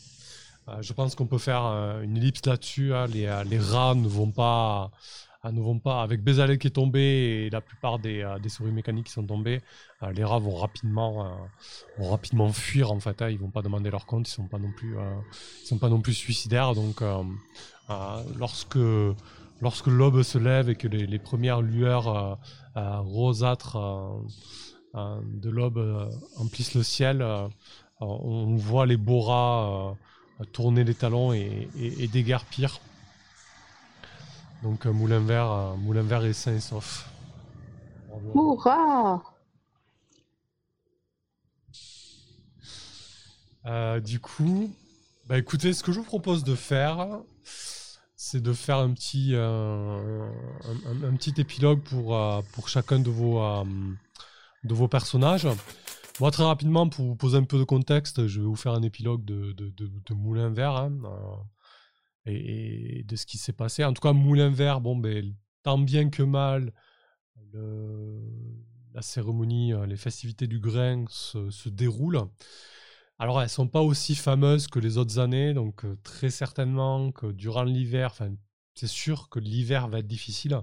Euh, 0.68 0.80
je 0.80 0.92
pense 0.92 1.14
qu'on 1.14 1.26
peut 1.26 1.38
faire 1.38 1.64
euh, 1.66 2.02
une 2.02 2.16
ellipse 2.16 2.44
là-dessus. 2.46 2.94
hein. 2.94 3.06
Les, 3.06 3.26
euh, 3.26 3.44
les 3.44 3.58
rats 3.58 3.94
ne 3.94 4.08
vont 4.08 4.30
pas, 4.30 4.90
ne 5.44 5.60
vont 5.60 5.78
pas 5.78 6.02
avec 6.02 6.22
Bézalel 6.22 6.58
qui 6.58 6.68
est 6.68 6.70
tombé 6.70 7.00
et 7.46 7.50
la 7.50 7.60
plupart 7.60 7.98
des, 7.98 8.24
souris 8.48 8.72
mécaniques 8.72 9.06
qui 9.06 9.12
sont 9.12 9.26
tombées. 9.26 9.60
les 10.14 10.24
rats 10.24 10.38
vont 10.38 10.56
rapidement, 10.56 11.36
vont 11.98 12.10
rapidement 12.10 12.50
fuir 12.52 12.92
en 12.92 13.00
fait. 13.00 13.20
hein. 13.20 13.28
Ils 13.28 13.38
vont 13.38 13.50
pas 13.50 13.62
demander 13.62 13.90
leur 13.90 14.06
compte. 14.06 14.28
Ils 14.28 14.32
sont 14.32 14.48
pas 14.48 14.58
non 14.58 14.72
plus, 14.72 14.96
ils 15.62 15.66
sont 15.66 15.78
pas 15.78 15.90
non 15.90 16.00
plus 16.00 16.14
suicidaires. 16.14 16.74
Donc, 16.74 17.02
lorsque 18.38 18.78
lorsque 19.60 19.86
l'aube 19.86 20.22
se 20.22 20.38
lève 20.38 20.68
et 20.68 20.76
que 20.76 20.88
les, 20.88 21.06
les 21.06 21.18
premières 21.18 21.60
lueurs 21.60 22.38
rosâtres 22.74 23.76
de 24.94 25.50
l'aube 25.50 26.10
emplissent 26.38 26.74
le 26.74 26.82
ciel, 26.82 27.22
on 28.00 28.56
voit 28.56 28.86
les 28.86 28.96
beaux 28.96 29.20
rats 29.20 29.94
tourner 30.52 30.84
les 30.84 30.94
talons 30.94 31.32
et, 31.32 31.68
et, 31.78 32.04
et 32.04 32.08
déguerpir. 32.08 32.80
Donc 34.62 34.86
euh, 34.86 34.92
Moulin 34.92 35.20
Vert, 35.20 35.50
euh, 35.50 35.74
Moulin 35.76 36.02
Vert 36.02 36.24
est 36.24 36.32
sain 36.32 36.54
et 36.54 36.60
sauf. 36.60 37.08
Hurrah 38.34 39.22
Euh, 43.66 44.00
du 44.00 44.20
coup, 44.20 44.70
bah 45.26 45.38
écoutez, 45.38 45.72
ce 45.72 45.82
que 45.82 45.92
je 45.92 45.98
vous 45.98 46.04
propose 46.04 46.44
de 46.44 46.54
faire, 46.54 47.06
c'est 48.16 48.42
de 48.42 48.52
faire 48.52 48.78
un 48.78 48.90
petit, 48.92 49.30
euh, 49.34 50.28
un, 50.64 50.90
un- 51.06 51.08
un 51.08 51.16
petit 51.16 51.34
épilogue 51.40 51.80
pour, 51.80 52.14
euh, 52.16 52.42
pour 52.52 52.68
chacun 52.68 52.98
de 52.98 53.10
vos, 53.10 53.40
de 54.64 54.74
vos 54.74 54.88
personnages. 54.88 55.48
Moi, 56.20 56.30
très 56.30 56.44
rapidement, 56.44 56.88
pour 56.88 57.04
vous 57.04 57.16
poser 57.16 57.38
un 57.38 57.44
peu 57.44 57.58
de 57.58 57.64
contexte, 57.64 58.28
je 58.28 58.40
vais 58.40 58.46
vous 58.46 58.54
faire 58.54 58.72
un 58.72 58.82
épilogue 58.82 59.24
de, 59.24 59.52
de, 59.52 59.70
de- 59.70 60.14
Moulin 60.14 60.50
Vert 60.50 60.76
hein, 60.76 60.96
euh, 61.04 62.30
et, 62.30 63.02
de 63.02 63.16
ce 63.16 63.26
qui 63.26 63.36
s'est 63.36 63.52
passé. 63.52 63.84
En 63.84 63.92
tout 63.92 64.00
cas, 64.00 64.12
Moulin 64.12 64.50
Vert, 64.50 64.80
bon, 64.80 64.96
ben, 64.96 65.34
tant 65.64 65.78
bien 65.78 66.10
que 66.10 66.22
mal, 66.22 66.72
la 67.52 69.02
cérémonie, 69.02 69.72
euh, 69.72 69.86
les 69.86 69.96
festivités 69.96 70.46
du 70.46 70.60
grain 70.60 71.04
se, 71.08 71.50
se 71.50 71.68
déroulent. 71.68 72.22
Alors, 73.18 73.42
elles 73.42 73.48
sont 73.48 73.68
pas 73.68 73.82
aussi 73.82 74.14
fameuses 74.14 74.68
que 74.68 74.78
les 74.78 74.98
autres 74.98 75.18
années, 75.18 75.52
donc 75.52 75.84
euh, 75.84 75.96
très 76.04 76.30
certainement 76.30 77.10
que 77.10 77.26
durant 77.26 77.64
l'hiver, 77.64 78.10
enfin, 78.12 78.32
c'est 78.74 78.88
sûr 78.88 79.28
que 79.28 79.40
l'hiver 79.40 79.88
va 79.88 79.98
être 79.98 80.06
difficile, 80.06 80.60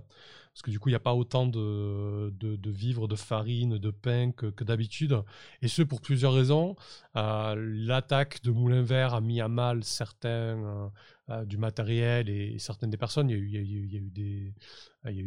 parce 0.53 0.61
que 0.63 0.71
du 0.71 0.79
coup, 0.79 0.89
il 0.89 0.93
n'y 0.93 0.97
a 0.97 0.99
pas 0.99 1.13
autant 1.13 1.47
de, 1.47 2.31
vivres, 2.65 3.07
de 3.07 3.15
farine, 3.15 3.77
de 3.77 3.91
pain 3.91 4.31
que, 4.31 4.63
d'habitude, 4.63 5.21
et 5.61 5.67
ce 5.67 5.81
pour 5.81 6.01
plusieurs 6.01 6.33
raisons. 6.33 6.75
Euh, 7.15 7.55
L'attaque 7.57 8.41
de 8.43 8.51
Moulin 8.51 8.83
Vert 8.83 9.13
a 9.13 9.21
mis 9.21 9.41
à 9.41 9.47
mal 9.47 9.83
certains 9.83 10.29
euh, 10.29 10.87
euh, 11.29 11.45
du 11.45 11.57
matériel 11.57 12.29
et 12.29 12.59
certaines 12.59 12.89
des 12.89 12.97
personnes. 12.97 13.29
Il 13.29 13.49
y 13.49 13.57
a 13.57 13.59
eu, 13.59 14.09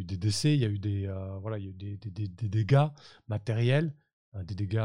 des, 0.03 0.17
décès, 0.17 0.53
il 0.53 0.61
y 0.61 0.65
a 0.65 0.69
eu 0.69 0.79
des, 0.79 1.09
dégâts 2.49 2.87
matériels 3.27 3.93
euh, 4.35 4.43
des 4.43 4.55
dégâts, 4.55 4.81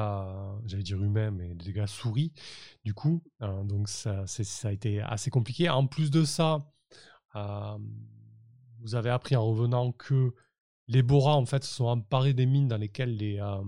j'allais 0.66 0.82
dire 0.82 1.02
humains, 1.02 1.30
mais 1.30 1.54
des 1.54 1.66
dégâts 1.66 1.86
souris, 1.86 2.32
du 2.84 2.94
coup. 2.94 3.22
Euh, 3.42 3.64
donc 3.64 3.88
ça, 3.88 4.24
a 4.64 4.72
été 4.72 5.00
assez 5.00 5.30
compliqué. 5.30 5.68
En 5.68 5.86
plus 5.86 6.10
de 6.10 6.24
ça, 6.24 6.64
vous 8.82 8.94
avez 8.94 9.10
appris 9.10 9.36
en 9.36 9.44
revenant 9.44 9.92
que 9.92 10.34
les 10.88 11.02
Boras, 11.02 11.34
en 11.36 11.46
fait, 11.46 11.64
se 11.64 11.74
sont 11.74 11.86
emparés 11.86 12.34
des 12.34 12.46
mines 12.46 12.68
dans 12.68 12.76
lesquelles 12.76 13.16
les, 13.16 13.38
euh, 13.40 13.62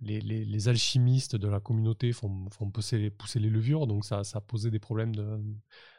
les, 0.00 0.20
les- 0.20 0.68
alchimistes 0.68 1.36
de 1.36 1.48
la 1.48 1.60
communauté 1.60 2.12
font, 2.12 2.48
font 2.50 2.70
pousser, 2.70 3.10
pousser 3.10 3.38
les 3.38 3.50
levures. 3.50 3.86
Donc 3.86 4.04
ça, 4.04 4.24
ça 4.24 4.40
posé 4.40 4.70
des 4.70 4.80
problèmes 4.80 5.14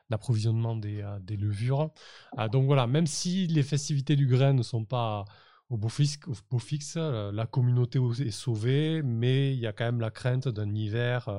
d'approvisionnement 0.10 0.76
des, 0.76 1.02
euh, 1.02 1.20
des 1.20 1.38
levures. 1.38 1.92
Euh, 2.40 2.48
donc 2.50 2.66
voilà, 2.66 2.88
même 2.88 3.08
si 3.08 3.48
les 3.48 3.64
festivités 3.64 4.16
du 4.16 4.28
grain 4.28 4.54
ne 4.54 4.64
sont 4.64 4.86
pas 4.86 5.26
au 5.70 5.78
beau 5.78 5.90
fixe, 5.90 6.20
au 6.28 6.34
beau 6.52 6.60
fixe, 6.60 6.96
euh, 6.98 7.32
la 7.32 7.48
communauté 7.48 8.00
est 8.20 8.32
sauvée, 8.32 9.02
mais 9.02 9.54
il 9.54 9.60
y 9.60 9.68
a 9.68 9.74
quand 9.74 9.86
même 9.86 10.02
la 10.02 10.12
crainte 10.12 10.48
d'un 10.50 10.74
hiver, 10.76 11.30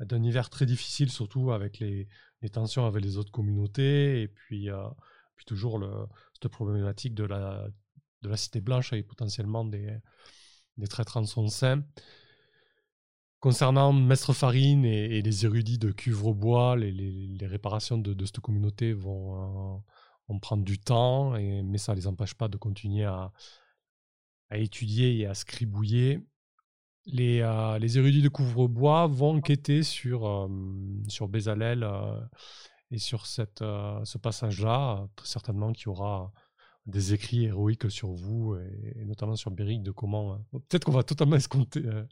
d'un 0.00 0.22
hiver 0.22 0.50
très 0.50 0.66
difficile, 0.66 1.10
surtout 1.10 1.52
avec 1.52 1.78
les, 1.78 2.08
les 2.42 2.48
tensions 2.50 2.86
avec 2.86 3.02
les 3.02 3.16
autres 3.16 3.32
communautés, 3.32 4.22
et 4.22 4.28
puis, 4.28 4.68
toujours 5.44 5.82
cette 6.34 6.50
problématique 6.50 7.14
de 7.14 7.24
la, 7.24 7.68
de 8.22 8.28
la 8.28 8.36
cité 8.36 8.60
blanche 8.60 8.92
avec 8.92 9.06
potentiellement 9.06 9.64
des, 9.64 9.96
des 10.76 10.86
traîtres 10.86 11.16
en 11.16 11.24
son 11.24 11.48
sein. 11.48 11.84
concernant 13.40 13.92
Mestre 13.92 14.32
Farine 14.32 14.84
et, 14.84 15.22
les 15.22 15.44
érudits 15.44 15.78
de 15.78 15.92
Cuvrebois, 15.92 16.76
les, 16.76 16.92
les, 16.92 17.46
réparations 17.46 17.98
de, 17.98 18.26
cette 18.26 18.40
communauté 18.40 18.92
vont, 18.92 19.82
prendre 20.40 20.64
du 20.64 20.78
temps, 20.78 21.34
et, 21.36 21.62
mais 21.62 21.78
ça 21.78 21.92
ne 21.92 21.96
les 21.96 22.06
empêche 22.06 22.34
pas 22.34 22.48
de 22.48 22.56
continuer 22.56 23.04
à, 23.04 23.32
à 24.50 24.58
étudier 24.58 25.18
et 25.18 25.26
à 25.26 25.34
scribouiller. 25.34 26.20
Les, 27.06 27.40
euh, 27.40 27.78
les 27.78 27.98
érudits 27.98 28.22
de 28.22 28.28
Couvre-Bois 28.28 29.06
vont 29.06 29.36
enquêter 29.36 29.82
sur, 29.82 30.28
euh, 30.28 30.48
sur 31.08 31.28
Bézalel 31.28 31.82
euh, 31.82 32.20
et 32.90 32.98
sur 32.98 33.26
cette, 33.26 33.60
ce 33.60 34.18
passage-là, 34.18 35.06
certainement 35.22 35.72
qu'il 35.72 35.86
y 35.86 35.88
aura 35.88 36.32
des 36.86 37.12
écrits 37.12 37.44
héroïques 37.44 37.90
sur 37.90 38.10
vous 38.10 38.56
et, 38.56 39.04
notamment 39.04 39.36
sur 39.36 39.50
Béric 39.50 39.82
de 39.82 39.90
comment. 39.90 40.32
Euh, 40.32 40.58
peut-être 40.68 40.84
qu'on 40.84 40.92
va 40.92 41.02
totalement 41.02 41.36
escompter, 41.36 41.82
euh, 41.84 42.04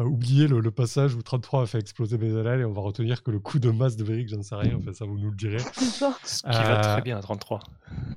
euh, 0.00 0.04
oublier 0.04 0.48
le, 0.48 0.70
passage 0.70 1.14
où 1.14 1.22
33 1.22 1.62
a 1.62 1.66
fait 1.66 1.78
exploser 1.78 2.18
Bézalel 2.18 2.60
et 2.60 2.64
on 2.64 2.72
va 2.72 2.80
retenir 2.80 3.22
que 3.22 3.30
le 3.30 3.38
coup 3.38 3.58
de 3.58 3.70
masse 3.70 3.96
de 3.96 4.04
Béric, 4.04 4.28
j'en 4.28 4.42
sais 4.42 4.54
rien, 4.54 4.76
enfin 4.76 4.92
ça 4.92 5.04
vous 5.04 5.18
nous 5.18 5.30
le 5.30 5.36
direz. 5.36 5.58
Ce 6.24 6.42
qui 6.42 6.48
va 6.48 6.80
très 6.80 7.02
bien 7.02 7.18
à 7.18 7.20
33. 7.20 7.60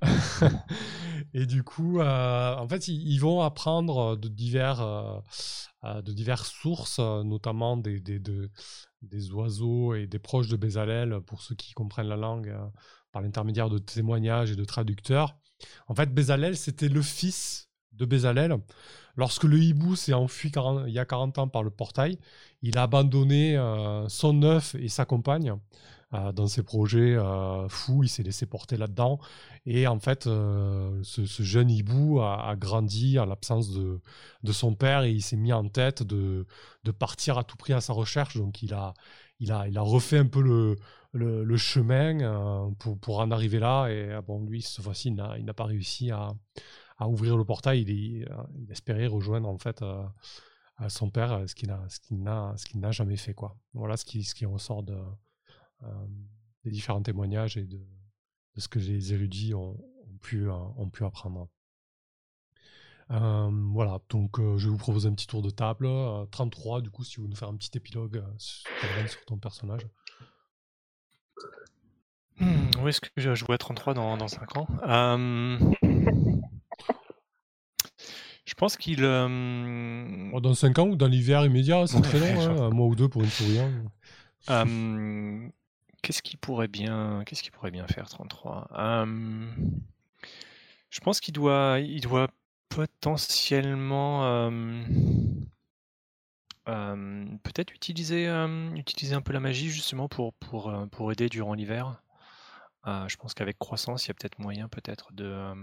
et 1.33 1.45
du 1.45 1.63
coup, 1.63 2.01
en 2.01 2.67
fait, 2.67 2.87
ils, 2.87 3.17
vont 3.19 3.41
apprendre 3.41 4.15
de 4.15 4.27
divers. 4.27 5.21
de 5.83 6.11
diverses 6.13 6.51
sources, 6.51 6.99
notamment 6.99 7.77
des, 7.77 7.99
des, 7.99 8.21
des 9.01 9.31
oiseaux 9.31 9.93
et 9.93 10.07
des 10.07 10.19
proches 10.19 10.47
de 10.47 10.55
Bézalel, 10.55 11.19
pour 11.25 11.41
ceux 11.41 11.55
qui 11.55 11.73
comprennent 11.73 12.07
la 12.07 12.15
langue, 12.15 12.55
par 13.11 13.21
l'intermédiaire 13.21 13.69
de 13.69 13.77
témoignages 13.77 14.51
et 14.51 14.55
de 14.55 14.65
traducteurs. 14.65 15.37
En 15.87 15.95
fait, 15.95 16.13
Bézalel, 16.13 16.57
c'était 16.57 16.89
le 16.89 17.01
fils 17.01 17.69
de 17.93 18.05
Bézalel. 18.05 18.57
Lorsque 19.15 19.45
le 19.45 19.57
hibou 19.57 19.95
s'est 19.95 20.13
enfui 20.13 20.51
il 20.87 20.93
y 20.93 20.99
a 20.99 21.05
40 21.05 21.37
ans 21.37 21.47
par 21.47 21.63
le 21.63 21.69
portail, 21.69 22.17
il 22.61 22.77
a 22.77 22.83
abandonné 22.83 23.57
euh, 23.57 24.07
son 24.09 24.43
œuf 24.43 24.75
et 24.75 24.89
sa 24.89 25.05
compagne 25.05 25.53
euh, 26.13 26.33
dans 26.33 26.47
ses 26.47 26.63
projets 26.63 27.15
euh, 27.15 27.69
fous. 27.69 28.03
Il 28.03 28.09
s'est 28.09 28.23
laissé 28.23 28.45
porter 28.45 28.75
là-dedans. 28.75 29.19
Et 29.65 29.87
en 29.87 29.99
fait, 29.99 30.23
ce, 30.25 31.23
jeune 31.39 31.71
hibou 31.71 32.19
a, 32.19 32.55
grandi 32.57 33.17
en 33.17 33.25
l'absence 33.25 33.71
de, 33.71 34.01
son 34.51 34.75
père 34.75 35.03
et 35.03 35.11
il 35.11 35.21
s'est 35.21 35.37
mis 35.37 35.53
en 35.53 35.67
tête 35.69 36.03
de, 36.03 36.45
partir 36.99 37.37
à 37.37 37.45
tout 37.45 37.55
prix 37.55 37.73
à 37.73 37.79
sa 37.79 37.93
recherche. 37.93 38.35
Donc, 38.35 38.61
il 38.61 38.73
a, 38.73 38.93
il 39.39 39.51
a, 39.51 39.67
il 39.67 39.77
a 39.77 39.81
refait 39.81 40.19
un 40.19 40.27
peu 40.27 40.41
le, 40.41 40.75
le, 41.15 41.57
chemin 41.57 42.19
euh, 42.21 42.69
pour, 42.79 42.99
pour, 42.99 43.19
en 43.19 43.31
arriver 43.31 43.59
là. 43.59 43.87
Et 43.87 44.11
euh, 44.11 44.21
bon, 44.21 44.45
lui, 44.45 44.61
cette 44.61 44.83
fois-ci, 44.83 45.09
il 45.09 45.45
n'a 45.45 45.53
pas 45.53 45.65
réussi 45.65 46.11
à, 46.11 46.33
à, 46.97 47.07
ouvrir 47.07 47.37
le 47.37 47.45
portail. 47.45 47.81
Il, 47.81 48.27
euh, 48.29 48.43
espérait 48.69 49.07
rejoindre 49.07 49.47
en 49.47 49.57
fait 49.57 49.83
son 50.89 51.09
père, 51.09 51.43
ce 51.47 51.55
qu'il 51.55 51.69
n'a 52.23 52.55
n'a 52.75 52.91
jamais 52.91 53.17
fait. 53.17 53.33
Quoi. 53.33 53.57
Voilà 53.73 53.97
ce 53.97 54.05
qui, 54.05 54.23
ce 54.23 54.35
qui 54.35 54.45
ressort 54.45 54.83
de, 54.83 54.97
des 56.63 56.71
différents 56.71 57.01
témoignages 57.01 57.57
et 57.57 57.65
de, 57.65 57.79
ce 58.57 58.67
que 58.67 58.79
les 58.79 59.13
érudits 59.13 59.53
ont, 59.53 59.77
pu, 60.21 60.49
ont 60.49 60.89
pu 60.89 61.05
apprendre. 61.05 61.47
voilà, 63.09 64.01
donc 64.09 64.37
je 64.37 64.65
vais 64.65 64.71
vous 64.71 64.77
proposer 64.77 65.07
un 65.07 65.13
petit 65.13 65.27
tour 65.27 65.41
de 65.41 65.49
table. 65.49 65.87
33, 66.31 66.81
du 66.81 66.89
coup, 66.89 67.05
si 67.05 67.21
vous 67.21 67.27
nous 67.27 67.35
faire 67.37 67.49
un 67.49 67.55
petit 67.55 67.77
épilogue 67.77 68.21
sur 68.37 69.23
ton 69.25 69.37
personnage. 69.37 69.87
Hmm, 72.39 72.69
où 72.81 72.87
est-ce 72.87 73.01
que 73.01 73.07
je 73.15 73.33
jouer 73.33 73.55
à 73.55 73.57
33 73.57 73.93
dans, 73.93 74.17
dans 74.17 74.27
5 74.27 74.57
ans? 74.57 74.67
Je 78.45 78.53
pense 78.53 78.77
qu'il. 78.77 79.03
Oh, 79.03 80.39
dans 80.39 80.53
5 80.53 80.79
ans 80.79 80.87
ou 80.87 80.95
dans 80.95 81.07
l'hiver 81.07 81.45
immédiat, 81.45 81.87
c'est 81.87 82.01
très 82.01 82.19
long, 82.19 82.41
hein, 82.41 82.61
un 82.63 82.69
mois 82.69 82.87
ou 82.87 82.95
deux 82.95 83.09
pour 83.09 83.23
une 83.23 83.29
souris. 83.29 83.59
Hein. 83.59 85.49
Qu'est-ce 86.01 86.21
qu'il 86.21 86.37
pourrait 86.37 86.67
bien, 86.67 87.23
qu'est-ce 87.25 87.41
qu'il 87.41 87.51
pourrait 87.51 87.71
bien 87.71 87.87
faire 87.87 88.07
33 88.07 88.67
Je 90.89 90.99
pense 90.99 91.19
qu'il 91.19 91.33
doit, 91.33 91.79
il 91.79 92.01
doit 92.01 92.27
potentiellement 92.69 94.51
peut-être 96.65 97.73
utiliser, 97.73 98.27
utiliser 98.75 99.15
un 99.15 99.21
peu 99.21 99.33
la 99.33 99.39
magie 99.39 99.69
justement 99.69 100.07
pour, 100.07 100.33
pour, 100.33 100.71
pour 100.91 101.11
aider 101.11 101.27
durant 101.29 101.55
l'hiver. 101.55 102.01
Je 102.85 103.15
pense 103.17 103.33
qu'avec 103.33 103.57
croissance, 103.57 104.05
il 104.05 104.09
y 104.09 104.11
a 104.11 104.13
peut-être 104.13 104.39
moyen 104.39 104.67
peut-être 104.69 105.13
de, 105.13 105.53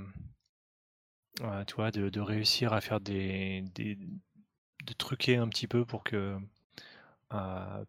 tu 1.66 1.74
vois, 1.76 1.90
de, 1.90 2.08
de 2.08 2.20
réussir 2.20 2.72
à 2.72 2.80
faire 2.80 3.00
des, 3.00 3.62
des, 3.74 3.96
de 3.96 4.92
truquer 4.94 5.36
un 5.36 5.48
petit 5.48 5.66
peu 5.66 5.84
pour 5.84 6.02
que 6.04 6.38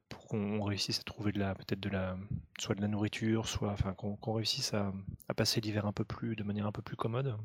pour 0.09 0.27
qu'on 0.27 0.63
réussisse 0.63 0.99
à 0.99 1.03
trouver 1.03 1.31
de 1.33 1.39
la 1.39 1.53
peut-être 1.55 1.79
de 1.79 1.89
la 1.89 2.17
soit 2.59 2.75
de 2.75 2.81
la 2.81 2.87
nourriture, 2.87 3.47
soit 3.47 3.71
enfin 3.71 3.93
qu'on 3.93 4.33
réussisse 4.33 4.73
à, 4.73 4.93
à 5.27 5.33
passer 5.33 5.59
l'hiver 5.61 5.85
un 5.85 5.91
peu 5.91 6.05
plus 6.05 6.35
de 6.35 6.43
manière 6.43 6.65
un 6.65 6.71
peu 6.71 6.81
plus 6.81 6.95
commode. 6.95 7.35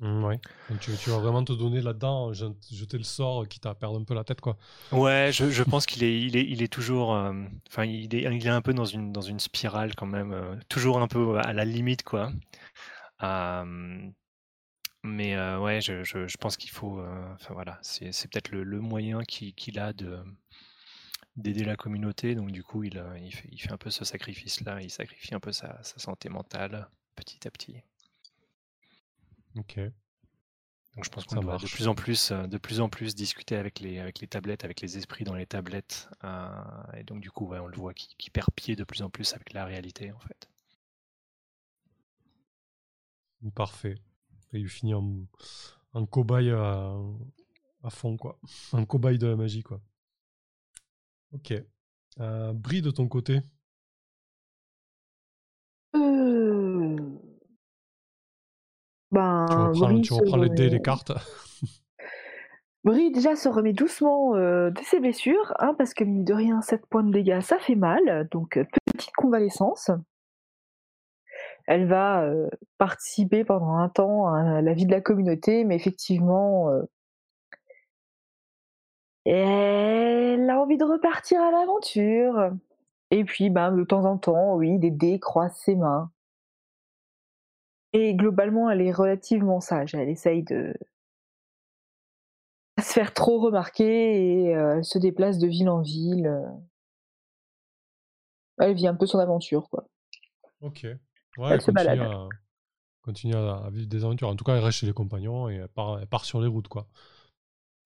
Mmh, 0.00 0.24
oui. 0.24 0.36
tu, 0.80 0.90
vas 1.08 1.18
vraiment 1.18 1.42
te 1.42 1.54
donner 1.54 1.80
là-dedans, 1.80 2.30
jeter 2.34 2.98
le 2.98 3.04
sort 3.04 3.48
qui 3.48 3.60
t'a 3.60 3.74
perdu 3.74 3.96
un 3.96 4.04
peu 4.04 4.14
la 4.14 4.24
tête, 4.24 4.42
quoi. 4.42 4.58
Ouais, 4.92 5.30
je, 5.32 5.62
pense 5.62 5.86
qu'il 5.86 6.04
est, 6.04 6.20
il 6.20 6.36
est, 6.36 6.44
il 6.44 6.62
est 6.62 6.70
toujours. 6.70 7.14
Euh, 7.14 7.32
enfin, 7.68 7.86
il, 7.86 8.14
est, 8.14 8.22
il 8.22 8.46
est 8.46 8.50
un 8.50 8.60
peu 8.60 8.74
dans 8.74 8.84
une, 8.84 9.10
dans 9.10 9.22
une 9.22 9.40
spirale 9.40 9.94
quand 9.94 10.06
même, 10.06 10.32
euh, 10.32 10.54
toujours 10.68 11.00
un 11.00 11.08
peu 11.08 11.38
à 11.38 11.54
la 11.54 11.64
limite, 11.64 12.02
quoi. 12.02 12.30
mais 15.02 15.34
euh, 15.36 15.58
ouais, 15.60 15.80
je, 15.80 16.04
je, 16.04 16.36
pense 16.36 16.58
qu'il 16.58 16.70
faut. 16.70 17.00
Enfin 17.34 17.54
voilà, 17.54 17.78
c'est, 17.80 18.10
peut-être 18.28 18.50
le, 18.50 18.64
le 18.64 18.80
moyen 18.80 19.22
qu'il, 19.24 19.78
a 19.78 19.92
de 19.94 20.18
d'aider 21.36 21.64
la 21.64 21.76
communauté. 21.76 22.34
Donc 22.34 22.52
du 22.52 22.62
coup, 22.62 22.84
il, 22.84 23.02
il, 23.22 23.34
fait, 23.34 23.48
il 23.50 23.58
fait 23.58 23.72
un 23.72 23.78
peu 23.78 23.90
ce 23.90 24.04
sacrifice-là. 24.04 24.82
Il 24.82 24.90
sacrifie 24.90 25.34
un 25.34 25.40
peu 25.40 25.52
sa, 25.52 25.82
sa 25.82 25.98
santé 25.98 26.28
mentale 26.28 26.88
petit 27.14 27.48
à 27.48 27.50
petit. 27.50 27.82
Ok. 29.56 29.78
Donc 30.96 31.04
je 31.04 31.10
pense 31.10 31.24
qu'on 31.24 31.40
va 31.40 31.58
de 31.58 31.66
plus 31.66 31.88
en 31.88 31.94
plus, 31.94 32.30
euh, 32.30 32.46
de 32.46 32.56
plus 32.56 32.80
en 32.80 32.88
plus 32.88 33.14
discuter 33.14 33.56
avec 33.56 33.80
les, 33.80 33.98
avec 33.98 34.20
les 34.20 34.26
tablettes, 34.26 34.64
avec 34.64 34.80
les 34.80 34.96
esprits 34.96 35.24
dans 35.24 35.34
les 35.34 35.46
tablettes. 35.46 36.08
Euh, 36.24 36.48
et 36.96 37.04
donc 37.04 37.20
du 37.20 37.30
coup, 37.30 37.52
on 37.52 37.66
le 37.66 37.76
voit 37.76 37.92
qui, 37.92 38.30
perd 38.30 38.48
pied 38.54 38.76
de 38.76 38.84
plus 38.84 39.02
en 39.02 39.10
plus 39.10 39.34
avec 39.34 39.52
la 39.52 39.66
réalité 39.66 40.10
en 40.12 40.18
fait. 40.20 40.48
Parfait. 43.54 43.96
Et 44.52 44.58
il 44.58 44.68
finit 44.68 44.94
en, 44.94 45.26
en 45.92 46.06
cobaye 46.06 46.50
à, 46.50 46.96
à, 47.82 47.90
fond, 47.90 48.16
quoi. 48.16 48.40
Un 48.72 48.86
cobaye 48.86 49.18
de 49.18 49.26
la 49.26 49.36
magie, 49.36 49.62
quoi. 49.62 49.80
Ok. 51.32 51.52
Euh, 52.20 52.52
Brie 52.54 52.80
de 52.80 52.90
ton 52.90 53.06
côté? 53.06 53.42
Ben, 59.12 59.72
tu 60.02 60.12
reprends, 60.12 60.36
les 60.36 60.48
dés 60.48 60.68
les 60.68 60.82
cartes. 60.82 61.12
Brie 62.84 63.10
déjà 63.10 63.34
se 63.34 63.48
remet 63.48 63.72
doucement 63.72 64.36
euh, 64.36 64.70
de 64.70 64.78
ses 64.78 65.00
blessures, 65.00 65.54
hein, 65.58 65.74
parce 65.76 65.92
que 65.92 66.04
mine 66.04 66.24
de 66.24 66.32
rien, 66.32 66.62
7 66.62 66.86
points 66.86 67.02
de 67.02 67.10
dégâts, 67.10 67.40
ça 67.40 67.58
fait 67.58 67.74
mal, 67.74 68.28
donc 68.30 68.56
euh, 68.56 68.64
petite 68.92 69.14
convalescence. 69.16 69.90
Elle 71.66 71.88
va 71.88 72.22
euh, 72.22 72.48
participer 72.78 73.42
pendant 73.42 73.74
un 73.74 73.88
temps 73.88 74.32
à 74.32 74.62
la 74.62 74.72
vie 74.72 74.86
de 74.86 74.92
la 74.92 75.00
communauté, 75.00 75.64
mais 75.64 75.74
effectivement, 75.74 76.70
elle 79.24 80.48
a 80.48 80.60
envie 80.60 80.78
de 80.78 80.84
repartir 80.84 81.40
à 81.42 81.50
l'aventure. 81.50 82.52
Et 83.10 83.24
puis, 83.24 83.50
ben, 83.50 83.72
de 83.72 83.82
temps 83.82 84.04
en 84.04 84.16
temps, 84.16 84.54
oui, 84.54 84.78
des 84.78 84.92
dés 84.92 85.18
croisent 85.18 85.56
ses 85.56 85.74
mains. 85.74 86.12
Et 87.98 88.14
globalement, 88.14 88.68
elle 88.68 88.82
est 88.82 88.92
relativement 88.92 89.58
sage. 89.62 89.94
Elle 89.94 90.10
essaye 90.10 90.42
de 90.42 90.74
se 92.78 92.92
faire 92.92 93.14
trop 93.14 93.40
remarquer 93.40 94.42
et 94.44 94.54
euh, 94.54 94.76
elle 94.76 94.84
se 94.84 94.98
déplace 94.98 95.38
de 95.38 95.46
ville 95.46 95.70
en 95.70 95.80
ville. 95.80 96.26
Euh. 96.26 96.46
Elle 98.58 98.74
vit 98.74 98.86
un 98.86 98.94
peu 98.94 99.06
son 99.06 99.18
aventure, 99.18 99.70
quoi. 99.70 99.88
Ok. 100.60 100.86
Ouais, 101.38 101.52
elle, 101.52 101.62
se 101.62 101.70
balade. 101.70 102.28
continue 103.00 103.34
à, 103.34 103.70
vivre 103.72 103.88
des 103.88 104.04
aventures. 104.04 104.28
En 104.28 104.36
tout 104.36 104.44
cas, 104.44 104.56
elle 104.56 104.64
reste 104.64 104.80
chez 104.80 104.86
les 104.86 104.92
compagnons 104.92 105.48
et 105.48 105.54
elle 105.54 105.68
part, 105.68 106.24
sur 106.26 106.42
les 106.42 106.48
routes, 106.48 106.68
quoi. 106.68 106.86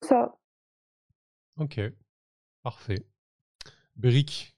Ça. 0.01 0.35
Ok. 1.55 1.79
Parfait. 2.63 3.05
Beric. 3.95 4.57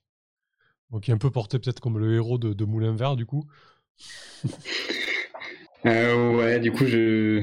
qui 1.00 1.12
est 1.12 1.14
un 1.14 1.18
peu 1.18 1.30
porté 1.30 1.60
peut-être 1.60 1.78
comme 1.78 2.00
le 2.00 2.16
héros 2.16 2.38
de, 2.38 2.54
de 2.54 2.64
Moulin 2.64 2.96
Vert, 2.96 3.14
du 3.14 3.24
coup. 3.24 3.44
Euh, 5.86 6.36
ouais, 6.36 6.60
du 6.60 6.72
coup, 6.72 6.86
je... 6.86 7.42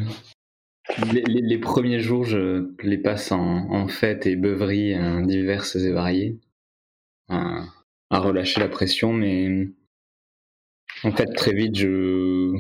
Les, 1.14 1.58
premiers 1.60 2.00
jours, 2.00 2.26
je 2.26 2.68
les 2.84 2.98
passe 2.98 3.32
en, 3.32 3.70
en 3.70 3.88
fêtes 3.88 4.26
et 4.26 4.36
beuveries 4.36 4.94
euh, 4.96 5.22
diverses 5.22 5.76
et 5.76 5.92
variées, 5.92 6.40
à, 7.30 7.64
relâcher 8.10 8.60
la 8.60 8.68
pression, 8.68 9.14
mais 9.14 9.70
en 11.04 11.12
fait, 11.12 11.28
très 11.34 11.54
vite, 11.54 11.78
je... 11.78 12.54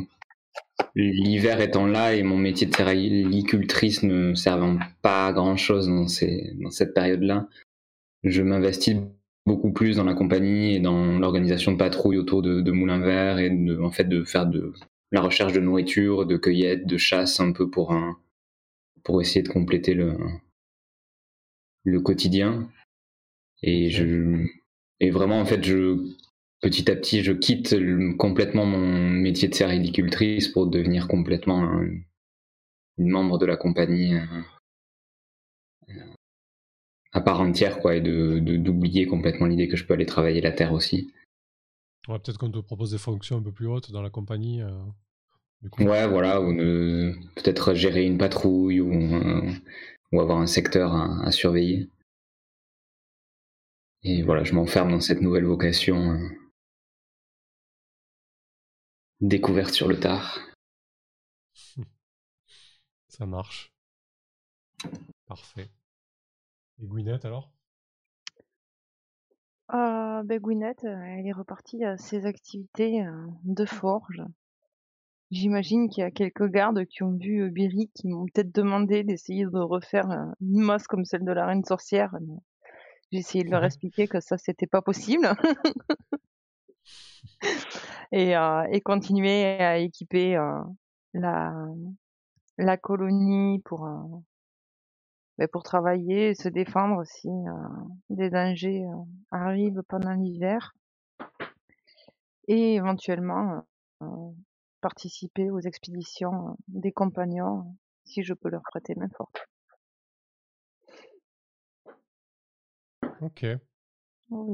l'hiver 0.95 1.59
étant 1.61 1.88
là 1.88 2.13
et 2.15 2.23
mon 2.23 2.38
métier 2.38 2.67
de 2.67 2.75
séricultrice 2.75 4.03
ne 4.03 4.34
servant 4.36 4.77
pas 5.01 5.27
à 5.27 5.34
grand 5.34 5.57
chose 5.57 5.88
dans, 5.88 6.07
ces... 6.07 6.53
dans 6.61 6.71
cette 6.71 6.93
période-là, 6.93 7.49
je 8.23 8.43
m'investis 8.43 8.97
beaucoup 9.47 9.73
plus 9.73 9.97
dans 9.97 10.03
la 10.03 10.13
compagnie 10.13 10.75
et 10.75 10.79
dans 10.79 11.17
l'organisation 11.17 11.71
de 11.71 11.77
patrouilles 11.77 12.19
autour 12.19 12.43
de, 12.43 12.61
de 12.61 12.71
moulins 12.71 12.99
verts 12.99 13.39
et 13.39 13.51
en 13.82 13.89
fait 13.89 14.05
de 14.05 14.23
faire 14.23 14.45
de 14.45 14.73
la 15.12 15.22
recherche 15.22 15.53
de 15.53 15.59
nourriture, 15.59 16.26
de 16.26 16.38
cueillette, 16.38 16.86
de 16.86 16.97
chasse 16.97 17.39
un 17.39 17.51
peu 17.51 17.70
pour 17.70 17.91
un, 17.91 18.18
pour 19.03 19.22
essayer 19.22 19.43
de 19.43 19.49
compléter 19.49 19.93
le 19.93 20.18
le 21.84 21.99
quotidien. 21.99 22.70
Et 23.64 23.89
je 23.89 24.45
et 24.99 25.09
vraiment 25.09 25.39
en 25.39 25.45
fait 25.45 25.64
je 25.64 25.97
petit 26.62 26.89
à 26.91 26.95
petit 26.95 27.24
je 27.24 27.32
quitte 27.32 27.76
complètement 28.18 28.66
mon 28.66 29.09
métier 29.09 29.47
de 29.47 29.55
séricultrice 29.55 30.47
pour 30.47 30.68
devenir 30.68 31.07
complètement 31.07 31.82
une 32.97 33.09
membre 33.09 33.38
de 33.38 33.45
la 33.45 33.57
compagnie 33.57 34.16
euh, 34.16 34.26
à 37.14 37.22
part 37.22 37.41
entière 37.41 37.80
quoi 37.80 37.95
et 37.95 38.01
de 38.01 38.39
d'oublier 38.39 39.05
complètement 39.07 39.47
l'idée 39.47 39.68
que 39.68 39.78
je 39.78 39.86
peux 39.86 39.93
aller 39.93 40.05
travailler 40.05 40.41
la 40.41 40.51
terre 40.51 40.74
aussi. 40.74 41.12
Ouais, 42.07 42.17
peut-être 42.17 42.37
qu'on 42.37 42.51
te 42.51 42.59
propose 42.59 42.91
des 42.91 42.97
fonctions 42.97 43.37
un 43.37 43.43
peu 43.43 43.51
plus 43.51 43.67
hautes 43.67 43.91
dans 43.91 44.01
la 44.01 44.09
compagnie. 44.09 44.61
Euh, 44.61 44.71
ouais, 45.79 46.07
voilà, 46.07 46.41
ou 46.41 46.53
peut-être 47.35 47.73
gérer 47.73 48.05
une 48.05 48.17
patrouille 48.17 48.81
ou, 48.81 48.91
euh, 48.91 49.51
ou 50.11 50.19
avoir 50.19 50.39
un 50.39 50.47
secteur 50.47 50.95
à, 50.95 51.31
surveiller. 51.31 51.89
Et 54.03 54.23
voilà, 54.23 54.43
je 54.43 54.53
m'enferme 54.53 54.91
dans 54.91 54.99
cette 54.99 55.21
nouvelle 55.21 55.45
vocation 55.45 56.13
euh, 56.13 56.29
découverte 59.19 59.73
sur 59.73 59.87
le 59.87 59.99
tard. 59.99 60.39
Ça 63.07 63.27
marche. 63.27 63.71
Parfait. 65.27 65.69
Et 66.81 66.87
Gwyneth 66.87 67.25
alors? 67.25 67.51
Euh, 69.74 70.24
ben 70.24 70.39
Gwyneth, 70.39 70.84
elle 70.84 71.26
est 71.26 71.32
repartie 71.32 71.84
à 71.84 71.97
ses 71.97 72.26
activités 72.26 73.05
euh, 73.05 73.28
de 73.43 73.65
forge. 73.65 74.22
J'imagine 75.32 75.89
qu'il 75.89 76.01
y 76.01 76.05
a 76.05 76.11
quelques 76.11 76.49
gardes 76.49 76.86
qui 76.86 77.03
ont 77.03 77.17
vu 77.17 77.43
euh, 77.43 77.86
qui 77.95 78.07
m'ont 78.07 78.26
peut-être 78.26 78.53
demandé 78.53 79.03
d'essayer 79.03 79.45
de 79.45 79.59
refaire 79.59 80.11
euh, 80.11 80.26
une 80.41 80.61
masse 80.61 80.88
comme 80.88 81.05
celle 81.05 81.24
de 81.24 81.32
la 81.32 81.45
reine 81.45 81.63
sorcière. 81.63 82.13
J'ai 83.11 83.19
essayé 83.19 83.43
de 83.45 83.49
leur 83.49 83.63
expliquer 83.63 84.07
que 84.07 84.19
ça, 84.19 84.38
c'était 84.38 84.67
pas 84.67 84.82
possible. 84.82 85.32
et, 88.11 88.36
euh, 88.36 88.63
et 88.72 88.82
continuer 88.82 89.61
à 89.61 89.78
équiper 89.78 90.38
la, 91.13 91.53
la 92.57 92.78
colonie 92.78 93.61
pour, 93.63 93.88
ben 95.41 95.47
pour 95.47 95.63
travailler 95.63 96.29
et 96.29 96.35
se 96.35 96.49
défendre 96.49 97.03
si 97.03 97.27
des 98.11 98.29
dangers 98.29 98.85
arrivent 99.31 99.81
pendant 99.87 100.11
l'hiver. 100.11 100.75
Et 102.47 102.75
éventuellement 102.75 103.65
participer 104.81 105.49
aux 105.49 105.59
expéditions 105.59 106.57
des 106.67 106.91
compagnons 106.91 107.75
si 108.05 108.21
je 108.21 108.35
peux 108.35 108.49
leur 108.49 108.61
prêter 108.61 108.93
main 108.95 109.09
forte. 109.17 109.47
Ok. 113.21 113.45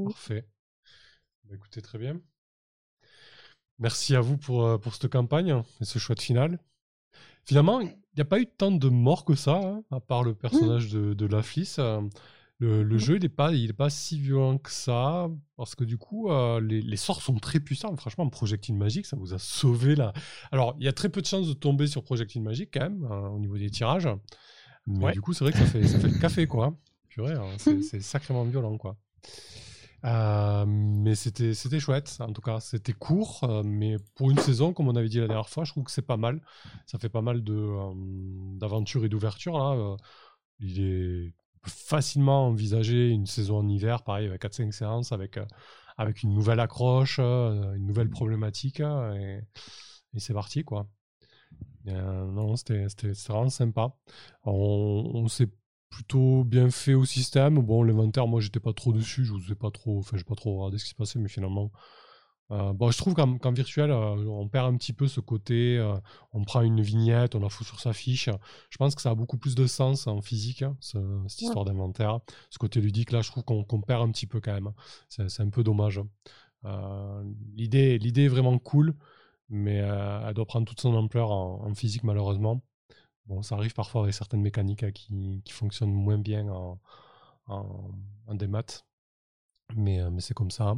Parfait. 0.05 0.47
Bah, 1.43 1.55
écoutez, 1.55 1.81
très 1.81 1.97
bien. 1.97 2.21
Merci 3.79 4.15
à 4.15 4.21
vous 4.21 4.37
pour, 4.37 4.79
pour 4.79 4.95
cette 4.95 5.11
campagne 5.11 5.63
et 5.81 5.85
ce 5.85 5.99
choix 5.99 6.15
de 6.15 6.21
final. 6.21 6.59
Finalement, 7.47 7.79
il 7.79 7.95
n'y 8.17 8.21
a 8.21 8.25
pas 8.25 8.39
eu 8.39 8.45
tant 8.45 8.71
de 8.71 8.89
morts 8.89 9.23
que 9.23 9.35
ça, 9.35 9.61
hein, 9.63 9.81
à 9.89 10.01
part 10.01 10.23
le 10.23 10.35
personnage 10.35 10.89
de, 10.91 11.13
de 11.13 11.25
la. 11.25 11.41
Le, 12.59 12.81
le, 12.81 12.97
jeu, 12.97 13.17
il 13.17 13.21
n'est 13.21 13.29
pas, 13.29 13.53
il 13.53 13.69
est 13.69 13.73
pas 13.73 13.91
si 13.91 14.19
violent 14.19 14.57
que 14.57 14.71
ça, 14.71 15.29
parce 15.57 15.75
que 15.75 15.83
du 15.83 15.99
coup, 15.99 16.31
euh, 16.31 16.59
les, 16.59 16.81
les, 16.81 16.97
sorts 16.97 17.21
sont 17.21 17.35
très 17.35 17.59
puissants. 17.59 17.95
Franchement, 17.95 18.27
projectile 18.29 18.73
magique, 18.73 19.05
ça 19.05 19.15
vous 19.15 19.35
a 19.35 19.37
sauvé 19.37 19.95
là. 19.95 20.11
Alors, 20.51 20.75
il 20.79 20.85
y 20.85 20.87
a 20.87 20.93
très 20.93 21.09
peu 21.09 21.21
de 21.21 21.27
chances 21.27 21.47
de 21.47 21.53
tomber 21.53 21.85
sur 21.85 22.03
projectile 22.03 22.41
magique 22.41 22.71
quand 22.73 22.81
même, 22.81 23.07
hein, 23.11 23.29
au 23.29 23.39
niveau 23.39 23.59
des 23.59 23.69
tirages. 23.69 24.09
Mais 24.87 25.11
du 25.11 25.21
coup, 25.21 25.33
c'est 25.33 25.43
vrai 25.43 25.53
que 25.53 25.59
ça 25.59 25.65
fait, 25.65 25.87
ça 25.87 25.99
fait 25.99 26.09
le 26.09 26.19
café, 26.19 26.47
quoi. 26.47 26.75
Purée, 27.09 27.33
hein, 27.33 27.45
c'est 27.59 27.81
sacrément 28.01 28.43
violent, 28.43 28.75
quoi. 28.77 28.97
Euh, 30.05 30.65
mais 30.67 31.15
c'était 31.15 31.79
chouette, 31.79 32.17
en 32.19 32.31
tout 32.31 32.41
cas. 32.41 32.59
C'était 32.59 32.93
court, 32.93 33.41
euh, 33.43 33.63
mais 33.63 33.97
pour 34.15 34.31
une 34.31 34.37
saison, 34.37 34.73
comme 34.73 34.87
on 34.87 34.95
avait 34.95 35.09
dit 35.09 35.19
la 35.19 35.27
dernière 35.27 35.49
fois, 35.49 35.63
je 35.63 35.71
trouve 35.71 35.83
que 35.83 35.91
c'est 35.91 36.01
pas 36.01 36.17
mal. 36.17 36.41
Ça 36.85 36.99
fait 36.99 37.09
pas 37.09 37.21
mal 37.21 37.43
d'aventures 37.43 39.05
et 39.05 39.09
d'ouverture, 39.09 39.57
là. 39.57 39.97
il 40.59 40.81
est 40.81 41.33
facilement 41.67 42.47
envisager 42.47 43.09
une 43.09 43.25
saison 43.25 43.59
en 43.59 43.67
hiver, 43.67 44.03
pareil, 44.03 44.27
avec 44.27 44.41
4-5 44.41 44.71
séances, 44.71 45.11
avec, 45.11 45.37
euh, 45.37 45.45
avec 45.97 46.23
une 46.23 46.33
nouvelle 46.33 46.59
accroche, 46.59 47.17
euh, 47.19 47.73
une 47.73 47.85
nouvelle 47.85 48.09
problématique, 48.09 48.79
euh, 48.79 49.39
et, 50.13 50.19
c'est 50.19 50.33
parti, 50.33 50.63
quoi. 50.63 50.87
non, 51.85 52.55
c'était 52.55 52.85
vraiment 53.27 53.49
sympa. 53.49 53.95
On 54.43 55.27
s'est 55.27 55.49
plutôt 55.89 56.43
bien 56.43 56.69
fait 56.69 56.93
au 56.93 57.05
système. 57.05 57.59
Bon, 57.59 57.83
l'inventaire, 57.83 58.27
moi, 58.27 58.41
j'étais 58.41 58.59
pas 58.59 58.73
trop 58.73 58.93
dessus, 58.93 59.25
je 59.25 59.33
vous 59.33 59.51
ai 59.51 59.55
pas 59.55 59.71
trop, 59.71 59.99
enfin, 59.99 60.17
j'ai 60.17 60.23
pas 60.23 60.35
trop 60.35 60.55
regardé 60.57 60.77
ce 60.77 60.85
qui 60.85 60.91
se 60.91 60.95
passait, 60.95 61.19
mais 61.19 61.29
finalement, 61.29 61.71
euh, 62.51 62.71
bon, 62.73 62.91
je 62.91 62.97
trouve 62.97 63.13
qu'en 63.13 63.51
virtuel, 63.51 63.91
euh, 63.91 64.15
on 64.29 64.47
perd 64.47 64.73
un 64.73 64.77
petit 64.77 64.93
peu 64.93 65.07
ce 65.07 65.19
côté, 65.19 65.77
euh, 65.77 65.97
on 66.31 66.43
prend 66.45 66.61
une 66.61 66.81
vignette, 66.81 67.35
on 67.35 67.39
la 67.39 67.49
fout 67.49 67.67
sur 67.67 67.79
sa 67.79 67.93
fiche. 67.93 68.29
Je 68.69 68.77
pense 68.77 68.95
que 68.95 69.01
ça 69.01 69.11
a 69.11 69.15
beaucoup 69.15 69.37
plus 69.37 69.55
de 69.55 69.67
sens 69.67 70.07
en 70.07 70.21
physique, 70.21 70.61
hein, 70.61 70.77
cette 70.79 71.41
histoire 71.41 71.65
d'inventaire. 71.65 72.19
Ce 72.49 72.57
côté 72.57 72.79
ludique, 72.79 73.11
là, 73.11 73.21
je 73.21 73.31
trouve 73.31 73.43
qu'on 73.43 73.81
perd 73.81 74.01
un 74.01 74.11
petit 74.11 74.27
peu 74.27 74.39
quand 74.39 74.53
même. 74.53 74.71
C'est 75.09 75.41
un 75.41 75.49
peu 75.49 75.63
dommage. 75.63 76.01
L'idée 77.55 77.99
est 78.01 78.27
vraiment 78.27 78.57
cool, 78.59 78.95
mais 79.49 79.75
elle 79.75 80.33
doit 80.33 80.45
prendre 80.45 80.65
toute 80.65 80.81
son 80.81 80.93
ampleur 80.95 81.31
en, 81.31 81.73
physique, 81.75 82.03
malheureusement. 82.03 82.61
Bon, 83.27 83.41
ça 83.41 83.55
arrive 83.55 83.73
parfois 83.73 84.03
avec 84.03 84.13
certaines 84.13 84.41
mécaniques 84.41 84.91
qui, 84.93 85.43
fonctionnent 85.49 85.93
moins 85.93 86.17
bien 86.17 86.47
en, 86.49 86.79
en, 87.47 88.35
démat, 88.35 88.83
mais, 89.75 90.09
mais 90.11 90.21
c'est 90.21 90.33
comme 90.33 90.51
ça. 90.51 90.75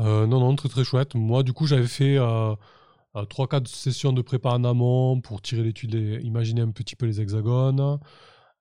Euh, 0.00 0.26
non, 0.26 0.40
non, 0.40 0.54
très 0.56 0.68
très 0.68 0.84
chouette. 0.84 1.14
Moi, 1.14 1.42
du 1.42 1.52
coup, 1.52 1.66
j'avais 1.66 1.86
fait 1.86 2.16
euh, 2.18 2.54
3-4 3.14 3.62
euh, 3.62 3.64
sessions 3.66 4.12
de 4.12 4.22
prépa 4.22 4.50
en 4.50 4.64
amont 4.64 5.20
pour 5.20 5.40
tirer 5.42 5.62
l'étude, 5.62 5.94
imaginer 5.94 6.62
un 6.62 6.70
petit 6.70 6.96
peu 6.96 7.06
les 7.06 7.20
hexagones, 7.20 7.98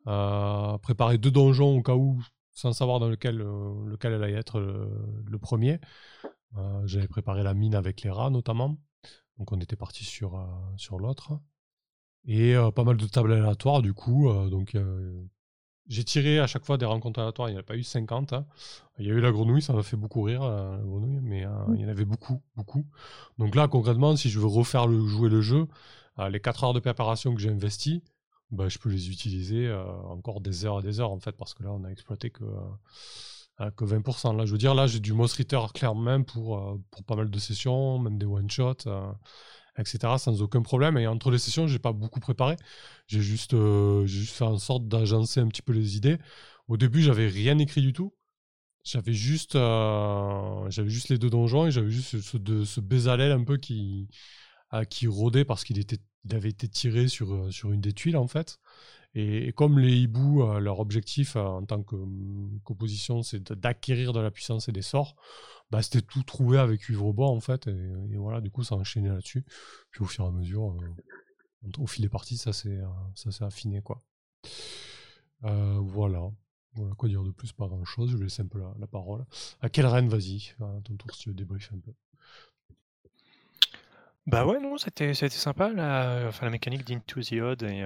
euh, 0.08 0.78
préparer 0.80 1.18
deux 1.18 1.32
donjons 1.32 1.78
au 1.78 1.82
cas 1.82 1.96
où, 1.96 2.22
sans 2.54 2.74
savoir 2.74 3.00
dans 3.00 3.10
lequel, 3.10 3.38
lequel 3.38 4.14
allait 4.14 4.34
être 4.34 4.60
le, 4.60 5.40
premier. 5.40 5.80
j'avais 6.86 7.08
préparé 7.08 7.44
la 7.44 7.54
mine 7.54 7.76
avec 7.76 8.02
les 8.04 8.12
rats 8.12 8.30
notamment. 8.30 8.78
Donc 9.40 9.52
on 9.52 9.60
était 9.60 9.76
parti 9.76 10.04
sur, 10.06 10.48
sur 10.78 11.00
l'autre. 11.00 11.40
Et 12.26 12.56
pas 12.76 12.84
mal 12.84 12.98
de 12.98 13.06
tables 13.06 13.34
aléatoires 13.34 13.82
du 13.82 13.94
coup. 13.94 14.32
donc 14.50 14.76
j'ai 15.88 16.04
tiré 16.04 16.40
à 16.40 16.48
chaque 16.48 16.66
fois 16.66 16.78
des 16.78 16.86
rencontres 16.86 17.20
aléatoires, 17.20 17.50
il 17.50 17.54
n'y 17.54 17.58
en 17.58 17.62
a 17.62 17.64
pas 17.64 17.76
eu 17.76 17.84
50. 17.84 18.34
Hein. 18.34 18.46
Il 19.00 19.06
y 19.06 19.12
a 19.12 19.14
eu 19.14 19.20
la 19.20 19.32
grenouille, 19.32 19.62
ça 19.62 19.74
m'a 19.74 19.84
fait 19.84 19.98
beaucoup 19.98 20.22
rire, 20.22 20.44
la 20.44 20.80
grenouille, 20.82 21.20
mais 21.22 21.46
euh, 21.46 21.50
mmh. 21.50 21.76
il 21.76 21.82
y 21.82 21.86
en 21.86 21.90
avait 21.90 22.06
beaucoup, 22.06 22.42
beaucoup. 22.56 22.86
Donc 23.38 23.56
là, 23.56 23.68
concrètement, 23.68 24.16
si 24.16 24.30
je 24.30 24.40
veux 24.40 24.48
refaire 24.48 24.88
le, 24.88 25.06
jouer 25.06 25.30
le 25.30 25.42
jeu, 25.42 25.68
euh, 26.20 26.30
les 26.30 26.40
4 26.40 26.64
heures 26.64 26.74
de 26.74 26.80
préparation 26.80 27.34
que 27.36 27.42
j'ai 27.42 27.50
investi, 27.50 28.04
bah, 28.52 28.70
je 28.70 28.78
peux 28.78 28.90
les 28.90 29.10
utiliser 29.10 29.68
euh, 29.68 29.84
encore 30.08 30.42
des 30.42 30.66
heures 30.66 30.80
et 30.80 30.84
des 30.84 31.00
heures, 31.00 31.12
en 31.12 31.20
fait, 31.20 31.34
parce 31.34 31.54
que 31.54 31.64
là, 31.64 31.72
on 31.72 31.84
a 31.84 31.90
exploité 31.90 32.30
que, 32.30 32.46
que 33.76 33.84
20%. 33.84 34.38
Là, 34.38 34.46
je 34.46 34.52
veux 34.52 34.58
dire, 34.58 34.76
là, 34.76 34.88
j'ai 34.88 35.00
du 35.00 35.12
Moss 35.12 35.34
Ritter 35.34 35.60
clairement 35.74 36.24
pour, 36.24 36.80
pour 36.92 37.04
pas 37.04 37.16
mal 37.16 37.30
de 37.30 37.40
sessions, 37.40 38.00
même 38.00 38.18
des 38.18 38.26
one-shots 38.26 38.88
etc. 39.78 40.18
sans 40.18 40.42
aucun 40.42 40.62
problème. 40.62 40.98
Et 40.98 41.08
entre 41.08 41.32
les 41.32 41.38
sessions, 41.40 41.68
j'ai 41.68 41.80
pas 41.80 41.94
beaucoup 41.94 42.20
préparé. 42.20 42.56
J'ai 43.08 43.22
juste, 43.22 43.54
euh, 43.54 44.08
fait 44.08 44.44
en 44.44 44.58
sorte 44.58 44.88
d'agencer 44.88 45.40
un 45.40 45.48
petit 45.48 45.62
peu 45.62 45.74
les 45.74 45.98
idées. 45.98 46.18
Au 46.68 46.78
début, 46.78 47.02
j'avais 47.02 47.28
rien 47.28 47.58
écrit 47.60 47.82
du 47.82 47.94
tout. 47.94 48.14
J'avais 48.84 49.14
juste, 49.14 49.56
euh, 49.56 50.70
j'avais 50.70 50.90
juste 50.90 51.10
les 51.10 51.18
deux 51.18 51.30
donjons 51.30 51.68
et 51.68 51.72
j'avais 51.72 51.90
juste 51.90 52.20
ce, 52.20 52.38
de, 52.38 52.66
ce 52.66 52.82
un 53.32 53.44
peu 53.46 53.58
qui, 53.58 54.10
euh, 54.74 54.84
qui 54.84 55.08
rôdait 55.08 55.46
parce 55.46 55.64
qu'il 55.64 55.80
était, 55.80 56.00
il 56.26 56.36
avait 56.36 56.50
été 56.50 56.68
tiré 56.68 57.08
sur, 57.08 57.52
sur 57.54 57.72
une 57.72 57.82
des 57.82 57.94
tuiles 57.94 58.18
en 58.18 58.28
fait. 58.28 58.60
Et, 59.16 59.54
comme 59.54 59.80
les 59.80 59.96
hiboux, 59.96 60.44
leur 60.60 60.80
objectif 60.80 61.36
en 61.36 61.64
tant 61.66 61.84
qu'opposition, 61.84 63.22
c'est 63.22 63.54
d'acquérir 63.54 64.12
de 64.12 64.20
la 64.20 64.32
puissance 64.32 64.68
et 64.70 64.72
des 64.72 64.82
sorts, 64.82 65.16
bah, 65.74 65.82
c'était 65.82 66.04
tout 66.04 66.22
trouvé 66.22 66.60
avec 66.60 66.82
cuivre 66.82 67.12
bois 67.14 67.30
en 67.30 67.40
fait. 67.40 67.66
Et, 67.66 68.16
voilà, 68.16 68.42
du 68.42 68.52
coup, 68.52 68.64
ça 68.64 68.76
a 68.76 68.78
enchaîné 68.78 69.10
là-dessus. 69.10 69.44
Puis 69.90 70.04
au 70.04 70.06
fur 70.06 70.24
et 70.24 70.28
à 70.28 70.32
mesure, 70.32 70.70
euh, 70.70 71.72
au 71.80 71.88
fil 71.88 72.04
des 72.04 72.10
parties, 72.10 72.38
ça 72.38 72.54
s'est 72.54 72.78
euh, 72.78 73.46
affiné 73.46 73.82
quoi. 73.82 74.04
Euh, 75.46 75.80
voilà. 75.82 76.30
Voilà, 76.76 76.94
quoi 76.94 77.10
dire 77.10 77.24
de 77.24 77.32
plus, 77.32 77.54
pas 77.54 77.68
grand 77.68 77.86
chose. 77.86 78.12
Je 78.12 78.18
vais 78.18 78.26
laisser 78.26 78.44
un 78.44 78.48
peu 78.48 78.60
la, 78.60 78.86
parole. 78.86 79.26
À 79.62 79.70
quelle 79.70 79.88
reine, 79.88 80.10
vas-y, 80.10 80.54
à 80.60 80.80
ton 80.84 80.96
tour 80.96 81.12
si 81.12 81.22
tu 81.22 81.30
veux 81.30 81.36
débriefer 81.36 81.74
un 81.74 81.80
peu. 81.80 81.94
Bah 84.28 84.46
ouais, 84.46 84.60
non, 84.60 84.78
c'était 84.78 85.16
sympa. 85.16 85.74
La, 85.74 86.26
enfin, 86.28 86.46
la 86.46 86.52
mécanique 86.52 86.86
d'Into 86.86 87.20
the 87.20 87.34
Odd 87.34 87.64
est, 87.64 87.82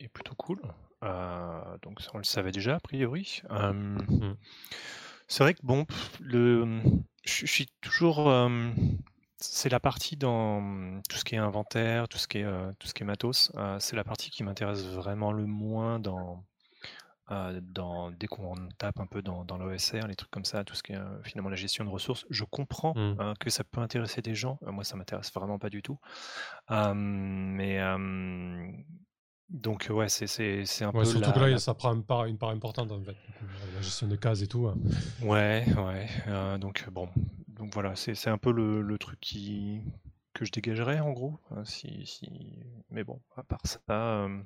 est, 0.00 0.08
plutôt 0.08 0.34
cool. 0.36 0.60
Euh, 1.02 1.78
donc 1.82 2.00
ça, 2.00 2.10
on 2.14 2.18
le 2.18 2.24
savait 2.24 2.52
déjà, 2.52 2.76
a 2.76 2.80
priori. 2.80 3.42
Euh, 3.50 3.72
Mm. 3.72 4.36
C'est 5.28 5.42
vrai 5.42 5.54
que 5.54 5.60
bon, 5.64 5.86
le, 6.20 6.80
je 7.26 7.46
suis 7.46 7.66
toujours. 7.80 8.28
euh, 8.30 8.70
c'est 9.38 9.68
la 9.68 9.80
partie 9.80 10.16
dans 10.16 11.00
tout 11.10 11.16
ce 11.16 11.24
qui 11.24 11.34
est 11.34 11.38
inventaire, 11.38 12.08
tout 12.08 12.16
ce 12.18 12.26
qui 12.26 12.38
est, 12.38 12.44
euh, 12.44 12.72
tout 12.78 12.86
ce 12.88 12.94
qui 12.94 13.02
est 13.02 13.06
matos. 13.06 13.52
euh, 13.56 13.76
c'est 13.80 13.94
la 13.96 14.04
partie 14.04 14.30
qui 14.30 14.42
m'intéresse 14.42 14.84
vraiment 14.86 15.30
le 15.32 15.44
moins 15.46 15.98
dans, 16.00 16.42
dans 17.28 18.10
dès 18.12 18.28
qu'on 18.28 18.54
tape 18.78 18.98
un 19.00 19.06
peu 19.06 19.20
dans, 19.20 19.44
dans 19.44 19.58
l'OSR, 19.58 20.06
les 20.06 20.14
trucs 20.16 20.30
comme 20.30 20.44
ça, 20.44 20.64
tout 20.64 20.74
ce 20.74 20.82
qui 20.82 20.92
est 20.92 20.98
finalement 21.24 21.50
la 21.50 21.56
gestion 21.56 21.84
de 21.84 21.90
ressources. 21.90 22.24
Je 22.30 22.44
comprends 22.44 22.94
Mm. 22.94 23.34
que 23.40 23.50
ça 23.50 23.62
peut 23.64 23.80
intéresser 23.80 24.22
des 24.22 24.34
gens. 24.34 24.58
Moi, 24.62 24.84
ça 24.84 24.96
m'intéresse 24.96 25.32
vraiment 25.34 25.58
pas 25.58 25.68
du 25.70 25.82
tout. 25.82 25.98
Mais 26.70 27.78
donc 29.50 29.86
ouais, 29.90 30.08
c'est 30.08 30.26
c'est 30.26 30.64
c'est 30.66 30.84
un 30.84 30.92
Ouais, 30.92 31.04
peu 31.04 31.04
surtout 31.04 31.32
la, 31.32 31.32
que 31.32 31.40
là, 31.46 31.58
la- 31.58 31.60
ça 31.60 31.74
prend 31.74 31.94
une 31.94 32.04
part, 32.04 32.24
une 32.26 32.38
part 32.38 32.50
importante 32.50 32.90
en 32.90 33.00
fait. 33.02 33.16
coup, 33.34 33.46
La 33.74 33.80
gestion 33.82 34.08
des 34.08 34.18
cases 34.18 34.42
et 34.42 34.46
tout. 34.48 34.66
hein. 34.66 34.78
Ouais, 35.20 35.64
ouais. 35.78 36.08
euh, 36.28 36.58
donc 36.58 36.84
euh, 36.86 36.90
bon, 36.90 37.08
donc 37.48 37.72
voilà, 37.74 37.96
c'est 37.96 38.14
c'est 38.14 38.30
un 38.30 38.38
peu 38.38 38.52
le, 38.52 38.82
le 38.82 38.98
truc 38.98 39.18
qui 39.20 39.80
que 40.34 40.44
je 40.44 40.52
dégagerais 40.52 41.00
en 41.00 41.12
gros. 41.12 41.38
hein, 41.50 41.64
si, 41.64 42.04
si... 42.06 42.28
Mais 42.90 43.02
bon, 43.04 43.20
à 43.36 43.42
part 43.42 43.62
ça, 43.66 43.80
euh, 43.90 44.42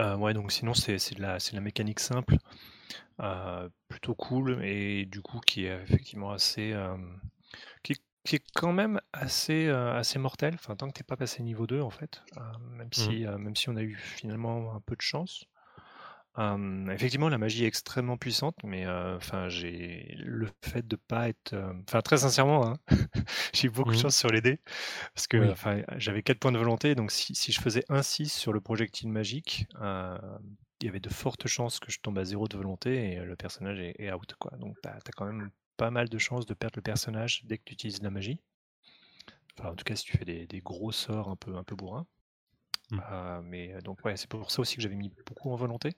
euh, 0.00 0.16
ouais. 0.18 0.34
Donc 0.34 0.52
sinon 0.52 0.74
c'est 0.74 0.98
c'est 0.98 1.14
de 1.16 1.22
la 1.22 1.40
c'est 1.40 1.52
de 1.52 1.56
la 1.56 1.62
mécanique 1.62 2.00
simple, 2.00 2.36
euh, 3.22 3.68
plutôt 3.88 4.14
cool 4.16 4.64
et 4.64 5.06
du 5.06 5.22
coup 5.22 5.40
qui 5.46 5.66
est 5.66 5.82
effectivement 5.82 6.32
assez 6.32 6.72
euh, 6.72 6.96
qui, 7.82 7.94
qui 8.24 8.36
est 8.36 8.44
quand 8.54 8.72
même 8.72 9.00
assez 9.12 9.66
euh, 9.66 9.94
assez 9.94 10.18
mortel. 10.18 10.54
Enfin 10.54 10.76
tant 10.76 10.88
que 10.88 10.92
t'es 10.94 11.04
pas 11.04 11.16
passé 11.16 11.42
niveau 11.42 11.66
2 11.66 11.80
en 11.80 11.90
fait, 11.90 12.22
euh, 12.36 12.40
même 12.60 12.92
si 12.92 13.26
euh, 13.26 13.38
même 13.38 13.56
si 13.56 13.68
on 13.68 13.76
a 13.76 13.82
eu 13.82 13.96
finalement 13.96 14.74
un 14.74 14.80
peu 14.80 14.96
de 14.96 15.02
chance. 15.02 15.46
Effectivement, 16.90 17.28
la 17.28 17.36
magie 17.36 17.64
est 17.64 17.66
extrêmement 17.66 18.16
puissante, 18.16 18.56
mais 18.64 18.86
enfin, 18.88 19.48
j'ai 19.50 20.14
le 20.18 20.48
fait 20.64 20.86
de 20.86 20.96
pas 20.96 21.28
être, 21.28 21.54
enfin, 21.86 22.00
très 22.00 22.16
sincèrement, 22.18 22.66
hein, 22.66 22.78
j'ai 23.52 23.68
eu 23.68 23.70
beaucoup 23.70 23.92
de 23.92 23.96
Mhm. 23.96 23.98
chance 23.98 24.16
sur 24.16 24.30
les 24.30 24.40
dés 24.40 24.60
parce 25.14 25.26
que, 25.26 25.38
Oui. 25.38 25.54
j'avais 25.98 26.22
4 26.22 26.38
points 26.40 26.52
de 26.52 26.58
volonté, 26.58 26.94
donc 26.94 27.10
si, 27.10 27.34
si 27.34 27.52
je 27.52 27.60
faisais 27.60 27.84
un 27.90 28.02
6 28.02 28.32
sur 28.32 28.52
le 28.52 28.60
projectile 28.62 29.10
magique, 29.10 29.66
il 29.80 30.86
y 30.86 30.88
avait 30.88 31.00
de 31.00 31.10
fortes 31.10 31.48
chances 31.48 31.80
que 31.80 31.90
je 31.92 32.00
tombe 32.00 32.18
à 32.18 32.24
0 32.24 32.48
de 32.48 32.56
volonté 32.56 33.12
et 33.12 33.16
le 33.20 33.36
personnage 33.36 33.80
est, 33.80 33.94
est 34.00 34.12
out, 34.12 34.34
quoi. 34.38 34.56
Donc, 34.58 34.76
t'as 34.82 34.92
as 34.96 35.12
quand 35.16 35.26
même 35.26 35.50
pas 35.76 35.90
mal 35.90 36.08
de 36.08 36.18
chances 36.18 36.46
de 36.46 36.54
perdre 36.54 36.76
le 36.76 36.82
personnage 36.82 37.44
dès 37.44 37.58
que 37.58 37.64
tu 37.64 37.74
utilises 37.74 37.98
de 38.00 38.04
la 38.04 38.10
magie. 38.10 38.40
Enfin, 39.58 39.70
en 39.70 39.74
tout 39.74 39.84
cas, 39.84 39.96
si 39.96 40.04
tu 40.04 40.16
fais 40.16 40.24
des, 40.24 40.46
des 40.46 40.60
gros 40.60 40.92
sorts 40.92 41.28
un 41.28 41.36
peu, 41.36 41.56
un 41.56 41.64
peu 41.64 41.76
bourrins. 41.76 42.06
Mm. 42.90 43.00
Euh, 43.10 43.42
mais 43.42 43.72
euh, 43.72 43.80
donc, 43.80 44.04
ouais, 44.04 44.16
c'est 44.16 44.28
pour 44.28 44.50
ça 44.50 44.60
aussi 44.60 44.76
que 44.76 44.82
j'avais 44.82 44.96
mis 44.96 45.12
beaucoup 45.26 45.50
en 45.50 45.56
volonté. 45.56 45.94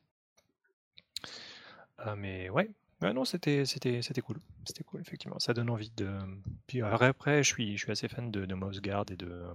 Ah, 1.99 2.17
mais 2.17 2.51
ouais, 2.51 2.71
ouais, 3.03 3.13
non, 3.13 3.25
c'était 3.25 3.65
c'était 3.65 4.03
c'était 4.03 4.21
cool, 4.21 4.39
c'était 4.67 4.85
cool 4.85 5.01
effectivement. 5.01 5.39
Ça 5.39 5.55
donne 5.55 5.71
envie 5.71 5.91
de. 5.97 6.19
Puis 6.67 6.83
euh, 6.83 6.87
après, 6.91 7.07
après, 7.07 7.43
je 7.43 7.49
suis 7.49 7.77
je 7.77 7.83
suis 7.83 7.93
assez 7.93 8.09
fan 8.09 8.31
de, 8.31 8.45
de 8.47 8.55
Mouse 8.55 8.81
Guard 8.81 9.07
et 9.11 9.17
de 9.17 9.27
euh, 9.31 9.55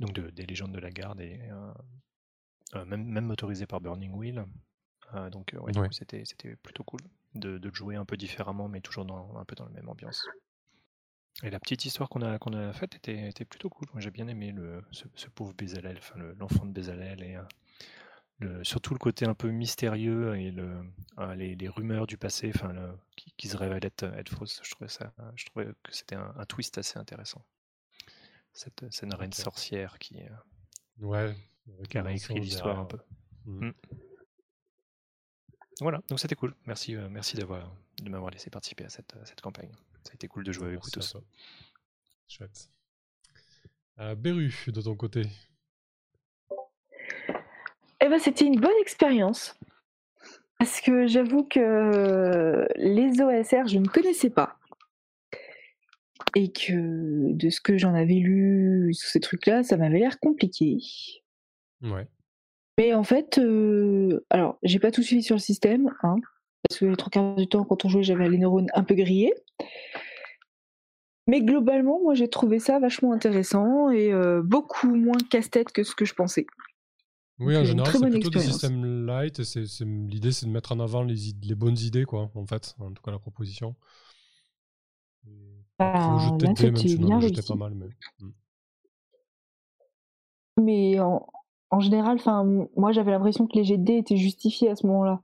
donc 0.00 0.12
de, 0.12 0.30
des 0.30 0.46
légendes 0.46 0.72
de 0.72 0.80
la 0.80 0.90
garde 0.90 1.20
et 1.20 1.38
euh, 1.50 1.72
euh, 2.74 2.84
même 2.86 3.04
même 3.04 3.26
motorisé 3.26 3.66
par 3.66 3.80
Burning 3.80 4.12
Wheel. 4.12 4.44
Euh, 5.14 5.30
donc 5.30 5.54
euh, 5.54 5.58
ouais, 5.58 5.76
Ouais. 5.76 5.88
coup, 5.88 5.92
c'était 5.94 6.24
c'était 6.24 6.56
plutôt 6.56 6.84
cool 6.84 7.00
de, 7.36 7.70
jouer 7.74 7.96
un 7.96 8.04
peu 8.04 8.16
différemment, 8.16 8.68
mais 8.68 8.80
toujours 8.80 9.04
dans 9.04 9.36
un 9.36 9.44
peu 9.44 9.54
dans 9.54 9.64
la 9.64 9.70
même 9.72 9.88
ambiance. 9.88 10.26
Et 11.42 11.50
la 11.50 11.60
petite 11.60 11.84
histoire 11.84 12.08
qu'on 12.08 12.22
a 12.22 12.38
qu'on 12.38 12.54
a 12.54 12.72
faite 12.72 12.94
était, 12.94 13.28
était 13.28 13.44
plutôt 13.44 13.68
cool. 13.68 13.86
Moi, 13.92 14.00
j'ai 14.00 14.10
bien 14.10 14.26
aimé 14.28 14.52
le 14.52 14.82
ce, 14.90 15.04
ce 15.14 15.28
pauvre 15.28 15.52
Bezalel, 15.52 15.98
enfin 15.98 16.18
le- 16.18 16.32
l'enfant 16.34 16.64
de 16.64 16.72
Bezalel 16.72 17.22
et 17.22 17.36
euh, 17.36 17.42
le- 18.38 18.64
surtout 18.64 18.94
le 18.94 18.98
côté 18.98 19.26
un 19.26 19.34
peu 19.34 19.50
mystérieux 19.50 20.36
et 20.36 20.50
le, 20.50 20.82
euh, 21.18 21.34
les, 21.34 21.54
les 21.54 21.68
rumeurs 21.68 22.06
du 22.06 22.16
passé 22.16 22.50
enfin, 22.54 22.74
qui, 23.16 23.32
qui 23.36 23.48
se 23.48 23.56
révèlent 23.58 23.84
être, 23.84 24.04
être 24.04 24.30
fausses. 24.34 24.60
Je 24.64 24.70
trouvais, 24.70 24.88
ça, 24.88 25.12
je 25.34 25.44
trouvais 25.44 25.66
que 25.82 25.92
c'était 25.94 26.14
un, 26.16 26.32
un 26.38 26.44
twist 26.46 26.78
assez 26.78 26.98
intéressant. 26.98 27.44
Cette, 28.54 28.86
cette 28.90 29.12
reine 29.12 29.34
sorcière 29.34 29.98
qui, 29.98 30.22
euh, 30.22 31.04
Ouais. 31.06 31.34
qui 31.90 31.98
a 31.98 32.02
réécrit 32.02 32.40
l'histoire 32.40 32.78
un 32.78 32.86
peu. 32.86 32.98
derrière. 33.44 33.72
Mm. 33.74 33.74
Voilà, 35.80 36.00
donc 36.08 36.18
c'était 36.20 36.34
cool. 36.34 36.54
Merci, 36.66 36.96
euh, 36.96 37.08
merci 37.10 37.36
d'avoir, 37.36 37.70
de 38.02 38.08
m'avoir 38.08 38.30
laissé 38.30 38.48
participer 38.48 38.84
à 38.84 38.88
cette, 38.88 39.14
à 39.16 39.26
cette 39.26 39.40
campagne. 39.40 39.70
Ça 40.04 40.12
a 40.12 40.14
été 40.14 40.26
cool 40.26 40.44
de 40.44 40.52
jouer 40.52 40.68
avec 40.68 40.82
vous 40.82 40.90
tous. 40.90 41.16
Chouette. 42.28 42.70
Euh, 43.98 44.14
Beru, 44.14 44.52
de 44.68 44.80
ton 44.80 44.96
côté. 44.96 45.22
Eh 48.00 48.08
ben, 48.08 48.18
c'était 48.18 48.46
une 48.46 48.60
bonne 48.60 48.76
expérience. 48.80 49.58
Parce 50.58 50.80
que 50.80 51.06
j'avoue 51.06 51.44
que 51.44 52.66
les 52.76 53.20
OSR, 53.20 53.68
je 53.68 53.78
ne 53.78 53.86
connaissais 53.86 54.30
pas. 54.30 54.58
Et 56.34 56.50
que 56.50 57.32
de 57.32 57.50
ce 57.50 57.60
que 57.60 57.76
j'en 57.76 57.94
avais 57.94 58.14
lu 58.14 58.92
sur 58.94 59.10
ces 59.10 59.20
trucs-là, 59.20 59.62
ça 59.62 59.76
m'avait 59.76 59.98
l'air 59.98 60.18
compliqué. 60.18 60.78
Ouais. 61.82 62.06
Mais 62.78 62.92
en 62.92 63.04
fait, 63.04 63.38
euh, 63.38 64.24
alors, 64.30 64.58
j'ai 64.62 64.78
pas 64.78 64.90
tout 64.90 65.02
suivi 65.02 65.22
sur 65.22 65.34
le 65.34 65.40
système, 65.40 65.90
hein, 66.02 66.16
parce 66.68 66.78
que 66.78 66.86
les 66.86 66.96
trois 66.96 67.10
quarts 67.10 67.36
du 67.36 67.48
temps, 67.48 67.64
quand 67.64 67.84
on 67.84 67.88
jouait, 67.88 68.02
j'avais 68.02 68.28
les 68.28 68.38
neurones 68.38 68.68
un 68.74 68.84
peu 68.84 68.94
grillés. 68.94 69.32
Mais 71.26 71.40
globalement, 71.40 72.00
moi, 72.02 72.14
j'ai 72.14 72.28
trouvé 72.28 72.58
ça 72.58 72.78
vachement 72.78 73.12
intéressant 73.12 73.90
et 73.90 74.12
euh, 74.12 74.42
beaucoup 74.42 74.94
moins 74.94 75.18
casse-tête 75.30 75.72
que 75.72 75.82
ce 75.82 75.94
que 75.94 76.04
je 76.04 76.14
pensais. 76.14 76.46
Oui, 77.38 77.54
Donc, 77.54 77.56
en 77.56 77.62
euh, 77.62 77.64
général, 77.64 77.92
c'est 77.92 78.10
plutôt 78.10 78.30
des 78.30 78.40
systèmes 78.40 79.06
light. 79.06 79.40
et 79.40 79.84
L'idée, 79.84 80.32
c'est 80.32 80.46
de 80.46 80.50
mettre 80.50 80.72
en 80.72 80.80
avant 80.80 81.02
les, 81.02 81.16
les 81.42 81.54
bonnes 81.54 81.78
idées, 81.78 82.04
quoi, 82.04 82.30
en 82.34 82.46
fait. 82.46 82.76
En 82.78 82.92
tout 82.92 83.02
cas, 83.02 83.10
la 83.10 83.18
proposition. 83.18 83.74
On 85.78 85.84
en 85.84 86.36
bien 86.36 86.54
pas 86.54 87.54
mal. 87.54 87.74
Mais... 87.74 87.88
Mm. 88.20 88.32
Mais 90.58 91.00
en, 91.00 91.26
en 91.70 91.80
général, 91.80 92.16
enfin, 92.16 92.44
moi 92.76 92.92
j'avais 92.92 93.10
l'impression 93.10 93.46
que 93.46 93.54
les 93.54 93.64
jets 93.64 93.78
de 93.78 93.84
dés 93.84 93.96
étaient 93.96 94.16
justifiés 94.16 94.70
à 94.70 94.76
ce 94.76 94.86
moment-là. 94.86 95.20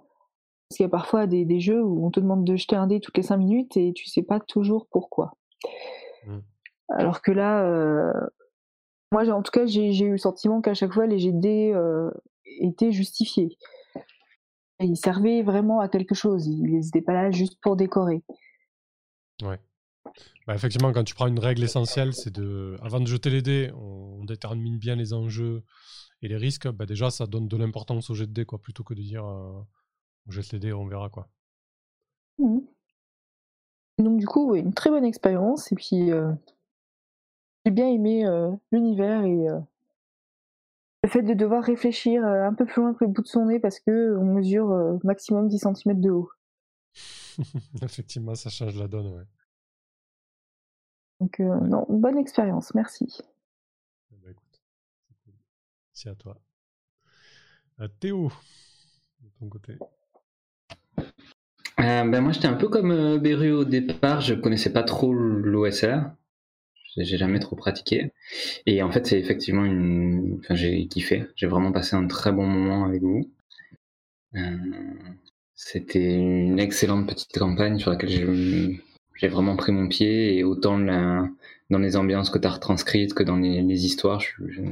Parce 0.69 0.77
qu'il 0.77 0.85
y 0.85 0.87
a 0.87 0.91
parfois 0.91 1.27
des, 1.27 1.45
des 1.45 1.61
jeux 1.61 1.83
où 1.83 2.07
on 2.07 2.11
te 2.11 2.19
demande 2.19 2.45
de 2.45 2.57
jeter 2.57 2.77
un 2.77 2.87
dé 2.87 3.01
toutes 3.01 3.17
les 3.17 3.23
5 3.23 3.37
minutes 3.37 3.77
et 3.77 3.93
tu 3.93 4.07
sais 4.07 4.23
pas 4.23 4.41
toujours 4.41 4.87
pourquoi. 4.91 5.35
Mm. 6.27 6.39
Alors 6.89 7.23
que 7.23 7.31
là, 7.31 7.65
euh, 7.65 8.13
moi 9.13 9.29
en 9.29 9.43
tout 9.43 9.53
cas, 9.53 9.67
j'ai 9.67 10.01
eu 10.01 10.13
le 10.13 10.19
sentiment 10.19 10.61
qu'à 10.61 10.75
chaque 10.75 10.93
fois 10.93 11.07
les 11.07 11.19
jets 11.19 11.33
de 11.33 11.41
dés 11.41 11.73
euh, 11.75 12.11
étaient 12.61 12.93
justifiés. 12.93 13.57
Et 14.81 14.87
ils 14.87 14.97
servaient 14.97 15.43
vraiment 15.43 15.81
à 15.81 15.89
quelque 15.89 16.15
chose. 16.15 16.47
Ils 16.47 16.81
n'étaient 16.81 17.03
pas 17.03 17.13
là 17.13 17.31
juste 17.31 17.61
pour 17.61 17.77
décorer. 17.77 18.23
Ouais. 19.43 19.61
Bah, 20.47 20.55
effectivement, 20.55 20.93
quand 20.93 21.05
tu 21.05 21.15
prends 21.15 21.29
une 21.29 21.39
règle 21.39 21.63
essentielle, 21.63 22.13
c'est 22.15 22.33
de, 22.33 22.77
avant 22.83 22.99
de 22.99 23.07
jeter 23.07 23.31
les 23.31 23.43
dés, 23.43 23.71
on 23.77 24.25
détermine 24.25 24.77
bien 24.79 24.97
les 24.97 25.13
enjeux 25.13 25.63
et 26.23 26.29
les 26.29 26.37
risques. 26.37 26.69
Bah, 26.69 26.87
déjà, 26.87 27.11
ça 27.11 27.27
donne 27.27 27.49
de 27.49 27.57
l'importance 27.57 28.09
au 28.11 28.15
jet 28.15 28.27
de 28.27 28.33
dés, 28.33 28.47
quoi, 28.47 28.61
plutôt 28.61 28.85
que 28.85 28.95
de 28.95 29.03
dire 29.03 29.25
euh, 29.25 29.61
on 30.27 30.31
jette 30.31 30.53
les 30.53 30.61
dés, 30.61 30.73
on 30.73 30.87
verra, 30.87 31.11
quoi. 31.11 31.29
Mhm. 32.39 32.63
Donc 33.99 34.19
du 34.19 34.27
coup, 34.27 34.51
ouais, 34.51 34.61
une 34.61 34.73
très 34.73 34.91
bonne 34.91 35.05
expérience. 35.05 35.71
Et 35.71 35.75
puis, 35.75 36.11
euh, 36.11 36.33
j'ai 37.65 37.73
bien 37.73 37.89
aimé 37.89 38.27
euh, 38.27 38.51
l'univers 38.71 39.25
et 39.25 39.47
le 41.05 41.09
fait 41.09 41.23
de 41.23 41.35
devoir 41.35 41.63
réfléchir 41.63 42.25
un 42.25 42.55
peu 42.55 42.65
plus 42.65 42.81
loin 42.81 42.95
que 42.95 43.05
le 43.05 43.11
bout 43.11 43.23
de 43.23 43.27
son 43.27 43.47
nez 43.47 43.61
parce 43.61 43.81
que 43.81 44.17
on 44.17 44.25
mesure 44.25 44.99
maximum 45.05 45.49
10 45.49 45.59
cm 45.59 46.01
de 46.01 46.11
haut. 46.11 46.31
effectivement, 47.83 48.35
ça 48.35 48.51
change 48.51 48.77
la 48.77 48.89
donne, 48.89 49.15
ouais. 49.15 49.25
Donc 51.21 51.39
non, 51.41 51.87
bonne 51.89 52.19
expérience, 52.19 52.75
merci. 52.75 53.23
À 56.05 56.15
toi. 56.17 56.37
Euh, 57.81 57.87
Théo, 58.01 58.33
de 59.21 59.29
ton 59.39 59.49
côté. 59.49 59.75
Euh, 60.99 62.05
ben 62.05 62.21
moi 62.21 62.33
j'étais 62.33 62.49
un 62.49 62.55
peu 62.55 62.69
comme 62.69 62.91
euh, 62.91 63.19
Beru 63.19 63.53
au 63.53 63.65
départ, 63.65 64.21
je 64.21 64.35
connaissais 64.35 64.73
pas 64.73 64.83
trop 64.83 65.13
l'OSR, 65.15 66.11
j'ai 66.97 67.17
jamais 67.17 67.39
trop 67.39 67.55
pratiqué. 67.55 68.13
Et 68.67 68.83
en 68.83 68.91
fait 68.91 69.07
c'est 69.07 69.19
effectivement 69.19 69.65
une... 69.65 70.39
Enfin 70.41 70.57
j'ai 70.57 70.87
kiffé, 70.89 71.27
j'ai 71.37 71.47
vraiment 71.47 71.71
passé 71.71 71.95
un 71.95 72.07
très 72.09 72.33
bon 72.33 72.47
moment 72.47 72.85
avec 72.85 73.03
vous. 73.03 73.31
C'était 75.55 76.15
une 76.15 76.59
excellente 76.59 77.07
petite 77.09 77.39
campagne 77.39 77.79
sur 77.79 77.91
laquelle 77.91 78.81
j'ai 79.15 79.29
vraiment 79.29 79.57
pris 79.57 79.71
mon 79.71 79.87
pied 79.87 80.37
et 80.37 80.43
autant 80.43 80.79
dans 80.79 81.79
les 81.79 81.97
ambiances 81.97 82.31
que 82.31 82.39
tu 82.39 82.47
as 82.47 82.51
retranscrites 82.51 83.15
que 83.15 83.23
dans 83.23 83.37
les, 83.37 83.63
les 83.63 83.87
histoires, 83.87 84.21
je, 84.21 84.63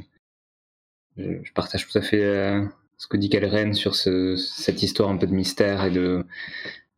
je, 1.45 1.53
partage 1.53 1.87
tout 1.89 1.99
à 1.99 2.03
fait 2.03 2.23
euh, 2.23 2.65
ce 2.99 3.07
que 3.07 3.17
dit 3.17 3.29
Kalren 3.31 3.75
sur 3.75 3.95
ce, 3.97 4.37
cette 4.37 4.83
histoire 4.83 5.11
un 5.11 5.17
peu 5.17 5.27
de 5.27 5.35
mystère 5.35 5.85
et 5.85 5.91
de 5.91 6.25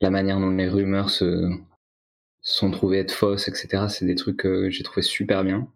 la 0.01 0.11
manière 0.11 0.41
dont 0.41 0.51
les 0.51 0.69
rumeurs 0.69 1.11
se 1.11 1.51
sont 2.43 2.71
trouvées 2.71 2.99
être 2.99 3.13
fausses, 3.13 3.49
etc. 3.49 3.87
C'est 3.89 4.07
des 4.07 4.15
trucs 4.17 4.39
que 4.39 4.71
j'ai 4.71 4.83
trouvé 4.85 5.03
super 5.03 5.45
bien. 5.45 5.69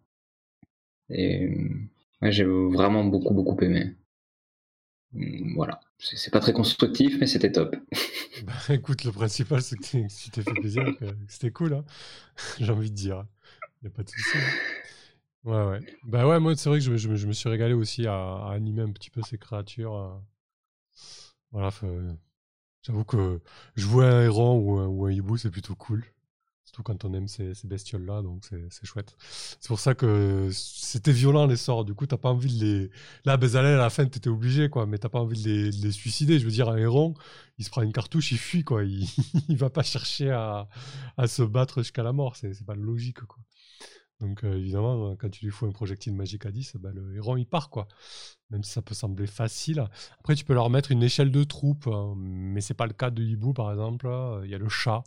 Et 1.10 1.48
ouais, 2.22 2.32
j'ai 2.32 2.44
vraiment 2.44 3.04
beaucoup, 3.04 3.34
beaucoup 3.34 3.56
aimé. 3.64 3.94
Mm, 5.12 5.54
Voilà, 5.56 5.80
c'est 5.98 6.30
pas 6.32 6.40
très 6.40 6.52
constructif, 6.52 7.16
mais 7.20 7.26
c'était 7.26 7.52
top. 7.52 7.76
Bah, 8.44 8.52
écoute, 8.74 9.04
le 9.04 9.12
principal, 9.12 9.62
c'est 9.62 9.76
que 9.76 9.82
tu 9.84 10.30
t'es 10.30 10.42
fait 10.42 10.52
plaisir, 10.52 10.84
c'était 11.26 11.50
cool, 11.50 11.72
hein. 11.72 11.84
j'ai 12.60 12.70
envie 12.70 12.90
de 12.90 12.96
dire. 12.96 13.24
Y 13.82 13.86
a 13.86 13.90
pas 13.90 14.02
de 14.02 14.10
souci. 14.10 14.36
hein. 14.36 14.52
Ouais, 15.46 15.64
ouais. 15.66 15.80
Bah 16.04 16.26
ouais, 16.28 16.38
moi, 16.40 16.54
c'est 16.56 16.68
vrai 16.68 16.78
que 16.78 16.84
je, 16.84 16.96
je 16.98 17.14
je 17.16 17.26
me 17.26 17.32
suis 17.32 17.48
régalé 17.48 17.72
aussi 17.74 18.06
à, 18.06 18.12
à 18.14 18.52
animer 18.52 18.82
un 18.82 18.92
petit 18.92 19.08
peu 19.10 19.22
ces 19.22 19.38
créatures. 19.38 19.94
euh. 19.94 20.18
Voilà, 21.52 21.70
faut- 21.70 21.86
j'avoue 22.82 23.04
que 23.04 23.40
jouer 23.76 24.06
un 24.06 24.22
héron 24.24 24.58
ou 24.60 24.78
un, 24.78 24.86
ou 24.88 25.06
un 25.06 25.12
hibou, 25.12 25.36
c'est 25.36 25.50
plutôt 25.50 25.74
cool. 25.76 26.04
Surtout 26.64 26.82
quand 26.84 27.04
on 27.04 27.14
aime 27.14 27.28
ces, 27.28 27.54
ces 27.54 27.68
bestioles-là, 27.68 28.22
donc 28.22 28.44
c'est 28.46 28.86
chouette. 28.86 29.16
C'est 29.20 29.68
pour 29.68 29.80
ça 29.80 29.94
que 29.94 30.50
c'était 30.52 31.12
violent 31.12 31.46
les 31.46 31.56
sorts. 31.56 31.84
Du 31.84 31.94
coup, 31.94 32.06
t'as 32.06 32.18
pas 32.18 32.30
envie 32.30 32.58
de 32.58 32.64
les. 32.64 32.90
Là, 33.24 33.36
Bezalel, 33.38 33.74
à 33.76 33.78
la 33.78 33.90
fin, 33.90 34.06
t'étais 34.06 34.28
obligé, 34.30 34.70
quoi, 34.70 34.86
mais 34.86 34.98
t'as 34.98 35.08
pas 35.10 35.20
envie 35.20 35.42
de 35.42 35.48
les, 35.48 35.70
les 35.72 35.92
suicider. 35.92 36.38
Je 36.40 36.44
veux 36.46 36.52
dire, 36.52 36.68
un 36.70 36.76
héron, 36.78 37.14
il 37.58 37.64
se 37.66 37.70
prend 37.70 37.82
une 37.82 37.92
cartouche, 37.92 38.32
il 38.32 38.38
fuit, 38.38 38.64
quoi. 38.64 38.84
Il, 38.86 39.08
il 39.48 39.56
va 39.58 39.70
pas 39.70 39.82
chercher 39.84 40.30
à, 40.32 40.68
à 41.18 41.28
se 41.28 41.42
battre 41.42 41.82
jusqu'à 41.82 42.02
la 42.04 42.12
mort. 42.12 42.36
C'est 42.36 42.64
pas 42.66 42.74
logique, 42.76 43.20
quoi. 43.22 43.38
Donc, 44.20 44.44
euh, 44.44 44.56
évidemment, 44.56 45.14
quand 45.16 45.28
tu 45.28 45.44
lui 45.44 45.52
fous 45.52 45.66
un 45.66 45.72
projectile 45.72 46.14
magique 46.14 46.46
à 46.46 46.50
10, 46.50 46.76
bah, 46.76 46.90
le 46.94 47.14
héron, 47.16 47.36
il 47.36 47.46
part, 47.46 47.68
quoi. 47.68 47.86
Même 48.50 48.62
si 48.62 48.72
ça 48.72 48.80
peut 48.82 48.94
sembler 48.94 49.26
facile. 49.26 49.84
Après, 50.18 50.34
tu 50.34 50.44
peux 50.44 50.54
leur 50.54 50.70
mettre 50.70 50.90
une 50.90 51.02
échelle 51.02 51.30
de 51.30 51.44
troupe, 51.44 51.86
hein, 51.86 52.14
mais 52.16 52.60
c'est 52.60 52.74
pas 52.74 52.86
le 52.86 52.94
cas 52.94 53.10
de 53.10 53.22
hibou, 53.22 53.52
par 53.52 53.70
exemple. 53.70 54.06
là. 54.06 54.40
Il 54.44 54.50
y 54.50 54.54
a 54.54 54.58
le 54.58 54.68
chat 54.68 55.04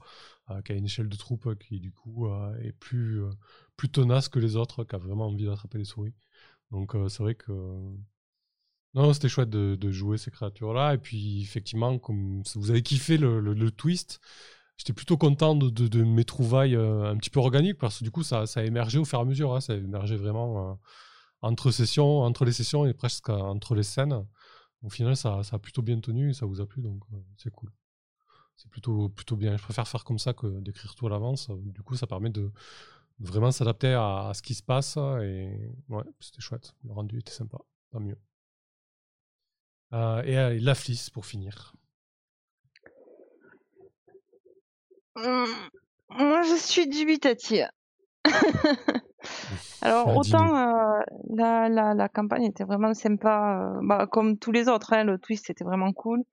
euh, 0.52 0.62
qui 0.62 0.72
a 0.74 0.76
une 0.76 0.86
échelle 0.86 1.10
de 1.10 1.16
troupe 1.16 1.48
euh, 1.48 1.56
qui, 1.56 1.80
du 1.80 1.92
coup, 1.92 2.28
euh, 2.28 2.56
est 2.62 2.72
plus, 2.74 3.24
euh, 3.24 3.30
plus 3.78 3.90
tenace 3.90 4.30
que 4.30 4.40
les 4.40 4.56
autres, 4.56 4.84
qui 4.84 4.96
a 4.96 5.00
vraiment 5.00 5.28
envie 5.28 5.46
d'attraper 5.46 5.80
les 5.80 5.86
souris. 5.86 6.14
Donc, 6.72 6.96
euh, 6.96 7.10
c'est 7.10 7.24
vrai 7.24 7.36
que. 7.36 7.52
Non, 8.96 9.14
c'était 9.14 9.30
chouette 9.30 9.50
de, 9.50 9.92
jouer 9.92 10.18
ces 10.18 10.32
créatures-là. 10.32 10.96
Et 10.96 10.98
puis, 10.98 11.42
effectivement, 11.42 12.00
comme 12.00 12.42
vous 12.56 12.72
avez 12.72 12.82
kiffé 12.82 13.18
le 13.18 13.70
twist, 13.72 14.20
j'étais 14.80 14.94
plutôt 14.94 15.18
content 15.18 15.56
de, 15.56 16.04
mes 16.04 16.24
trouvailles 16.24 16.76
euh, 16.76 17.12
un 17.12 17.18
petit 17.18 17.30
peu 17.30 17.40
organiques 17.40 17.78
parce 17.78 18.00
que 18.00 18.04
du 18.06 18.12
coup, 18.12 18.24
ça, 18.24 18.46
a 18.56 18.64
émergé 18.64 18.98
au 18.98 19.06
fur 19.06 19.20
et 19.20 19.22
à 19.22 19.26
mesure. 19.26 19.54
hein. 19.54 19.62
ça 19.62 19.74
a 19.74 19.76
émergé 19.76 20.16
vraiment 20.16 20.72
euh, 20.72 20.74
entre 21.42 21.70
sessions, 21.70 22.22
entre 22.22 22.46
les 22.46 22.54
sessions 22.54 22.86
et 22.86 22.94
presque 22.94 23.30
euh, 23.30 23.38
entre 23.38 23.76
les 23.76 23.84
scènes. 23.84 24.26
Au 24.82 24.90
final, 24.90 25.18
ça, 25.18 25.42
a 25.52 25.60
plutôt 25.60 25.82
bien 25.82 26.00
tenu 26.00 26.30
et 26.30 26.34
ça 26.34 26.46
vous 26.46 26.62
a 26.62 26.66
plu, 26.66 26.82
donc 26.82 27.04
c'est 27.38 27.52
cool. 27.52 27.70
C'est 28.56 28.70
plutôt, 28.70 29.10
plutôt 29.10 29.36
bien. 29.36 29.58
Je 29.58 29.64
préfère 29.64 29.88
faire 29.88 30.06
comme 30.06 30.20
ça 30.20 30.34
que 30.34 30.48
d'écrire 30.62 30.96
tout 30.96 31.08
à 31.08 31.10
l'avance. 31.10 31.50
Du 31.50 31.82
coup, 31.82 31.96
ça 31.96 32.08
permet 32.08 32.30
de 32.30 32.52
vraiment 33.20 33.52
s'adapter 33.52 33.94
à, 33.94 34.32
ce 34.34 34.42
qui 34.42 34.54
se 34.54 34.64
passe. 34.64 34.98
Et 34.98 35.70
ouais, 35.90 36.04
c'était 36.22 36.42
chouette. 36.42 36.74
Le 36.86 36.94
rendu 36.94 37.20
était 37.20 37.32
sympa. 37.32 37.58
Pas 37.92 38.00
mieux. 38.00 38.18
Et, 39.92 39.96
euh, 40.38 40.58
la 40.62 40.76
flisse 40.76 41.10
pour 41.10 41.26
finir. 41.26 41.74
Hum, 45.09 45.09
Moi, 46.10 46.42
je 46.44 46.56
suis 46.56 46.88
dubitative. 46.88 47.68
Alors, 49.82 50.08
Ah, 50.10 50.16
autant 50.18 50.56
euh, 50.58 51.02
la, 51.30 51.70
la, 51.70 51.94
la 51.94 52.10
campagne 52.10 52.44
était 52.44 52.64
vraiment 52.66 52.94
sympa, 52.94 53.76
euh, 53.78 53.80
bah, 53.84 54.08
comme 54.12 54.38
tous 54.38 54.52
les 54.52 54.68
autres, 54.68 54.94
hein, 54.94 55.04
le 55.04 55.18
twist 55.18 55.50
était 55.50 55.64
vraiment 55.64 55.94
cool. 55.94 56.24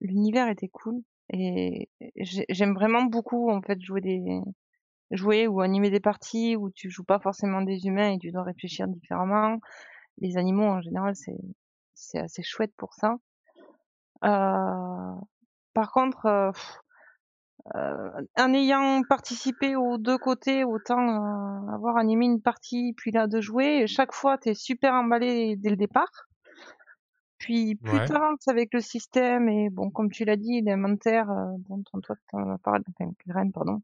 L'univers 0.00 0.48
était 0.48 0.68
cool. 0.68 1.02
Et 1.30 1.88
j'ai- 2.16 2.46
j'aime 2.48 2.74
vraiment 2.74 3.02
beaucoup, 3.02 3.50
en 3.50 3.60
fait, 3.62 3.80
jouer 3.82 4.00
des 4.00 4.40
jouer 5.12 5.46
ou 5.46 5.60
animer 5.60 5.90
des 5.90 6.00
parties 6.00 6.56
où 6.56 6.70
tu 6.70 6.90
joues 6.90 7.04
pas 7.04 7.20
forcément 7.20 7.62
des 7.62 7.86
humains 7.86 8.12
et 8.12 8.18
tu 8.18 8.32
dois 8.32 8.42
réfléchir 8.42 8.88
différemment. 8.88 9.58
Les 10.18 10.36
animaux, 10.36 10.64
en 10.64 10.80
général, 10.80 11.14
c'est 11.16 11.36
c'est 11.94 12.18
assez 12.18 12.42
chouette 12.42 12.72
pour 12.76 12.94
ça. 12.94 13.16
Euh, 14.24 15.14
par 15.76 15.92
contre, 15.92 16.24
euh, 16.24 16.50
euh, 17.74 18.10
en 18.38 18.54
ayant 18.54 19.02
participé 19.02 19.76
aux 19.76 19.98
deux 19.98 20.16
côtés, 20.16 20.64
autant 20.64 20.98
euh, 20.98 21.74
avoir 21.74 21.98
animé 21.98 22.24
une 22.24 22.40
partie, 22.40 22.94
puis 22.96 23.10
là 23.10 23.26
de 23.26 23.42
jouer, 23.42 23.86
chaque 23.86 24.14
fois 24.14 24.38
t'es 24.38 24.54
super 24.54 24.94
emballé 24.94 25.54
dès 25.56 25.68
le 25.68 25.76
départ. 25.76 26.28
Puis 27.36 27.74
plus 27.74 27.98
Ouais. 27.98 28.06
t'avances 28.06 28.48
avec 28.48 28.72
le 28.72 28.80
système, 28.80 29.50
et 29.50 29.68
bon, 29.68 29.90
comme 29.90 30.10
tu 30.10 30.24
l'as 30.24 30.36
dit, 30.36 30.62
l'inventaire, 30.62 31.26
bon, 31.68 31.82
toi, 32.02 32.16
t'en 32.30 32.54
as 32.54 32.58
parlé, 32.58 32.82
enfin, 32.98 33.10
Graine, 33.26 33.52
pardon, 33.52 33.82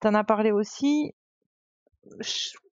t'en 0.00 0.14
as 0.14 0.24
parlé 0.24 0.52
aussi. 0.52 1.12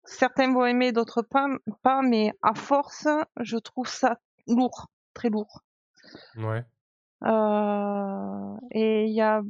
Certains 0.04 0.54
vont 0.54 0.68
aimer, 0.68 0.92
d'autres 0.92 1.24
pas, 1.24 1.48
pas, 1.82 2.04
mais 2.04 2.32
à 2.44 2.54
force, 2.54 3.08
je 3.40 3.58
trouve 3.58 3.88
ça 3.88 4.20
lourd, 4.46 4.92
très 5.16 5.30
lourd. 5.32 5.64
Ouais. 6.38 6.64
Euh, 7.24 8.58
et 8.72 9.06
il 9.06 9.14
y 9.14 9.22
a 9.22 9.42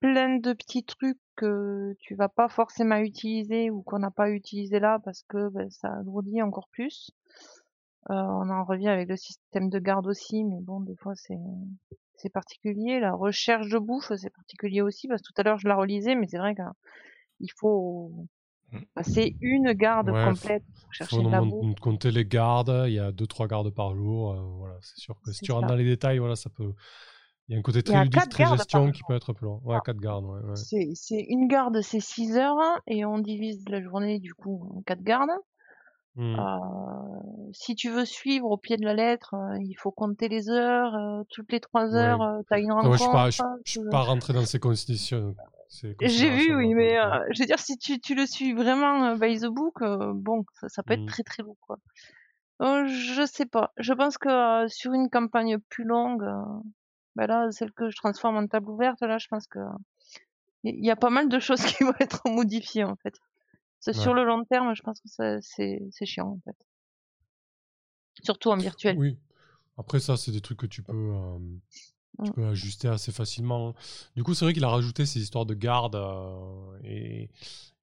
plein 0.00 0.36
de 0.38 0.52
petits 0.52 0.84
trucs 0.84 1.18
que 1.36 1.94
tu 2.00 2.14
vas 2.14 2.28
pas 2.28 2.48
forcément 2.48 2.96
utiliser 2.98 3.70
ou 3.70 3.82
qu'on 3.82 3.98
n'a 3.98 4.10
pas 4.10 4.30
utilisé 4.30 4.80
là 4.80 4.98
parce 5.04 5.22
que 5.28 5.48
ben, 5.50 5.70
ça 5.70 5.88
alourdit 5.88 6.42
encore 6.42 6.68
plus. 6.70 7.10
Euh, 8.10 8.14
on 8.14 8.50
en 8.50 8.64
revient 8.64 8.88
avec 8.88 9.08
le 9.08 9.16
système 9.16 9.68
de 9.68 9.78
garde 9.78 10.06
aussi, 10.06 10.44
mais 10.44 10.60
bon, 10.60 10.80
des 10.80 10.96
fois 10.96 11.14
c'est 11.16 11.38
c'est 12.16 12.30
particulier. 12.30 13.00
La 13.00 13.12
recherche 13.12 13.68
de 13.68 13.78
bouffe, 13.78 14.12
c'est 14.16 14.30
particulier 14.30 14.82
aussi 14.82 15.08
parce 15.08 15.22
que 15.22 15.32
tout 15.32 15.40
à 15.40 15.42
l'heure 15.42 15.58
je 15.58 15.68
la 15.68 15.76
relisais, 15.76 16.14
mais 16.14 16.26
c'est 16.28 16.38
vrai 16.38 16.54
qu'il 16.54 17.50
faut 17.56 18.12
passer 18.94 19.36
une 19.40 19.72
garde 19.72 20.10
Ouais, 20.10 20.24
complète 20.24 20.62
pour 20.82 20.92
chercher 20.94 21.16
bouffe. 21.22 21.80
compter 21.80 22.10
les 22.10 22.24
gardes. 22.24 22.84
Il 22.86 22.92
y 22.94 22.98
a 22.98 23.12
2-3 23.12 23.46
gardes 23.48 23.70
par 23.70 23.94
jour. 23.94 24.32
euh, 24.32 24.40
voilà, 24.58 24.74
c'est 24.80 25.00
sûr 25.00 25.14
que 25.24 25.30
si 25.32 25.38
C'est 25.38 25.44
tu 25.46 25.52
rentres 25.52 25.66
dans 25.68 25.74
les 25.76 25.84
détails, 25.84 26.18
voilà, 26.18 26.36
ça 26.36 26.50
peut. 26.50 26.72
Il 27.48 27.52
y 27.52 27.56
a 27.56 27.58
un 27.60 27.62
côté 27.62 27.82
très 27.82 28.02
ludique, 28.02 28.28
très 28.28 28.44
gestion 28.44 28.90
qui 28.90 29.02
peut 29.06 29.14
être 29.14 29.32
peu 29.32 29.44
long. 29.46 29.60
Ouais, 29.64 29.78
4 29.84 29.98
gardes. 30.00 30.24
Ouais, 30.24 30.40
ouais. 30.40 30.56
C'est 30.56 30.90
c'est 30.94 31.24
une 31.28 31.46
garde, 31.46 31.80
c'est 31.80 32.00
6 32.00 32.36
heures 32.36 32.56
et 32.88 33.04
on 33.04 33.18
divise 33.18 33.62
la 33.68 33.80
journée 33.82 34.18
du 34.18 34.34
coup 34.34 34.68
en 34.76 34.82
quatre 34.82 35.02
gardes. 35.02 35.30
Hmm. 36.16 36.34
Euh, 36.34 37.50
si 37.52 37.74
tu 37.74 37.90
veux 37.90 38.06
suivre 38.06 38.50
au 38.50 38.56
pied 38.56 38.78
de 38.78 38.84
la 38.86 38.94
lettre, 38.94 39.34
euh, 39.34 39.58
il 39.60 39.74
faut 39.74 39.90
compter 39.90 40.28
les 40.28 40.48
heures. 40.48 40.94
euh, 40.94 41.22
toutes 41.28 41.52
les 41.52 41.60
trois 41.60 41.84
Ouais. 41.90 41.94
heures, 41.98 42.22
euh, 42.22 42.40
t'as 42.48 42.58
une 42.58 42.68
moi, 42.68 42.96
je 42.96 43.02
suis 43.02 43.12
pas, 43.12 43.28
je, 43.30 43.42
rencontre. 43.42 43.60
je 43.66 43.70
suis 43.72 43.80
pas 43.90 44.00
rentré 44.00 44.32
dans 44.32 44.46
ces 44.46 44.58
constitutions. 44.58 45.34
J'ai 46.00 46.30
vu, 46.30 46.54
oui, 46.54 46.74
mais 46.74 46.98
euh, 46.98 47.24
je 47.30 47.42
veux 47.42 47.46
dire, 47.46 47.58
si 47.58 47.76
tu, 47.78 47.98
tu 48.00 48.14
le 48.14 48.26
suis 48.26 48.52
vraiment 48.52 49.04
euh, 49.04 49.16
by 49.16 49.38
the 49.40 49.46
book, 49.46 49.82
euh, 49.82 50.12
bon, 50.14 50.44
ça, 50.60 50.68
ça 50.68 50.82
peut 50.82 50.94
être 50.94 51.02
Mm. 51.02 51.06
très 51.06 51.22
très 51.22 51.42
lourd, 51.42 51.56
quoi. 51.60 51.78
Euh, 52.62 52.86
je 52.86 53.26
sais 53.26 53.46
pas. 53.46 53.72
Je 53.76 53.92
pense 53.92 54.16
que 54.18 54.66
sur 54.68 54.92
une 54.92 55.10
campagne 55.10 55.58
plus 55.68 55.84
longue, 55.84 56.24
ben 57.16 57.26
là, 57.26 57.50
celle 57.50 57.72
que 57.72 57.90
je 57.90 57.96
transforme 57.96 58.36
en 58.36 58.46
table 58.46 58.70
ouverte, 58.70 59.00
là, 59.02 59.18
je 59.18 59.26
pense 59.28 59.46
que 59.46 59.58
il 60.64 60.82
y, 60.84 60.86
y 60.86 60.90
a 60.90 60.96
pas 60.96 61.10
mal 61.10 61.28
de 61.28 61.38
choses 61.38 61.60
qui 61.78 61.84
vont 61.84 61.94
être 62.00 62.22
modifiées, 62.28 62.84
en 62.84 62.96
fait. 62.96 63.14
C'est 63.80 63.92
Sur 63.92 64.12
Ouais. 64.12 64.20
le 64.20 64.24
long 64.24 64.44
terme, 64.44 64.74
je 64.74 64.82
pense 64.82 65.00
que 65.00 65.08
c'est 65.40 65.82
c'est 65.90 66.06
chiant, 66.06 66.28
en 66.28 66.40
fait. 66.44 66.56
Surtout 68.22 68.50
en 68.50 68.56
virtuel. 68.56 68.96
Oui. 68.98 69.18
Après, 69.78 70.00
ça, 70.00 70.16
c'est 70.16 70.32
des 70.32 70.40
trucs 70.40 70.58
que 70.58 70.66
tu 70.66 70.82
peux, 70.82 71.12
tu 72.24 72.30
Mm. 72.30 72.34
peux 72.34 72.46
ajuster 72.46 72.88
assez 72.88 73.12
facilement. 73.12 73.74
Du 74.16 74.22
coup, 74.22 74.34
c'est 74.34 74.44
vrai 74.44 74.54
qu'il 74.54 74.64
a 74.64 74.68
rajouté 74.68 75.04
ces 75.06 75.20
histoires 75.20 75.46
de 75.46 75.54
garde 75.54 75.96
euh, 75.96 76.78
et, 76.84 77.28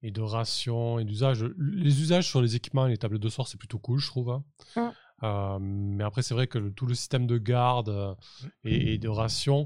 et 0.02 0.10
de 0.10 0.20
rations 0.20 0.98
et 0.98 1.04
d'usage. 1.04 1.44
Les 1.58 2.00
usages 2.00 2.28
sur 2.28 2.42
les 2.42 2.56
équipements 2.56 2.86
et 2.86 2.90
les 2.90 2.98
tables 2.98 3.18
de 3.18 3.28
sort, 3.28 3.46
c'est 3.48 3.58
plutôt 3.58 3.78
cool, 3.78 3.98
je 4.00 4.06
trouve. 4.08 4.30
hein. 4.30 4.44
Mm. 4.76 4.80
Euh, 5.22 5.58
mais 5.60 6.04
après, 6.04 6.22
c'est 6.22 6.34
vrai 6.34 6.46
que 6.48 6.58
le- 6.58 6.72
tout 6.72 6.86
le 6.86 6.94
système 6.94 7.26
de 7.26 7.38
garde 7.38 7.88
euh, 7.88 8.14
et, 8.64 8.94
et 8.94 8.98
de 8.98 9.08
rations, 9.08 9.64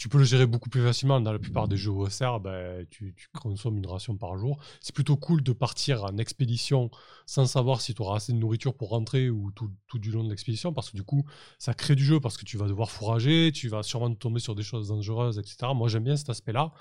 tu 0.00 0.08
peux 0.08 0.16
le 0.16 0.24
gérer 0.24 0.46
beaucoup 0.46 0.70
plus 0.70 0.82
facilement. 0.82 1.20
Dans 1.20 1.30
la 1.30 1.38
plupart 1.38 1.68
des 1.68 1.76
jeux 1.76 1.90
OSR, 1.90 2.40
ben, 2.40 2.86
tu, 2.88 3.14
consommes 3.38 3.76
une 3.76 3.86
ration 3.86 4.16
par 4.16 4.38
jour. 4.38 4.58
C'est 4.80 4.94
plutôt 4.94 5.16
cool 5.18 5.42
de 5.42 5.52
partir 5.52 6.04
en 6.04 6.16
expédition 6.16 6.90
sans 7.26 7.44
savoir 7.44 7.82
si 7.82 7.92
tu 7.92 8.00
auras 8.00 8.16
assez 8.16 8.32
de 8.32 8.38
nourriture 8.38 8.72
pour 8.72 8.88
rentrer 8.88 9.28
ou 9.28 9.50
tout, 9.50 9.70
tout 9.88 9.98
du 9.98 10.10
long 10.10 10.24
de 10.24 10.30
l'expédition, 10.30 10.72
parce 10.72 10.88
que 10.88 10.96
du 10.96 11.02
coup, 11.02 11.26
ça 11.58 11.74
crée 11.74 11.96
du 11.96 12.04
jeu, 12.04 12.18
parce 12.18 12.38
que 12.38 12.46
tu 12.46 12.56
vas 12.56 12.66
devoir 12.66 12.90
fourrager, 12.90 13.52
tu 13.54 13.68
vas 13.68 13.82
sûrement 13.82 14.14
tomber 14.14 14.40
sur 14.40 14.54
des 14.54 14.62
choses 14.62 14.88
dangereuses, 14.88 15.38
etc. 15.38 15.72
Moi, 15.74 15.88
j'aime 15.88 16.04
bien 16.04 16.16
cet 16.16 16.30
aspect-là. 16.30 16.72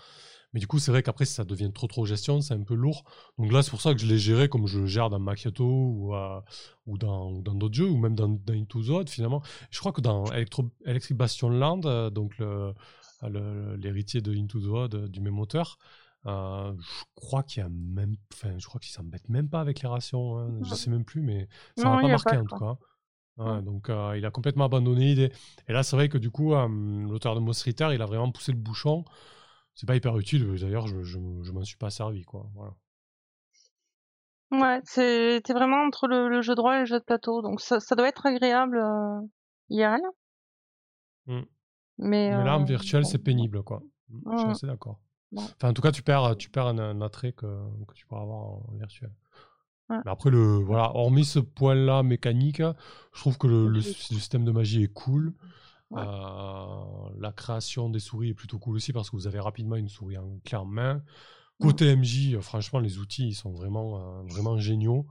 Mais 0.54 0.62
du 0.62 0.68
coup, 0.68 0.80
c'est 0.80 0.92
vrai 0.92 1.04
qu'après, 1.04 1.26
si 1.26 1.34
ça 1.34 1.44
devient 1.44 1.72
trop 1.74 1.88
trop 1.88 2.06
gestion, 2.06 2.40
c'est 2.40 2.54
un 2.54 2.64
peu 2.64 2.74
lourd. 2.74 3.04
Donc 3.38 3.52
là, 3.52 3.64
c'est 3.64 3.70
pour 3.70 3.82
ça 3.82 3.94
que 3.94 4.00
je 4.00 4.06
l'ai 4.06 4.18
géré 4.18 4.48
comme 4.48 4.66
je 4.66 4.80
le 4.80 4.88
gère 4.88 5.10
dans 5.10 5.20
Macchiato 5.20 5.66
ou, 5.66 6.16
euh, 6.16 6.40
ou 6.88 6.98
dans 6.98 7.42
d'autres 7.42 7.76
jeux, 7.76 7.90
ou 7.90 7.98
même 7.98 8.16
dans, 8.16 8.40
Into 8.50 9.04
the 9.04 9.10
finalement. 9.10 9.44
Je 9.72 9.80
crois 9.80 9.92
que 9.92 10.00
dans 10.00 10.26
Electro, 10.32 10.72
Electric 10.86 11.18
Bastion 11.18 11.50
Land, 11.50 11.82
euh, 11.84 12.10
donc 12.10 12.38
le- 12.38 12.74
l'héritier 13.28 14.22
de 14.22 14.34
Into 14.34 14.60
the 14.60 14.68
Odd, 14.68 14.96
euh, 14.96 15.08
du 15.08 15.20
même 15.22 15.40
auteur, 15.40 15.78
euh, 16.26 16.74
je 16.78 17.04
crois 17.16 17.44
qu'il 17.44 17.62
y 17.62 17.66
a 17.66 17.70
même, 17.70 18.16
enfin, 18.34 18.58
je 18.58 18.68
crois 18.68 18.82
même 19.28 19.50
pas 19.50 19.62
avec 19.62 19.82
les 19.82 19.88
rations. 19.88 20.38
hein. 20.38 20.52
Je 20.64 20.74
sais 20.74 20.90
même 20.90 21.06
plus, 21.06 21.22
mais 21.22 21.48
ça 21.76 21.90
m'a 21.90 22.02
pas 22.02 22.08
marqué 22.08 22.36
pas, 22.36 22.42
en 22.42 22.46
tout 22.46 22.58
cas. 22.58 22.78
Ouais, 23.38 23.62
donc 23.62 23.90
euh, 23.90 24.18
il 24.18 24.26
a 24.26 24.32
complètement 24.32 24.66
abandonné 24.66 25.06
l'idée. 25.06 25.32
Et 25.70 25.74
là, 25.74 25.82
c'est 25.84 25.96
vrai 25.96 26.10
que 26.10 26.18
du 26.18 26.30
coup, 26.30 26.54
euh, 26.54 26.68
l'auteur 27.08 27.36
de 27.36 27.40
Moss 27.40 27.62
Ritter, 27.64 27.90
il 27.94 28.02
a 28.02 28.06
vraiment 28.06 28.32
poussé 28.32 28.52
le 28.52 28.58
bouchon. 28.58 29.06
C'est 29.76 29.88
pas 29.88 29.96
hyper 29.96 30.18
utile, 30.18 30.56
d'ailleurs, 30.60 30.88
je, 30.88 31.04
je, 31.04 31.20
je 31.42 31.52
m'en 31.54 31.64
suis 31.64 31.78
pas 31.78 31.90
servi, 31.90 32.24
quoi. 32.24 32.50
Voilà. 32.54 32.76
Ouais, 34.52 34.82
t'es 34.82 35.54
vraiment 35.54 35.84
entre 35.86 36.08
le, 36.08 36.28
le 36.28 36.42
jeu 36.42 36.54
de 36.56 36.60
rôle 36.60 36.76
et 36.76 36.80
le 36.80 36.86
jeu 36.86 37.00
de 37.00 37.04
plateau, 37.06 37.42
donc 37.42 37.62
ça, 37.62 37.80
ça 37.80 37.96
doit 37.96 38.10
être 38.10 38.26
agréable 38.26 38.84
IRL. 39.70 40.02
Mm. 41.28 41.44
Mais, 42.00 42.36
Mais 42.36 42.44
là, 42.44 42.58
en 42.58 42.62
euh, 42.62 42.66
virtuel, 42.66 43.06
c'est 43.06 43.18
pénible, 43.20 43.62
quoi. 43.64 43.84
Mm, 44.10 44.32
Je 44.34 44.38
suis 44.40 44.50
assez 44.50 44.68
d'accord. 44.68 45.00
Bon. 45.32 45.42
Enfin, 45.44 45.70
en 45.70 45.74
tout 45.74 45.82
cas, 45.82 45.92
tu 45.92 46.02
perds, 46.02 46.36
tu 46.38 46.50
perds 46.50 46.68
un, 46.68 46.80
un 46.80 47.02
attrait 47.02 47.34
que, 47.34 47.46
que 47.88 47.94
tu 47.94 48.06
pourras 48.08 48.22
avoir 48.22 48.40
en 48.40 48.64
virtuel. 48.74 49.12
Ouais. 49.90 49.98
Mais 50.06 50.12
après, 50.12 50.30
le, 50.30 50.58
voilà, 50.58 50.96
hormis 50.96 51.26
ce 51.26 51.40
point-là 51.40 52.04
mécanique, 52.04 52.62
je 52.62 53.20
trouve 53.20 53.38
que 53.38 53.48
le, 53.48 53.82
système 53.82 54.46
de 54.46 54.52
magie 54.52 54.84
est 54.84 54.94
cool. 54.94 55.34
Ouais. 55.92 56.02
Euh, 56.06 57.10
la 57.18 57.32
création 57.32 57.90
des 57.90 58.00
souris 58.00 58.30
est 58.30 58.34
plutôt 58.36 58.60
cool 58.60 58.76
aussi 58.76 58.94
parce 58.94 59.10
que 59.10 59.16
vous 59.16 59.26
avez 59.28 59.40
rapidement 59.40 59.76
une 59.76 59.90
souris 59.90 60.18
en 60.18 60.40
clé 60.46 60.58
en 60.58 60.66
main. 60.66 60.96
Mm. 61.60 61.64
Côté 61.64 61.96
MJ, 61.96 62.36
euh, 62.36 62.42
franchement, 62.42 62.80
les 62.80 63.00
outils 63.00 63.28
ils 63.28 63.34
sont 63.34 63.52
vraiment, 63.52 63.98
euh, 63.98 64.24
vraiment 64.28 64.58
géniaux. 64.58 65.08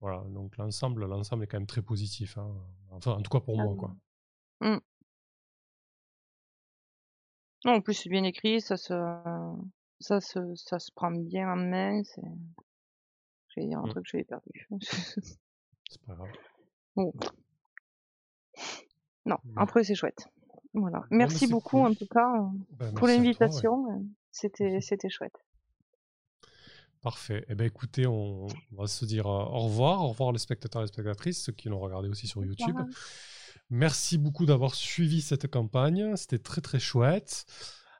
Voilà, 0.00 0.24
donc 0.28 0.56
l'ensemble, 0.58 1.06
l'ensemble 1.06 1.44
est 1.44 1.46
quand 1.46 1.58
même 1.58 1.66
très 1.66 1.82
positif. 1.82 2.36
hein. 2.38 2.52
Enfin, 2.90 3.12
en 3.12 3.22
tout 3.22 3.30
cas 3.30 3.40
pour 3.40 3.56
moi, 3.56 3.74
quoi. 3.76 3.94
Non, 7.64 7.72
en 7.74 7.80
plus 7.80 7.94
c'est 7.94 8.08
bien 8.10 8.22
écrit, 8.24 8.60
ça 8.60 8.76
se, 8.76 8.94
ça 10.00 10.20
se, 10.20 10.54
ça 10.54 10.78
se 10.78 10.90
prend 10.92 11.10
bien 11.10 11.50
en 11.52 11.56
main. 11.56 12.02
C'est, 12.04 12.22
je 13.48 13.60
vais 13.60 13.66
dire 13.66 13.78
un 13.78 13.86
Mm. 13.86 13.90
truc, 13.90 14.06
je 14.10 14.16
l'ai 14.18 14.24
perdu. 14.24 14.68
C'est 15.88 16.02
pas 16.04 16.14
grave. 16.14 16.28
bon. 16.96 17.12
Non, 19.24 19.36
Mm. 19.44 19.58
après 19.58 19.84
c'est 19.84 19.94
chouette. 19.94 20.28
Voilà. 20.74 21.04
Merci 21.10 21.46
beaucoup 21.46 21.78
cool. 21.78 21.90
en 21.90 21.94
tout 21.94 22.06
cas 22.06 22.28
Ben, 22.72 22.92
pour 22.94 23.06
ouais. 23.08 23.16
l'invitation. 23.16 23.86
euh, 23.90 23.98
C'était, 24.30 24.80
c'était 24.80 25.08
chouette. 25.08 25.36
Parfait. 27.02 27.44
Eh 27.48 27.54
ben 27.54 27.64
écoutez, 27.66 28.06
on, 28.06 28.46
va 28.72 28.86
se 28.88 29.04
dire 29.04 29.26
euh, 29.26 29.44
au 29.44 29.60
revoir. 29.60 30.02
Au 30.02 30.08
revoir 30.08 30.32
les 30.32 30.38
spectateurs 30.38 30.82
et 30.82 30.84
les 30.84 30.88
spectatrices, 30.92 31.42
ceux 31.44 31.52
qui 31.52 31.68
l'ont 31.68 31.78
regardé 31.78 32.08
aussi 32.08 32.26
sur 32.26 32.44
YouTube. 32.44 32.76
Merci 33.70 34.16
beaucoup 34.16 34.46
d'avoir 34.46 34.74
suivi 34.74 35.20
cette 35.20 35.48
campagne. 35.48 36.14
C'était 36.16 36.38
très 36.38 36.60
très 36.60 36.78
chouette. 36.78 37.46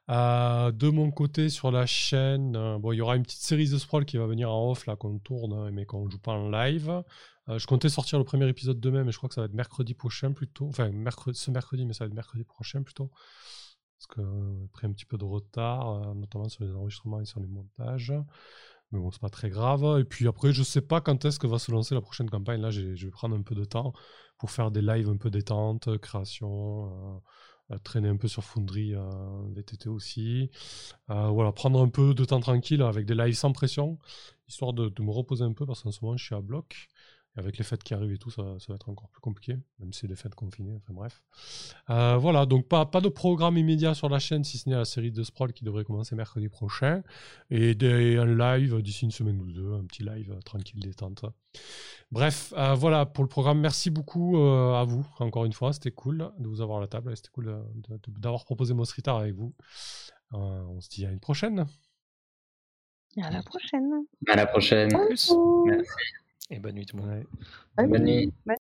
Euh, 0.09 0.71
de 0.71 0.87
mon 0.87 1.11
côté 1.11 1.49
sur 1.49 1.69
la 1.69 1.85
chaîne, 1.85 2.55
euh, 2.55 2.79
bon, 2.79 2.93
il 2.93 2.97
y 2.97 3.01
aura 3.01 3.17
une 3.17 3.23
petite 3.23 3.41
série 3.41 3.69
de 3.69 3.77
sprawl 3.77 4.05
qui 4.05 4.15
va 4.15 4.25
venir 4.25 4.49
en 4.49 4.71
off 4.71 4.85
là 4.85 4.95
qu'on 4.95 5.19
tourne, 5.19 5.51
hein, 5.51 5.71
mais 5.73 5.85
qu'on 5.85 6.09
joue 6.09 6.19
pas 6.19 6.31
en 6.31 6.49
live. 6.49 7.03
Euh, 7.49 7.59
je 7.59 7.67
comptais 7.67 7.89
sortir 7.89 8.17
le 8.17 8.23
premier 8.23 8.47
épisode 8.47 8.79
demain, 8.79 9.03
mais 9.03 9.11
je 9.11 9.17
crois 9.17 9.27
que 9.27 9.35
ça 9.35 9.41
va 9.41 9.45
être 9.45 9.53
mercredi 9.53 9.93
prochain 9.93 10.31
plutôt. 10.31 10.67
Enfin, 10.67 10.89
ce 11.33 11.51
mercredi, 11.51 11.85
mais 11.85 11.93
ça 11.93 12.05
va 12.05 12.07
être 12.07 12.15
mercredi 12.15 12.45
prochain 12.45 12.81
plutôt. 12.83 13.11
Parce 13.97 14.07
que 14.07 14.21
j'ai 14.61 14.67
pris 14.69 14.87
un 14.87 14.93
petit 14.93 15.05
peu 15.05 15.17
de 15.17 15.25
retard, 15.25 16.15
notamment 16.15 16.47
sur 16.47 16.63
les 16.63 16.71
enregistrements 16.71 17.19
et 17.19 17.25
sur 17.25 17.39
les 17.41 17.47
montages. 17.47 18.13
Mais 18.91 18.99
bon, 18.99 19.11
c'est 19.11 19.21
pas 19.21 19.29
très 19.29 19.49
grave. 19.49 19.99
Et 19.99 20.05
puis 20.05 20.27
après, 20.27 20.53
je 20.53 20.63
sais 20.63 20.81
pas 20.81 21.01
quand 21.01 21.25
est-ce 21.25 21.39
que 21.39 21.47
va 21.47 21.59
se 21.59 21.71
lancer 21.71 21.95
la 21.95 22.01
prochaine 22.01 22.29
campagne. 22.29 22.61
Là, 22.61 22.69
je 22.69 22.81
vais 22.81 23.11
prendre 23.11 23.35
un 23.35 23.41
peu 23.41 23.55
de 23.55 23.65
temps 23.65 23.93
pour 24.37 24.51
faire 24.51 24.71
des 24.71 24.81
lives 24.81 25.09
un 25.09 25.17
peu 25.17 25.29
détente, 25.29 25.87
euh, 25.87 25.97
création, 25.97 27.19
euh, 27.71 27.75
euh, 27.75 27.77
traîner 27.79 28.09
un 28.09 28.17
peu 28.17 28.27
sur 28.27 28.43
Foundry 28.43 28.93
VTT 29.55 29.89
aussi. 29.89 30.49
Voilà, 31.07 31.51
prendre 31.51 31.81
un 31.81 31.89
peu 31.89 32.13
de 32.13 32.25
temps 32.25 32.39
tranquille 32.39 32.81
avec 32.81 33.05
des 33.05 33.15
lives 33.15 33.35
sans 33.35 33.51
pression, 33.51 33.97
histoire 34.47 34.73
de 34.73 34.91
me 35.01 35.11
reposer 35.11 35.43
un 35.43 35.53
peu 35.53 35.65
parce 35.65 35.81
qu'en 35.83 35.91
ce 35.91 36.03
moment, 36.03 36.17
je 36.17 36.25
suis 36.25 36.35
à 36.35 36.41
bloc. 36.41 36.89
Avec 37.37 37.57
les 37.57 37.63
fêtes 37.63 37.83
qui 37.83 37.93
arrivent 37.93 38.11
et 38.11 38.17
tout, 38.17 38.31
ça, 38.31 38.43
ça 38.59 38.65
va 38.69 38.75
être 38.75 38.89
encore 38.89 39.09
plus 39.09 39.21
compliqué, 39.21 39.57
même 39.79 39.93
si 39.93 40.01
c'est 40.01 40.07
des 40.07 40.15
fêtes 40.15 40.35
confinées, 40.35 40.75
enfin 40.75 40.93
bref. 40.93 41.21
Euh, 41.91 42.17
voilà, 42.17 42.45
donc 42.45 42.67
pas, 42.67 42.85
pas 42.85 42.99
de 42.99 43.09
programme 43.09 43.57
immédiat 43.57 43.93
sur 43.93 44.09
la 44.09 44.17
chaîne, 44.17 44.43
si 44.43 44.57
ce 44.57 44.67
n'est 44.67 44.75
la 44.75 44.85
série 44.85 45.11
de 45.11 45.23
Sprawl 45.23 45.53
qui 45.53 45.63
devrait 45.63 45.83
commencer 45.83 46.15
mercredi 46.15 46.49
prochain. 46.49 47.03
Et 47.51 47.75
des, 47.75 48.17
un 48.17 48.25
live 48.25 48.81
d'ici 48.81 49.05
une 49.05 49.11
semaine 49.11 49.39
ou 49.39 49.51
deux, 49.51 49.73
un 49.73 49.85
petit 49.85 50.03
live 50.03 50.31
euh, 50.31 50.41
tranquille, 50.41 50.79
détente. 50.79 51.25
Bref, 52.11 52.53
euh, 52.57 52.73
voilà 52.73 53.05
pour 53.05 53.23
le 53.23 53.29
programme. 53.29 53.59
Merci 53.59 53.89
beaucoup 53.89 54.37
euh, 54.37 54.73
à 54.73 54.83
vous, 54.83 55.05
encore 55.19 55.45
une 55.45 55.53
fois. 55.53 55.73
C'était 55.73 55.91
cool 55.91 56.31
de 56.39 56.47
vous 56.47 56.61
avoir 56.61 56.79
à 56.79 56.81
la 56.81 56.87
table. 56.87 57.15
C'était 57.15 57.29
cool 57.31 57.63
d'avoir 58.17 58.45
proposé 58.45 58.73
Mosritar 58.73 59.17
avec 59.17 59.35
vous. 59.35 59.53
Euh, 60.33 60.37
on 60.37 60.81
se 60.81 60.89
dit 60.89 61.05
à 61.05 61.11
une 61.11 61.19
prochaine. 61.19 61.65
À 63.21 63.29
la 63.31 63.43
prochaine. 63.43 64.05
À 64.27 64.35
la 64.35 64.45
prochaine. 64.45 64.91
Merci. 65.09 65.33
Et 66.49 66.59
bonne 66.59 66.75
nuit 66.75 66.85
tout 66.85 66.97
le 66.97 67.03
monde. 67.03 67.11
Ouais. 67.11 67.27
Bye. 67.77 67.87
Bonne 67.87 68.03
nuit. 68.05 68.33
Bye. 68.45 68.56